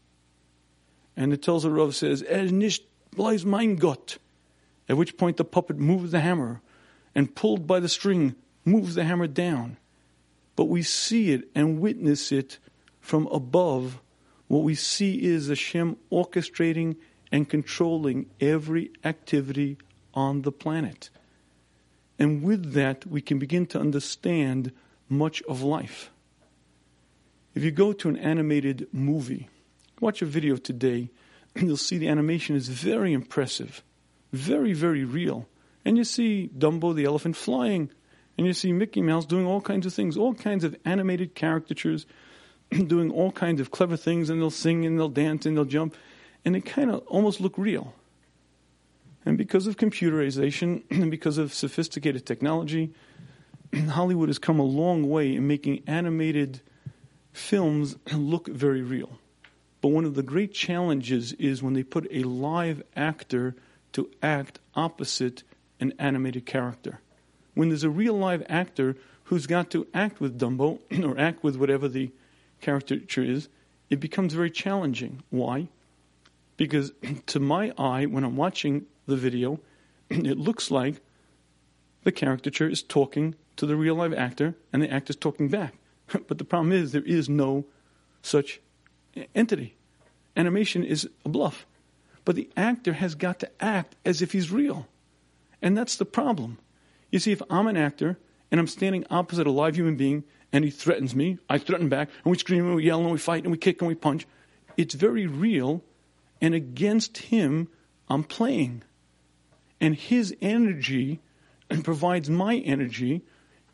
And 1.16 1.34
it 1.34 1.42
Telzer 1.42 1.72
Rov 1.72 1.94
says, 1.94 2.24
Er 2.24 2.52
nicht 2.52 2.84
bleis 3.16 3.46
mein 3.46 3.76
Gott. 3.76 4.18
At 4.88 4.98
which 4.98 5.18
point 5.18 5.38
the 5.38 5.46
puppet 5.46 5.78
moves 5.78 6.12
the 6.12 6.20
hammer 6.20 6.62
and 7.14 7.36
pulled 7.36 7.68
by 7.68 7.80
the 7.80 7.90
string 7.90 8.36
moves 8.66 8.96
the 8.96 9.04
hammer 9.04 9.28
down. 9.28 9.78
But 10.56 10.66
we 10.66 10.82
see 10.82 11.32
it 11.32 11.50
and 11.54 11.80
witness 11.80 12.32
it 12.32 12.58
from 13.00 13.28
above. 13.28 14.02
What 14.48 14.64
we 14.64 14.76
see 14.76 15.24
is 15.24 15.48
Hashem 15.48 15.98
orchestrating 16.12 16.98
and 17.32 17.48
controlling 17.48 18.30
every 18.42 18.92
activity 19.04 19.78
on 20.14 20.42
the 20.42 20.52
planet. 20.52 21.10
And 22.18 22.44
with 22.44 22.74
that, 22.74 23.06
we 23.06 23.22
can 23.22 23.40
begin 23.40 23.66
to 23.68 23.80
understand 23.80 24.72
much 25.08 25.42
of 25.44 25.62
life. 25.62 26.12
If 27.56 27.64
you 27.64 27.72
go 27.72 27.94
to 27.94 28.10
an 28.10 28.18
animated 28.18 28.88
movie, 28.92 29.50
watch 30.00 30.22
a 30.22 30.26
video 30.26 30.56
today, 30.56 31.10
you'll 31.56 31.78
see 31.78 31.98
the 31.98 32.08
animation 32.08 32.56
is 32.56 32.70
very 32.70 33.12
impressive, 33.12 33.84
very, 34.32 34.74
very 34.74 35.04
real. 35.04 35.48
And 35.84 35.98
you 35.98 36.04
see 36.04 36.52
Dumbo 36.56 36.94
the 36.94 37.06
elephant 37.06 37.36
flying, 37.36 37.90
and 38.38 38.46
you 38.46 38.54
see 38.54 38.72
Mickey 38.72 39.02
Mouse 39.02 39.26
doing 39.26 39.46
all 39.46 39.62
kinds 39.62 39.86
of 39.86 39.94
things, 39.94 40.16
all 40.16 40.34
kinds 40.34 40.64
of 40.64 40.76
animated 40.86 41.34
caricatures, 41.34 42.06
doing 42.70 43.12
all 43.12 43.32
kinds 43.32 43.60
of 43.60 43.72
clever 43.72 43.98
things, 43.98 44.30
and 44.30 44.40
they'll 44.40 44.52
sing 44.52 44.86
and 44.86 45.00
they'll 45.00 45.10
dance 45.10 45.46
and 45.46 45.58
they'll 45.58 45.66
jump, 45.66 45.96
and 46.46 46.54
they 46.54 46.62
kind 46.62 46.92
of 46.92 47.06
almost 47.08 47.42
look 47.42 47.58
real. 47.58 47.96
And 49.26 49.38
because 49.38 49.66
of 49.66 49.78
computerization 49.78 50.84
and 50.92 51.10
because 51.10 51.40
of 51.40 51.54
sophisticated 51.54 52.26
technology, 52.28 52.94
Hollywood 53.74 54.30
has 54.30 54.40
come 54.40 54.60
a 54.60 54.64
long 54.64 55.10
way 55.10 55.36
in 55.36 55.48
making 55.48 55.84
animated 55.88 56.62
films 57.34 57.96
look 58.14 58.48
very 58.48 58.82
real. 58.82 59.20
But 59.82 59.90
one 59.90 60.06
of 60.06 60.16
the 60.16 60.24
great 60.24 60.54
challenges 60.54 61.34
is 61.34 61.64
when 61.64 61.74
they 61.74 61.84
put 61.84 62.08
a 62.12 62.24
live 62.24 62.84
actor 62.96 63.56
to 63.94 64.10
act 64.22 64.60
opposite 64.76 65.44
an 65.80 65.94
animated 65.98 66.46
character. 66.46 67.00
When 67.54 67.70
there's 67.70 67.84
a 67.84 67.90
real 67.90 68.14
live 68.14 68.46
actor 68.50 68.96
who's 69.26 69.48
got 69.48 69.70
to 69.72 69.88
act 69.94 70.20
with 70.20 70.40
Dumbo 70.40 70.80
or 71.04 71.20
act 71.20 71.44
with 71.44 71.56
whatever 71.56 71.88
the 71.88 72.12
caricature 72.62 73.24
is, 73.24 73.48
it 73.90 74.00
becomes 74.00 74.34
very 74.34 74.52
challenging. 74.52 75.24
Why? 75.30 75.68
Because 76.58 76.92
to 77.28 77.40
my 77.40 77.72
eye, 77.78 78.06
when 78.06 78.24
I'm 78.24 78.36
watching 78.36 78.86
the 79.06 79.16
video, 79.16 79.60
it 80.10 80.38
looks 80.38 80.70
like 80.70 81.02
the 82.04 82.12
caricature 82.12 82.68
is 82.68 82.84
talking 82.84 83.36
to 83.56 83.66
the 83.66 83.76
real 83.76 83.96
live 83.96 84.14
actor 84.14 84.56
and 84.72 84.82
the 84.82 84.92
actor's 84.92 85.16
talking 85.16 85.48
back. 85.48 85.76
But 86.28 86.38
the 86.38 86.44
problem 86.44 86.72
is, 86.72 86.92
there 86.92 87.02
is 87.04 87.30
no 87.30 87.66
such 88.22 88.60
entity. 89.36 89.76
Animation 90.36 90.84
is 90.84 91.10
a 91.26 91.30
bluff. 91.30 91.66
But 92.26 92.36
the 92.36 92.50
actor 92.56 92.94
has 92.94 93.16
got 93.16 93.40
to 93.40 93.50
act 93.60 93.96
as 94.06 94.22
if 94.22 94.32
he's 94.32 94.52
real. 94.52 94.88
And 95.62 95.78
that's 95.78 95.96
the 95.96 96.06
problem. 96.06 96.60
You 97.12 97.20
see, 97.20 97.32
if 97.32 97.42
I'm 97.50 97.68
an 97.68 97.78
actor 97.78 98.18
and 98.52 98.60
I'm 98.60 98.68
standing 98.68 99.06
opposite 99.10 99.48
a 99.48 99.52
live 99.52 99.76
human 99.76 99.96
being 99.96 100.24
and 100.52 100.64
he 100.64 100.72
threatens 100.72 101.16
me, 101.16 101.38
I 101.50 101.58
threaten 101.58 101.90
back, 101.90 102.10
and 102.24 102.32
we 102.32 102.38
scream 102.38 102.66
and 102.66 102.76
we 102.76 102.86
yell 102.86 103.02
and 103.02 103.12
we 103.12 103.18
fight 103.18 103.44
and 103.44 103.52
we 103.52 103.58
kick 103.58 103.82
and 103.82 103.88
we 103.88 103.96
punch, 103.96 104.28
it's 104.78 104.94
very 104.94 105.28
real. 105.28 105.84
And 106.42 106.54
against 106.54 107.18
him, 107.18 107.68
I'm 108.10 108.24
playing. 108.24 108.84
And 109.82 109.96
his 109.96 110.36
energy 110.42 111.20
provides 111.84 112.30
my 112.30 112.58
energy 112.58 113.24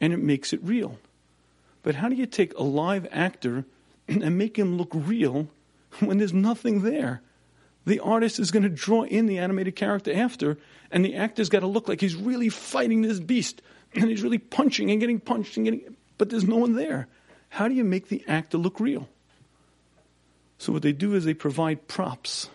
and 0.01 0.13
it 0.13 0.19
makes 0.19 0.53
it 0.53 0.59
real. 0.63 0.97
But 1.85 1.93
how 1.93 2.09
do 2.09 2.15
you 2.15 2.25
take 2.25 2.57
a 2.57 2.63
live 2.63 3.07
actor 3.11 3.63
and 4.07 4.39
make 4.39 4.57
him 4.57 4.75
look 4.75 4.89
real 4.91 5.49
when 5.99 6.17
there's 6.17 6.33
nothing 6.33 6.81
there? 6.81 7.21
The 7.85 7.99
artist 7.99 8.39
is 8.39 8.49
going 8.49 8.63
to 8.63 8.69
draw 8.69 9.03
in 9.03 9.27
the 9.27 9.37
animated 9.37 9.75
character 9.75 10.11
after, 10.11 10.57
and 10.89 11.05
the 11.05 11.13
actor's 11.13 11.47
got 11.47 11.59
to 11.59 11.67
look 11.67 11.87
like 11.87 12.01
he's 12.01 12.15
really 12.15 12.49
fighting 12.49 13.03
this 13.03 13.19
beast, 13.19 13.61
and 13.93 14.09
he's 14.09 14.23
really 14.23 14.39
punching 14.39 14.89
and 14.89 14.99
getting 14.99 15.19
punched 15.19 15.57
and 15.57 15.65
getting, 15.65 15.95
but 16.17 16.31
there's 16.31 16.47
no 16.47 16.55
one 16.55 16.73
there. 16.73 17.07
How 17.49 17.67
do 17.67 17.75
you 17.75 17.83
make 17.83 18.07
the 18.07 18.23
actor 18.27 18.57
look 18.57 18.79
real? 18.79 19.07
So 20.57 20.73
what 20.73 20.81
they 20.81 20.91
do 20.91 21.13
is 21.13 21.23
they 21.23 21.35
provide 21.35 21.87
props. 21.87 22.49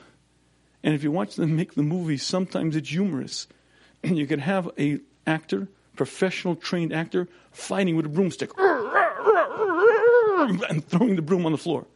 And 0.82 0.92
if 0.92 1.04
you 1.04 1.12
watch 1.12 1.36
them 1.36 1.54
make 1.54 1.74
the 1.74 1.84
movie, 1.84 2.16
sometimes 2.16 2.74
it's 2.74 2.88
humorous. 2.88 3.46
you 4.02 4.26
can 4.26 4.40
have 4.40 4.68
a 4.76 4.98
actor, 5.24 5.68
professional 5.94 6.56
trained 6.56 6.92
actor, 6.92 7.28
fighting 7.52 7.94
with 7.94 8.06
a 8.06 8.08
broomstick 8.08 8.50
and 9.50 10.84
throwing 10.86 11.16
the 11.16 11.22
broom 11.22 11.46
on 11.46 11.52
the 11.52 11.58
floor. 11.58 11.86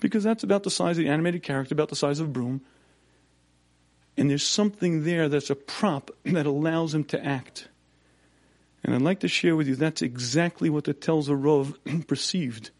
Because 0.00 0.22
that's 0.22 0.44
about 0.44 0.62
the 0.62 0.70
size 0.70 0.98
of 0.98 1.04
the 1.04 1.10
animated 1.10 1.42
character, 1.42 1.74
about 1.74 1.88
the 1.88 1.96
size 1.96 2.20
of 2.20 2.28
a 2.28 2.30
broom. 2.30 2.60
And 4.16 4.30
there's 4.30 4.46
something 4.46 5.04
there 5.04 5.28
that's 5.28 5.50
a 5.50 5.54
prop 5.54 6.10
that 6.24 6.46
allows 6.46 6.94
him 6.94 7.04
to 7.04 7.24
act. 7.24 7.68
And 8.84 8.94
I'd 8.94 9.02
like 9.02 9.20
to 9.20 9.28
share 9.28 9.56
with 9.56 9.68
you 9.68 9.76
that's 9.76 10.02
exactly 10.02 10.70
what 10.70 10.84
the 10.84 10.94
Telzer 10.94 11.40
Rov 11.40 12.06
perceived. 12.06 12.70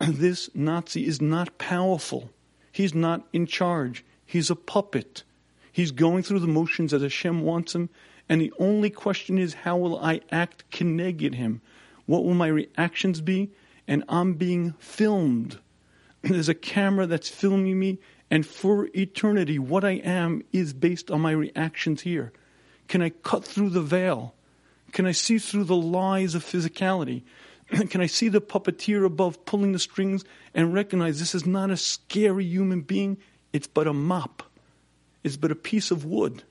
This 0.00 0.50
Nazi 0.54 1.06
is 1.06 1.20
not 1.20 1.58
powerful. 1.58 2.30
He's 2.72 2.94
not 2.94 3.26
in 3.32 3.46
charge. 3.46 4.04
He's 4.24 4.50
a 4.50 4.56
puppet. 4.56 5.22
He's 5.70 5.90
going 5.90 6.22
through 6.22 6.40
the 6.40 6.46
motions 6.46 6.92
as 6.92 7.02
Hashem 7.02 7.42
wants 7.42 7.74
him. 7.74 7.88
And 8.28 8.40
the 8.40 8.52
only 8.58 8.90
question 8.90 9.38
is, 9.38 9.54
how 9.54 9.76
will 9.76 9.98
I 9.98 10.20
act 10.30 10.70
connected 10.70 11.34
him? 11.34 11.60
What 12.06 12.24
will 12.24 12.34
my 12.34 12.48
reactions 12.48 13.20
be? 13.20 13.50
and 13.86 14.04
I'm 14.08 14.34
being 14.34 14.74
filmed. 14.78 15.58
There's 16.22 16.48
a 16.48 16.54
camera 16.54 17.06
that's 17.06 17.28
filming 17.28 17.78
me, 17.78 17.98
and 18.30 18.46
for 18.46 18.88
eternity, 18.94 19.58
what 19.58 19.84
I 19.84 19.92
am 19.92 20.42
is 20.52 20.72
based 20.72 21.10
on 21.10 21.20
my 21.20 21.32
reactions 21.32 22.02
here. 22.02 22.32
Can 22.88 23.02
I 23.02 23.10
cut 23.10 23.44
through 23.44 23.70
the 23.70 23.82
veil? 23.82 24.34
Can 24.92 25.06
I 25.06 25.12
see 25.12 25.38
through 25.38 25.64
the 25.64 25.76
lies 25.76 26.34
of 26.34 26.44
physicality? 26.44 27.22
Can 27.90 28.00
I 28.00 28.06
see 28.06 28.28
the 28.28 28.40
puppeteer 28.40 29.04
above 29.06 29.46
pulling 29.46 29.72
the 29.72 29.78
strings 29.78 30.24
and 30.54 30.74
recognize 30.74 31.18
this 31.18 31.34
is 31.34 31.46
not 31.46 31.70
a 31.70 31.76
scary 31.76 32.44
human 32.44 32.82
being? 32.82 33.16
It's 33.52 33.66
but 33.66 33.86
a 33.86 33.94
mop. 33.94 34.42
It's 35.24 35.36
but 35.38 35.50
a 35.50 35.54
piece 35.54 35.90
of 35.90 36.04
wood. 36.04 36.42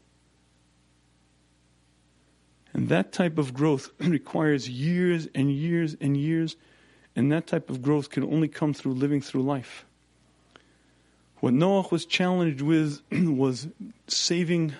And 2.74 2.89
that 2.89 3.11
type 3.11 3.38
of 3.38 3.53
growth 3.53 3.89
requires 3.99 4.69
years 4.69 5.28
and 5.36 5.51
years 5.51 5.95
and 5.99 6.15
years, 6.15 6.55
and 7.15 7.32
that 7.32 7.47
type 7.47 7.69
of 7.69 7.82
growth 7.82 8.09
can 8.09 8.24
only 8.24 8.47
come 8.47 8.74
through 8.74 8.93
living 8.93 9.22
through 9.22 9.43
life. 9.43 9.86
What 11.39 11.53
Noah 11.53 11.88
was 11.91 12.05
challenged 12.05 12.61
with 12.61 13.01
was 13.11 13.67
saving 14.07 14.74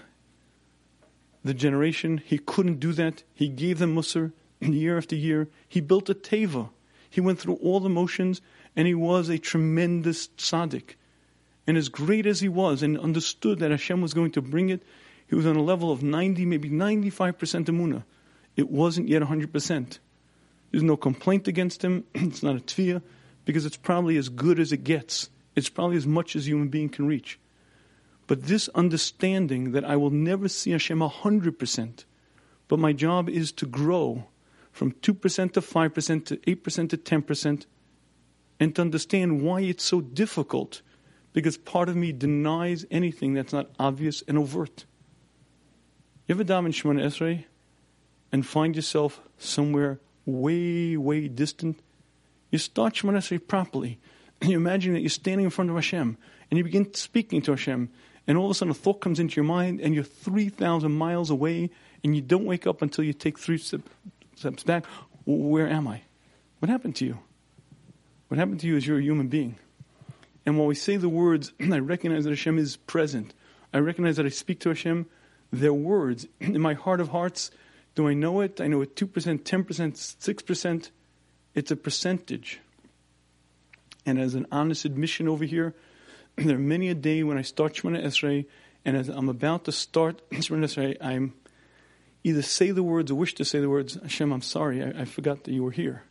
the 1.44 1.54
generation. 1.54 2.22
He 2.24 2.38
couldn't 2.38 2.80
do 2.80 2.94
that. 2.94 3.24
He 3.34 3.50
gave 3.50 3.80
them 3.80 3.96
Musar 3.96 4.32
year 4.60 4.98
after 4.98 5.16
year. 5.16 5.50
He 5.68 5.82
built 5.82 6.10
a 6.10 6.14
teva. 6.14 6.70
He 7.10 7.20
went 7.20 7.40
through 7.40 7.56
all 7.56 7.80
the 7.80 7.90
motions, 7.90 8.42
and 8.76 8.88
he 8.88 8.94
was 8.94 9.28
a 9.28 9.38
tremendous 9.38 10.30
tzaddik. 10.38 10.96
And 11.68 11.78
as 11.78 11.90
great 11.90 12.26
as 12.26 12.40
he 12.40 12.48
was, 12.48 12.82
and 12.84 12.98
understood 12.98 13.60
that 13.60 13.72
Hashem 13.72 14.02
was 14.02 14.14
going 14.14 14.32
to 14.32 14.42
bring 14.42 14.70
it, 14.70 14.84
he 15.32 15.36
was 15.36 15.46
on 15.46 15.56
a 15.56 15.64
level 15.64 15.94
of 15.94 16.04
90, 16.04 16.44
maybe 16.46 16.70
95% 16.70 17.16
Emunah. 17.38 18.04
It 18.58 18.70
wasn't 18.70 19.08
yet 19.08 19.22
100%. 19.22 20.00
There's 20.70 20.84
no 20.84 20.98
complaint 20.98 21.48
against 21.48 21.82
him. 21.82 22.04
it's 22.14 22.44
not 22.44 22.58
a 22.58 22.60
tviya, 22.60 23.02
because 23.46 23.66
it's 23.66 23.78
probably 23.78 24.18
as 24.18 24.28
good 24.28 24.60
as 24.60 24.74
it 24.74 24.84
gets. 24.84 25.30
It's 25.56 25.70
probably 25.70 25.96
as 25.96 26.06
much 26.06 26.36
as 26.36 26.46
a 26.46 26.50
human 26.50 26.68
being 26.68 26.90
can 26.90 27.08
reach. 27.08 27.40
But 28.28 28.44
this 28.44 28.68
understanding 28.76 29.72
that 29.72 29.86
I 29.86 29.96
will 29.96 30.10
never 30.10 30.50
see 30.50 30.72
Hashem 30.72 31.00
100%, 31.00 32.04
but 32.68 32.78
my 32.78 32.92
job 32.92 33.30
is 33.30 33.54
to 33.54 33.66
grow 33.66 34.26
from 34.74 34.92
2% 34.92 35.54
to 35.54 35.62
5% 35.62 36.26
to 36.26 36.36
8% 36.36 36.90
to 36.90 36.98
10%, 36.98 37.66
and 38.60 38.76
to 38.76 38.82
understand 38.82 39.42
why 39.42 39.62
it's 39.62 39.86
so 39.86 40.02
difficult, 40.02 40.82
because 41.32 41.56
part 41.56 41.88
of 41.88 41.96
me 41.96 42.12
denies 42.12 42.86
anything 42.92 43.34
that's 43.34 43.54
not 43.54 43.70
obvious 43.80 44.24
and 44.28 44.38
overt. 44.38 44.84
You 46.28 46.36
ever 46.36 46.44
daven 46.44 46.68
Shemona 46.68 47.04
Esrei 47.04 47.46
and 48.32 48.46
find 48.46 48.76
yourself 48.76 49.20
somewhere 49.38 50.00
way, 50.26 50.96
way 50.96 51.28
distant? 51.28 51.80
You 52.52 52.60
start 52.60 52.94
Shemona 52.94 53.18
Esrei 53.18 53.46
properly, 53.46 54.00
and 54.40 54.52
you 54.52 54.58
imagine 54.58 54.94
that 54.94 55.02
you're 55.02 55.10
standing 55.10 55.46
in 55.46 55.50
front 55.50 55.70
of 55.70 55.76
Hashem, 55.76 56.18
and 56.50 56.58
you 56.58 56.64
begin 56.64 56.94
speaking 56.94 57.42
to 57.44 57.52
Hashem, 57.52 57.90
and 58.28 58.38
all 58.38 58.46
of 58.46 58.52
a 58.52 58.54
sudden 58.54 58.72
a 58.72 58.76
thought 58.76 59.02
comes 59.02 59.20
into 59.20 59.36
your 59.36 59.46
mind, 59.46 59.82
and 59.82 59.96
you're 59.96 60.04
3,000 60.04 60.92
miles 60.92 61.30
away, 61.30 61.70
and 62.04 62.16
you 62.16 62.22
don't 62.22 62.46
wake 62.46 62.68
up 62.68 62.82
until 62.82 63.04
you 63.04 63.14
take 63.14 63.40
three 63.40 63.58
steps 63.58 64.64
back. 64.64 64.86
Where 65.26 65.68
am 65.68 65.88
I? 65.88 66.02
What 66.60 66.70
happened 66.70 66.96
to 66.98 67.06
you? 67.06 67.18
What 68.28 68.38
happened 68.38 68.60
to 68.62 68.68
you 68.68 68.78
is 68.78 68.86
you're 68.86 69.00
a 69.00 69.04
human 69.04 69.28
being. 69.28 69.58
And 70.46 70.58
while 70.58 70.68
we 70.68 70.76
say 70.76 70.98
the 70.98 71.10
words, 71.10 71.52
I 71.60 71.80
recognize 71.80 72.24
that 72.24 72.30
Hashem 72.30 72.58
is 72.58 72.78
present. 72.78 73.34
I 73.74 73.80
recognize 73.80 74.18
that 74.18 74.26
I 74.26 74.30
speak 74.30 74.60
to 74.62 74.70
Hashem. 74.70 75.08
They're 75.52 75.74
words. 75.74 76.28
In 76.40 76.60
my 76.62 76.74
heart 76.74 77.00
of 77.00 77.10
hearts, 77.10 77.52
do 77.96 78.08
I 78.08 78.14
know 78.14 78.42
it? 78.42 78.62
I 78.62 78.68
know 78.68 78.82
it 78.82 78.96
2%, 78.96 79.08
10%, 79.44 79.66
6%. 79.66 80.90
It's 81.54 81.72
a 81.72 81.76
percentage. 81.76 82.60
And 84.06 84.20
as 84.20 84.36
an 84.36 84.48
honest 84.52 84.86
admission 84.86 85.28
over 85.28 85.46
here, 85.46 85.76
there 86.36 86.56
are 86.56 86.60
many 86.60 86.90
a 86.90 86.96
day 86.96 87.24
when 87.24 87.38
I 87.38 87.42
start 87.42 87.74
Shemona 87.74 88.04
Esrei, 88.04 88.46
and 88.86 88.98
as 88.98 89.10
I'm 89.10 89.30
about 89.30 89.66
to 89.66 89.72
start 89.72 90.28
Shemona 90.32 90.66
Esrei, 90.66 90.98
I'm 91.02 91.34
either 92.24 92.42
say 92.42 92.72
the 92.72 92.84
words 92.84 93.12
or 93.12 93.16
wish 93.16 93.36
to 93.36 93.46
say 93.46 93.60
the 93.60 93.70
words, 93.70 93.98
Hashem, 94.02 94.32
I'm 94.32 94.42
sorry, 94.42 94.84
I, 94.84 95.02
I 95.02 95.06
forgot 95.06 95.44
that 95.44 95.54
you 95.54 95.64
were 95.64 95.72
here. 95.72 96.04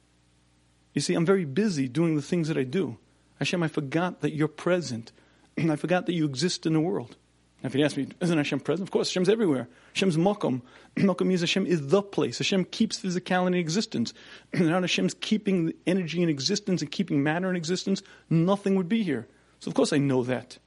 You 0.92 1.00
see, 1.00 1.14
I'm 1.14 1.26
very 1.26 1.44
busy 1.44 1.88
doing 1.88 2.16
the 2.16 2.22
things 2.22 2.48
that 2.48 2.58
I 2.58 2.64
do. 2.64 2.98
Hashem, 3.38 3.62
I 3.62 3.68
forgot 3.68 4.20
that 4.20 4.34
you're 4.34 4.48
present. 4.48 5.12
I 5.56 5.76
forgot 5.76 6.06
that 6.06 6.14
you 6.14 6.24
exist 6.24 6.66
in 6.66 6.72
the 6.72 6.80
world. 6.80 7.16
If 7.62 7.74
you 7.74 7.84
ask 7.84 7.96
me, 7.96 8.08
isn't 8.20 8.36
Hashem 8.36 8.60
present? 8.60 8.88
Of 8.88 8.90
course, 8.90 9.10
Hashem's 9.10 9.28
everywhere. 9.28 9.68
Hashem's 9.92 10.16
makom. 10.16 10.62
makom 10.96 11.26
means 11.26 11.40
Hashem 11.40 11.66
is 11.66 11.88
the 11.88 12.02
place. 12.02 12.38
Hashem 12.38 12.64
keeps 12.66 12.98
physicality 12.98 13.48
in 13.48 13.54
existence. 13.54 14.14
Without 14.52 14.82
Hashem's 14.82 15.14
keeping 15.14 15.74
energy 15.86 16.22
in 16.22 16.30
existence 16.30 16.80
and 16.80 16.90
keeping 16.90 17.22
matter 17.22 17.50
in 17.50 17.56
existence, 17.56 18.02
nothing 18.30 18.76
would 18.76 18.88
be 18.88 19.02
here. 19.02 19.28
So 19.58 19.68
of 19.68 19.74
course 19.74 19.92
I 19.92 19.98
know 19.98 20.22
that. 20.22 20.58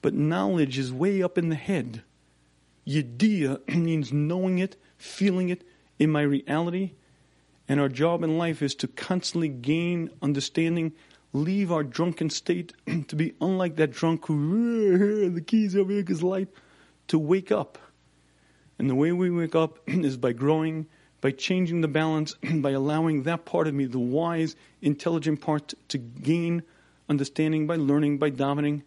But 0.00 0.14
knowledge 0.14 0.78
is 0.78 0.92
way 0.92 1.22
up 1.22 1.36
in 1.36 1.50
the 1.50 1.56
head. 1.56 2.02
Yediyah 2.86 3.68
means 3.76 4.12
knowing 4.12 4.58
it, 4.58 4.76
feeling 4.96 5.50
it 5.50 5.62
in 5.98 6.10
my 6.10 6.22
reality. 6.22 6.92
And 7.68 7.80
our 7.80 7.88
job 7.88 8.22
in 8.22 8.38
life 8.38 8.62
is 8.62 8.74
to 8.76 8.88
constantly 8.88 9.48
gain 9.48 10.10
understanding, 10.22 10.92
leave 11.36 11.70
our 11.70 11.82
drunken 11.82 12.30
state 12.30 12.72
to 13.08 13.16
be 13.16 13.34
unlike 13.40 13.76
that 13.76 13.92
drunk 13.92 14.26
who, 14.26 15.30
the 15.30 15.40
keys 15.40 15.76
over 15.76 15.92
here 15.92 16.04
is 16.08 16.22
light, 16.22 16.48
to 17.08 17.18
wake 17.18 17.52
up. 17.52 17.78
And 18.78 18.90
the 18.90 18.94
way 18.94 19.12
we 19.12 19.30
wake 19.30 19.54
up 19.54 19.78
is 19.86 20.16
by 20.16 20.32
growing, 20.32 20.86
by 21.20 21.30
changing 21.30 21.80
the 21.80 21.88
balance, 21.88 22.34
by 22.54 22.70
allowing 22.70 23.22
that 23.24 23.44
part 23.44 23.66
of 23.66 23.74
me, 23.74 23.86
the 23.86 23.98
wise, 23.98 24.56
intelligent 24.82 25.40
part, 25.40 25.74
to 25.88 25.98
gain 25.98 26.62
understanding, 27.08 27.66
by 27.66 27.76
learning, 27.76 28.18
by 28.18 28.30
dominating 28.30 28.82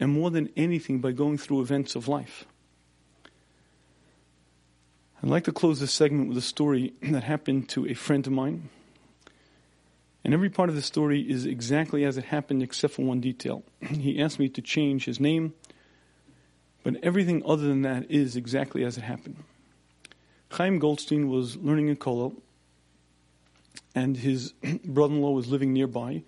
and 0.00 0.12
more 0.12 0.30
than 0.30 0.48
anything, 0.56 1.00
by 1.00 1.12
going 1.12 1.38
through 1.38 1.60
events 1.60 1.96
of 1.96 2.08
life. 2.08 2.44
I'd 5.22 5.30
like 5.30 5.44
to 5.44 5.52
close 5.52 5.80
this 5.80 5.92
segment 5.92 6.28
with 6.28 6.38
a 6.38 6.42
story 6.42 6.92
that 7.02 7.24
happened 7.24 7.68
to 7.70 7.86
a 7.88 7.94
friend 7.94 8.24
of 8.26 8.32
mine. 8.32 8.68
And 10.24 10.34
every 10.34 10.50
part 10.50 10.68
of 10.68 10.74
the 10.74 10.82
story 10.82 11.20
is 11.20 11.46
exactly 11.46 12.04
as 12.04 12.18
it 12.18 12.24
happened, 12.24 12.62
except 12.62 12.94
for 12.94 13.02
one 13.02 13.20
detail. 13.20 13.62
He 13.88 14.20
asked 14.20 14.38
me 14.38 14.48
to 14.50 14.62
change 14.62 15.04
his 15.04 15.20
name, 15.20 15.54
but 16.82 16.96
everything 17.02 17.42
other 17.46 17.66
than 17.66 17.82
that 17.82 18.10
is 18.10 18.36
exactly 18.36 18.84
as 18.84 18.98
it 18.98 19.02
happened. 19.02 19.36
Chaim 20.50 20.78
Goldstein 20.78 21.28
was 21.28 21.56
learning 21.56 21.88
in 21.88 21.96
Kollel, 21.96 22.34
and 23.94 24.16
his 24.16 24.52
brother 24.84 25.14
in 25.14 25.22
law 25.22 25.30
was 25.30 25.48
living 25.48 25.72
nearby. 25.72 26.22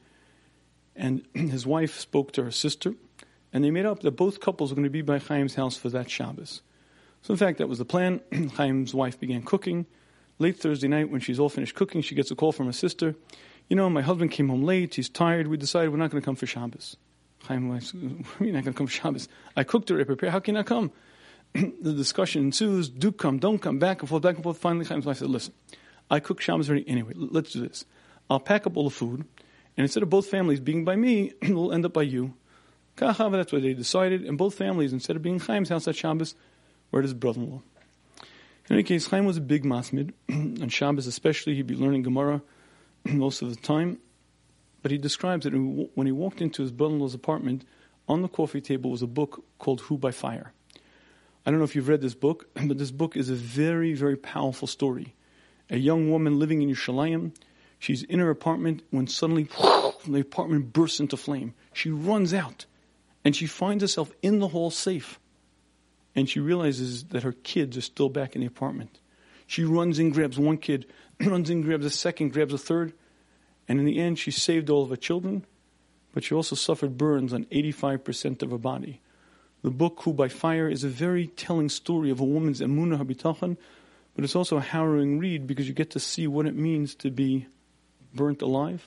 And 0.95 1.25
his 1.35 1.67
wife 1.67 1.99
spoke 1.99 2.33
to 2.33 2.45
her 2.45 2.51
sister, 2.51 2.95
and 3.53 3.65
they 3.65 3.71
made 3.71 3.87
up 3.87 4.01
that 4.01 4.13
both 4.13 4.41
couples 4.41 4.71
were 4.71 4.77
going 4.77 4.85
to 4.85 4.91
be 4.91 5.03
by 5.03 5.19
Chaim's 5.19 5.55
house 5.55 5.77
for 5.77 5.89
that 5.91 6.11
Shabbos. 6.11 6.63
So, 7.23 7.33
in 7.33 7.39
fact, 7.39 7.59
that 7.59 7.69
was 7.69 7.79
the 7.79 7.85
plan. 7.85 8.21
Chaim's 8.57 8.95
wife 8.95 9.19
began 9.19 9.43
cooking. 9.43 9.87
Late 10.39 10.59
Thursday 10.59 10.89
night, 10.89 11.11
when 11.11 11.21
she's 11.21 11.39
all 11.39 11.51
finished 11.51 11.75
cooking, 11.75 12.01
she 12.01 12.15
gets 12.15 12.31
a 12.31 12.35
call 12.35 12.53
from 12.53 12.67
her 12.67 12.73
sister. 12.73 13.15
You 13.71 13.77
know, 13.77 13.89
my 13.89 14.03
husband 14.03 14.33
came 14.33 14.49
home 14.49 14.65
late. 14.65 14.97
He's 14.97 15.09
tired. 15.09 15.47
We 15.47 15.57
decided 15.57 15.91
we're 15.91 15.97
not 15.97 16.11
going 16.11 16.21
to 16.21 16.25
come 16.25 16.35
for 16.35 16.47
Shabbos. 16.47 16.97
What 17.47 17.57
are 17.57 17.61
not 17.61 17.81
going 18.39 18.65
to 18.65 18.73
come 18.73 18.87
for 18.89 18.93
Shabbos? 18.93 19.29
I 19.57 19.65
cooked 19.65 19.91
already, 19.91 20.05
prepared. 20.05 20.33
How 20.33 20.41
can 20.41 20.57
I 20.57 20.65
come? 20.65 20.91
the 21.55 21.93
discussion 21.93 22.43
ensues. 22.43 22.89
Do 22.89 23.13
come, 23.13 23.39
don't 23.39 23.59
come, 23.59 23.79
back 23.79 24.01
and 24.01 24.09
forth, 24.09 24.23
back 24.23 24.35
and 24.35 24.45
forth. 24.45 24.59
Finally, 24.59 24.87
Chaim's 24.87 25.07
wife 25.07 25.19
said, 25.19 25.31
Listen, 25.31 25.55
I 26.11 26.19
cooked 26.19 26.43
Shabbos 26.43 26.69
already 26.69 26.87
anyway. 26.89 27.13
Let's 27.15 27.53
do 27.53 27.67
this. 27.67 27.85
I'll 28.29 28.41
pack 28.41 28.67
up 28.67 28.77
all 28.77 28.85
the 28.85 28.91
food, 28.91 29.21
and 29.21 29.85
instead 29.85 30.03
of 30.03 30.11
both 30.11 30.27
families 30.27 30.61
being 30.61 30.85
by 30.85 30.97
me, 30.97 31.33
we'll 31.43 31.73
end 31.73 31.87
up 31.87 31.93
by 31.93 32.03
you. 32.03 32.35
That's 32.97 33.19
what 33.19 33.63
they 33.63 33.73
decided, 33.73 34.25
and 34.25 34.37
both 34.37 34.55
families, 34.55 34.93
instead 34.93 35.17
of 35.17 35.23
being 35.23 35.41
Chaim's 35.41 35.71
house 35.71 35.89
at 35.89 35.97
Shabbos, 35.97 36.35
where 36.91 37.03
his 37.03 37.15
brother-in-law. 37.15 37.63
In 38.69 38.75
any 38.75 38.83
case, 38.83 39.07
Chaim 39.07 39.25
was 39.25 39.39
a 39.39 39.41
big 39.41 39.65
masmid. 39.65 40.13
On 40.29 40.69
Shabbos 40.69 41.07
especially, 41.07 41.55
he'd 41.55 41.67
be 41.67 41.77
learning 41.77 42.03
Gemara 42.03 42.43
most 43.05 43.43
of 43.43 43.51
the 43.51 43.61
time. 43.61 43.99
But 44.83 44.91
he 44.91 44.99
describes 44.99 45.45
that 45.45 45.53
when 45.53 46.07
he 46.07 46.13
walked 46.13 46.41
into 46.41 46.63
his 46.63 46.73
brother-in-law's 46.73 47.15
apartment, 47.15 47.65
on 48.09 48.23
the 48.23 48.29
coffee 48.29 48.61
table 48.61 48.91
was 48.91 49.03
a 49.03 49.07
book 49.07 49.45
called 49.59 49.83
Who 49.83 49.99
by 49.99 50.11
Fire. 50.11 50.53
I 51.45 51.51
don't 51.51 51.59
know 51.59 51.65
if 51.65 51.77
you've 51.77 51.89
read 51.89 52.01
this 52.01 52.15
book, 52.15 52.49
but 52.67 52.79
this 52.79 52.91
book 52.91 53.17
is 53.17 53.29
a 53.29 53.35
very, 53.35 53.95
very 53.95 54.17
powerful 54.17 54.69
story. 54.69 55.15
A 55.69 55.77
young 55.77 56.11
woman 56.11 56.39
living 56.39 56.63
in 56.63 56.71
Yerushalayim, 56.71 57.33
she's 57.79 58.03
in 58.03 58.19
her 58.19 58.31
apartment 58.31 58.83
when 58.91 59.07
suddenly 59.07 59.49
the 60.07 60.21
apartment 60.21 60.73
bursts 60.73 61.01
into 61.01 61.17
flame. 61.17 61.55
She 61.73 61.91
runs 61.91 62.35
out, 62.35 62.67
and 63.25 63.37
she 63.37 63.47
finds 63.47 63.83
herself 63.83 64.13
in 64.23 64.39
the 64.39 64.49
hall 64.49 64.71
safe 64.71 65.21
and 66.15 66.29
she 66.29 66.41
realizes 66.41 67.05
that 67.05 67.23
her 67.23 67.33
kids 67.33 67.77
are 67.77 67.83
still 67.83 68.09
back 68.09 68.35
in 68.35 68.41
the 68.41 68.47
apartment. 68.47 68.99
She 69.51 69.65
runs 69.65 69.99
and 69.99 70.13
grabs 70.13 70.39
one 70.39 70.59
kid, 70.59 70.87
runs 71.21 71.51
and 71.51 71.65
grabs 71.65 71.85
a 71.85 71.91
second, 71.91 72.33
grabs 72.33 72.55
a 72.55 72.59
third, 72.59 72.93
and 73.67 73.81
in 73.81 73.85
the 73.85 73.99
end, 73.99 74.17
she 74.17 74.31
saved 74.31 74.71
all 74.71 74.85
of 74.85 74.91
her 74.91 74.97
children, 74.97 75.45
but 76.15 76.23
she 76.23 76.37
also 76.37 76.55
suffered 76.55 76.97
burns 76.97 77.33
on 77.33 77.47
85% 77.47 78.43
of 78.43 78.53
her 78.53 78.59
body. 78.59 79.01
The 79.63 79.73
book, 79.73 80.03
Who 80.05 80.13
by 80.13 80.29
Fire, 80.29 80.69
is 80.69 80.85
a 80.85 80.89
very 80.89 81.27
telling 81.27 81.69
story 81.69 82.11
of 82.11 82.21
a 82.21 82.25
woman's 82.25 82.61
emunah 82.61 82.99
habitachon, 82.99 83.57
but 84.15 84.23
it's 84.23 84.37
also 84.37 84.57
a 84.57 84.61
harrowing 84.61 85.19
read 85.19 85.49
because 85.49 85.67
you 85.67 85.75
get 85.75 85.91
to 85.91 85.99
see 85.99 86.29
what 86.29 86.47
it 86.47 86.55
means 86.55 86.95
to 86.95 87.11
be 87.11 87.49
burnt 88.15 88.43
alive. 88.43 88.87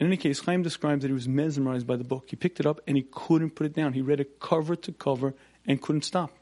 In 0.00 0.08
any 0.08 0.16
case, 0.16 0.40
Chaim 0.40 0.64
describes 0.64 1.02
that 1.02 1.08
he 1.08 1.14
was 1.14 1.28
mesmerized 1.28 1.86
by 1.86 1.94
the 1.94 2.02
book. 2.02 2.24
He 2.26 2.34
picked 2.34 2.58
it 2.58 2.66
up 2.66 2.80
and 2.88 2.96
he 2.96 3.06
couldn't 3.08 3.50
put 3.50 3.66
it 3.66 3.72
down. 3.72 3.92
He 3.92 4.02
read 4.02 4.18
it 4.18 4.40
cover 4.40 4.74
to 4.74 4.90
cover 4.90 5.32
and 5.64 5.80
couldn't 5.80 6.02
stop. 6.02 6.32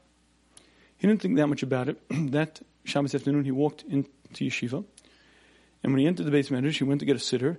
He 0.97 1.07
didn't 1.07 1.21
think 1.21 1.35
that 1.35 1.45
much 1.45 1.61
about 1.61 1.89
it. 1.89 2.01
that 2.31 2.59
Shabbos 2.83 3.15
afternoon, 3.15 3.45
he 3.45 3.51
walked 3.51 3.83
into 3.83 4.09
yeshiva, 4.35 4.83
and 5.83 5.91
when 5.91 5.99
he 5.99 6.07
entered 6.07 6.25
the 6.25 6.31
beis 6.31 6.49
medrash, 6.49 6.77
he 6.77 6.83
went 6.83 6.99
to 6.99 7.05
get 7.05 7.15
a 7.15 7.19
siddur, 7.19 7.57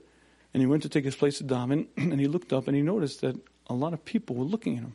and 0.52 0.60
he 0.60 0.66
went 0.66 0.82
to 0.82 0.88
take 0.88 1.04
his 1.04 1.16
place 1.16 1.40
at 1.40 1.46
daven, 1.46 1.88
and 1.96 2.20
he 2.20 2.26
looked 2.26 2.52
up 2.52 2.68
and 2.68 2.76
he 2.76 2.82
noticed 2.82 3.20
that 3.20 3.36
a 3.68 3.74
lot 3.74 3.92
of 3.92 4.04
people 4.04 4.36
were 4.36 4.44
looking 4.44 4.76
at 4.78 4.84
him. 4.84 4.94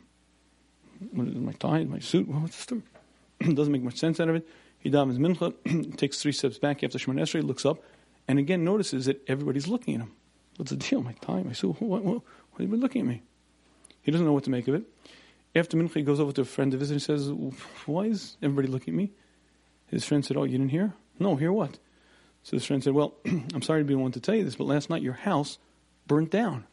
My 1.12 1.52
tie, 1.52 1.84
my 1.84 1.98
suit, 1.98 2.28
well, 2.28 2.40
what's 2.40 2.56
the 2.56 2.62
story? 2.62 2.82
Doesn't 3.54 3.72
make 3.72 3.82
much 3.82 3.96
sense 3.96 4.20
out 4.20 4.28
of 4.28 4.36
it. 4.36 4.46
He 4.78 4.90
davens 4.90 5.18
mincha, 5.18 5.96
takes 5.96 6.20
three 6.20 6.32
steps 6.32 6.58
back 6.58 6.82
after 6.82 6.98
Shemon 6.98 7.20
Esrei, 7.20 7.42
looks 7.42 7.64
up, 7.64 7.82
and 8.28 8.38
again 8.38 8.64
notices 8.64 9.06
that 9.06 9.22
everybody's 9.28 9.68
looking 9.68 9.94
at 9.94 10.00
him. 10.00 10.12
What's 10.56 10.70
the 10.70 10.76
deal? 10.76 11.02
My 11.02 11.12
tie, 11.20 11.44
I 11.48 11.52
said, 11.52 11.70
what, 11.70 12.02
what, 12.02 12.04
what, 12.04 12.22
are 12.58 12.62
you 12.62 12.76
looking 12.76 13.02
at 13.02 13.06
me? 13.06 13.22
He 14.02 14.10
doesn't 14.10 14.26
know 14.26 14.32
what 14.32 14.44
to 14.44 14.50
make 14.50 14.68
of 14.68 14.74
it. 14.74 14.84
After 15.54 15.76
mincha, 15.76 15.94
he 15.94 16.02
goes 16.02 16.20
over 16.20 16.32
to 16.32 16.42
a 16.42 16.44
friend 16.44 16.70
to 16.72 16.78
visit 16.78 16.94
and 16.94 17.02
says, 17.02 17.28
why 17.86 18.04
is 18.04 18.36
everybody 18.42 18.68
looking 18.68 18.94
at 18.94 18.98
me? 18.98 19.10
His 19.90 20.04
friend 20.04 20.24
said, 20.24 20.36
oh, 20.36 20.44
you 20.44 20.52
didn't 20.52 20.70
hear? 20.70 20.94
No, 21.18 21.36
hear 21.36 21.52
what? 21.52 21.78
So 22.42 22.56
his 22.56 22.64
friend 22.64 22.82
said, 22.82 22.94
well, 22.94 23.14
I'm 23.26 23.62
sorry 23.62 23.80
to 23.80 23.84
be 23.84 23.94
the 23.94 24.00
one 24.00 24.12
to 24.12 24.20
tell 24.20 24.34
you 24.34 24.44
this, 24.44 24.56
but 24.56 24.66
last 24.66 24.88
night 24.88 25.02
your 25.02 25.14
house 25.14 25.58
burnt 26.06 26.30
down. 26.30 26.64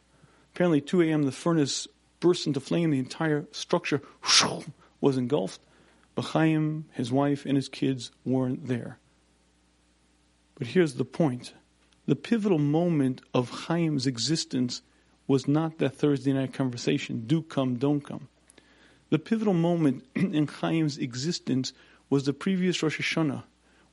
Apparently, 0.54 0.80
2 0.80 1.02
a.m., 1.02 1.24
the 1.24 1.32
furnace 1.32 1.86
burst 2.20 2.46
into 2.46 2.60
flame. 2.60 2.90
The 2.90 2.98
entire 2.98 3.46
structure 3.52 4.02
was 5.00 5.16
engulfed. 5.16 5.60
But 6.14 6.26
Chaim, 6.26 6.86
his 6.92 7.12
wife, 7.12 7.44
and 7.44 7.56
his 7.56 7.68
kids 7.68 8.10
weren't 8.24 8.66
there. 8.66 8.98
But 10.56 10.68
here's 10.68 10.94
the 10.94 11.04
point. 11.04 11.54
The 12.06 12.16
pivotal 12.16 12.58
moment 12.58 13.20
of 13.34 13.66
Chaim's 13.66 14.06
existence 14.06 14.82
was 15.26 15.46
not 15.46 15.78
that 15.78 15.94
Thursday 15.94 16.32
night 16.32 16.54
conversation, 16.54 17.24
do 17.26 17.42
come, 17.42 17.76
don't 17.76 18.00
come. 18.00 18.28
The 19.10 19.18
pivotal 19.18 19.54
moment 19.54 20.04
in 20.14 20.46
Chaim's 20.46 20.98
existence 20.98 21.72
was 22.10 22.24
the 22.24 22.32
previous 22.32 22.82
Rosh 22.82 23.00
Hashanah, 23.00 23.44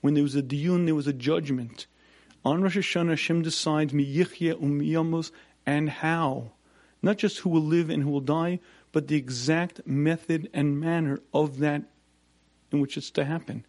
when 0.02 0.14
there 0.14 0.24
was 0.24 0.36
a 0.36 0.44
diyun, 0.44 0.86
there 0.86 0.96
was 0.96 1.08
a 1.08 1.14
judgment. 1.14 1.88
On 2.44 2.62
Rosh 2.62 2.78
Hashanah, 2.78 3.10
Hashem 3.10 3.42
decides 3.42 3.94
mi 3.94 4.06
yichye 4.06 4.54
um 4.54 5.24
and 5.66 5.90
how. 5.90 6.52
Not 7.02 7.18
just 7.18 7.40
who 7.40 7.50
will 7.50 7.62
live 7.62 7.90
and 7.90 8.04
who 8.04 8.10
will 8.10 8.22
die, 8.22 8.60
but 8.92 9.08
the 9.08 9.16
exact 9.16 9.86
method 9.86 10.50
and 10.54 10.80
manner 10.80 11.20
of 11.34 11.60
that 11.60 11.84
in 12.72 12.80
which 12.80 12.98
it's 12.98 13.12
to 13.12 13.26
happen. 13.26 13.66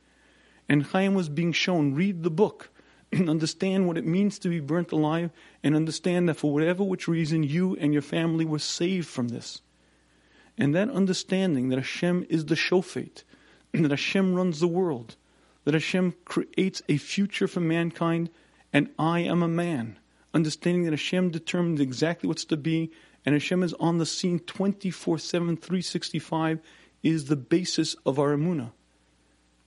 And 0.68 0.84
Chaim 0.84 1.14
was 1.14 1.28
being 1.28 1.52
shown, 1.52 1.94
read 1.94 2.22
the 2.22 2.30
book, 2.30 2.70
and 3.12 3.30
understand 3.30 3.86
what 3.86 3.98
it 3.98 4.06
means 4.06 4.38
to 4.40 4.48
be 4.48 4.60
burnt 4.60 4.92
alive, 4.92 5.30
and 5.62 5.74
understand 5.74 6.28
that 6.28 6.34
for 6.34 6.52
whatever 6.52 6.84
which 6.84 7.08
reason 7.08 7.42
you 7.42 7.76
and 7.76 7.92
your 7.92 8.02
family 8.02 8.44
were 8.44 8.58
saved 8.58 9.08
from 9.08 9.28
this. 9.28 9.62
And 10.58 10.74
that 10.74 10.90
understanding 10.90 11.68
that 11.68 11.78
Hashem 11.78 12.26
is 12.28 12.46
the 12.46 12.54
shofet, 12.54 13.22
that 13.72 13.90
Hashem 13.90 14.34
runs 14.34 14.60
the 14.60 14.68
world, 14.68 15.16
that 15.64 15.74
Hashem 15.74 16.14
creates 16.24 16.82
a 16.88 16.96
future 16.96 17.48
for 17.48 17.60
mankind, 17.60 18.30
and 18.72 18.90
I 18.98 19.20
am 19.20 19.42
a 19.42 19.48
man, 19.48 19.98
understanding 20.34 20.84
that 20.84 20.92
Hashem 20.92 21.30
determines 21.30 21.80
exactly 21.80 22.28
what's 22.28 22.44
to 22.46 22.56
be, 22.56 22.90
and 23.24 23.34
Hashem 23.34 23.62
is 23.62 23.74
on 23.74 23.98
the 23.98 24.06
scene 24.06 24.38
24 24.38 25.18
7, 25.18 25.56
365, 25.56 26.60
is 27.02 27.26
the 27.26 27.36
basis 27.36 27.96
of 28.04 28.18
our 28.18 28.34
emunah. 28.34 28.70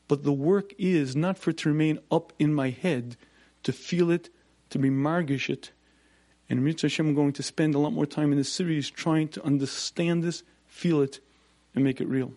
But 0.07 0.23
the 0.23 0.33
work 0.33 0.73
is 0.77 1.15
not 1.15 1.37
for 1.37 1.51
it 1.51 1.57
to 1.59 1.69
remain 1.69 1.99
up 2.11 2.33
in 2.39 2.53
my 2.53 2.69
head, 2.69 3.15
to 3.63 3.71
feel 3.71 4.09
it, 4.09 4.29
to 4.69 4.79
be 4.79 4.89
margish 4.89 5.49
it. 5.49 5.71
And 6.49 6.63
Mitzvah 6.63 6.87
Hashem, 6.87 7.09
I'm 7.09 7.15
going 7.15 7.33
to 7.33 7.43
spend 7.43 7.75
a 7.75 7.79
lot 7.79 7.93
more 7.93 8.07
time 8.07 8.31
in 8.31 8.37
this 8.37 8.51
series 8.51 8.89
trying 8.89 9.27
to 9.29 9.43
understand 9.45 10.23
this, 10.23 10.43
feel 10.67 11.01
it, 11.01 11.19
and 11.75 11.83
make 11.83 12.01
it 12.01 12.07
real. 12.07 12.33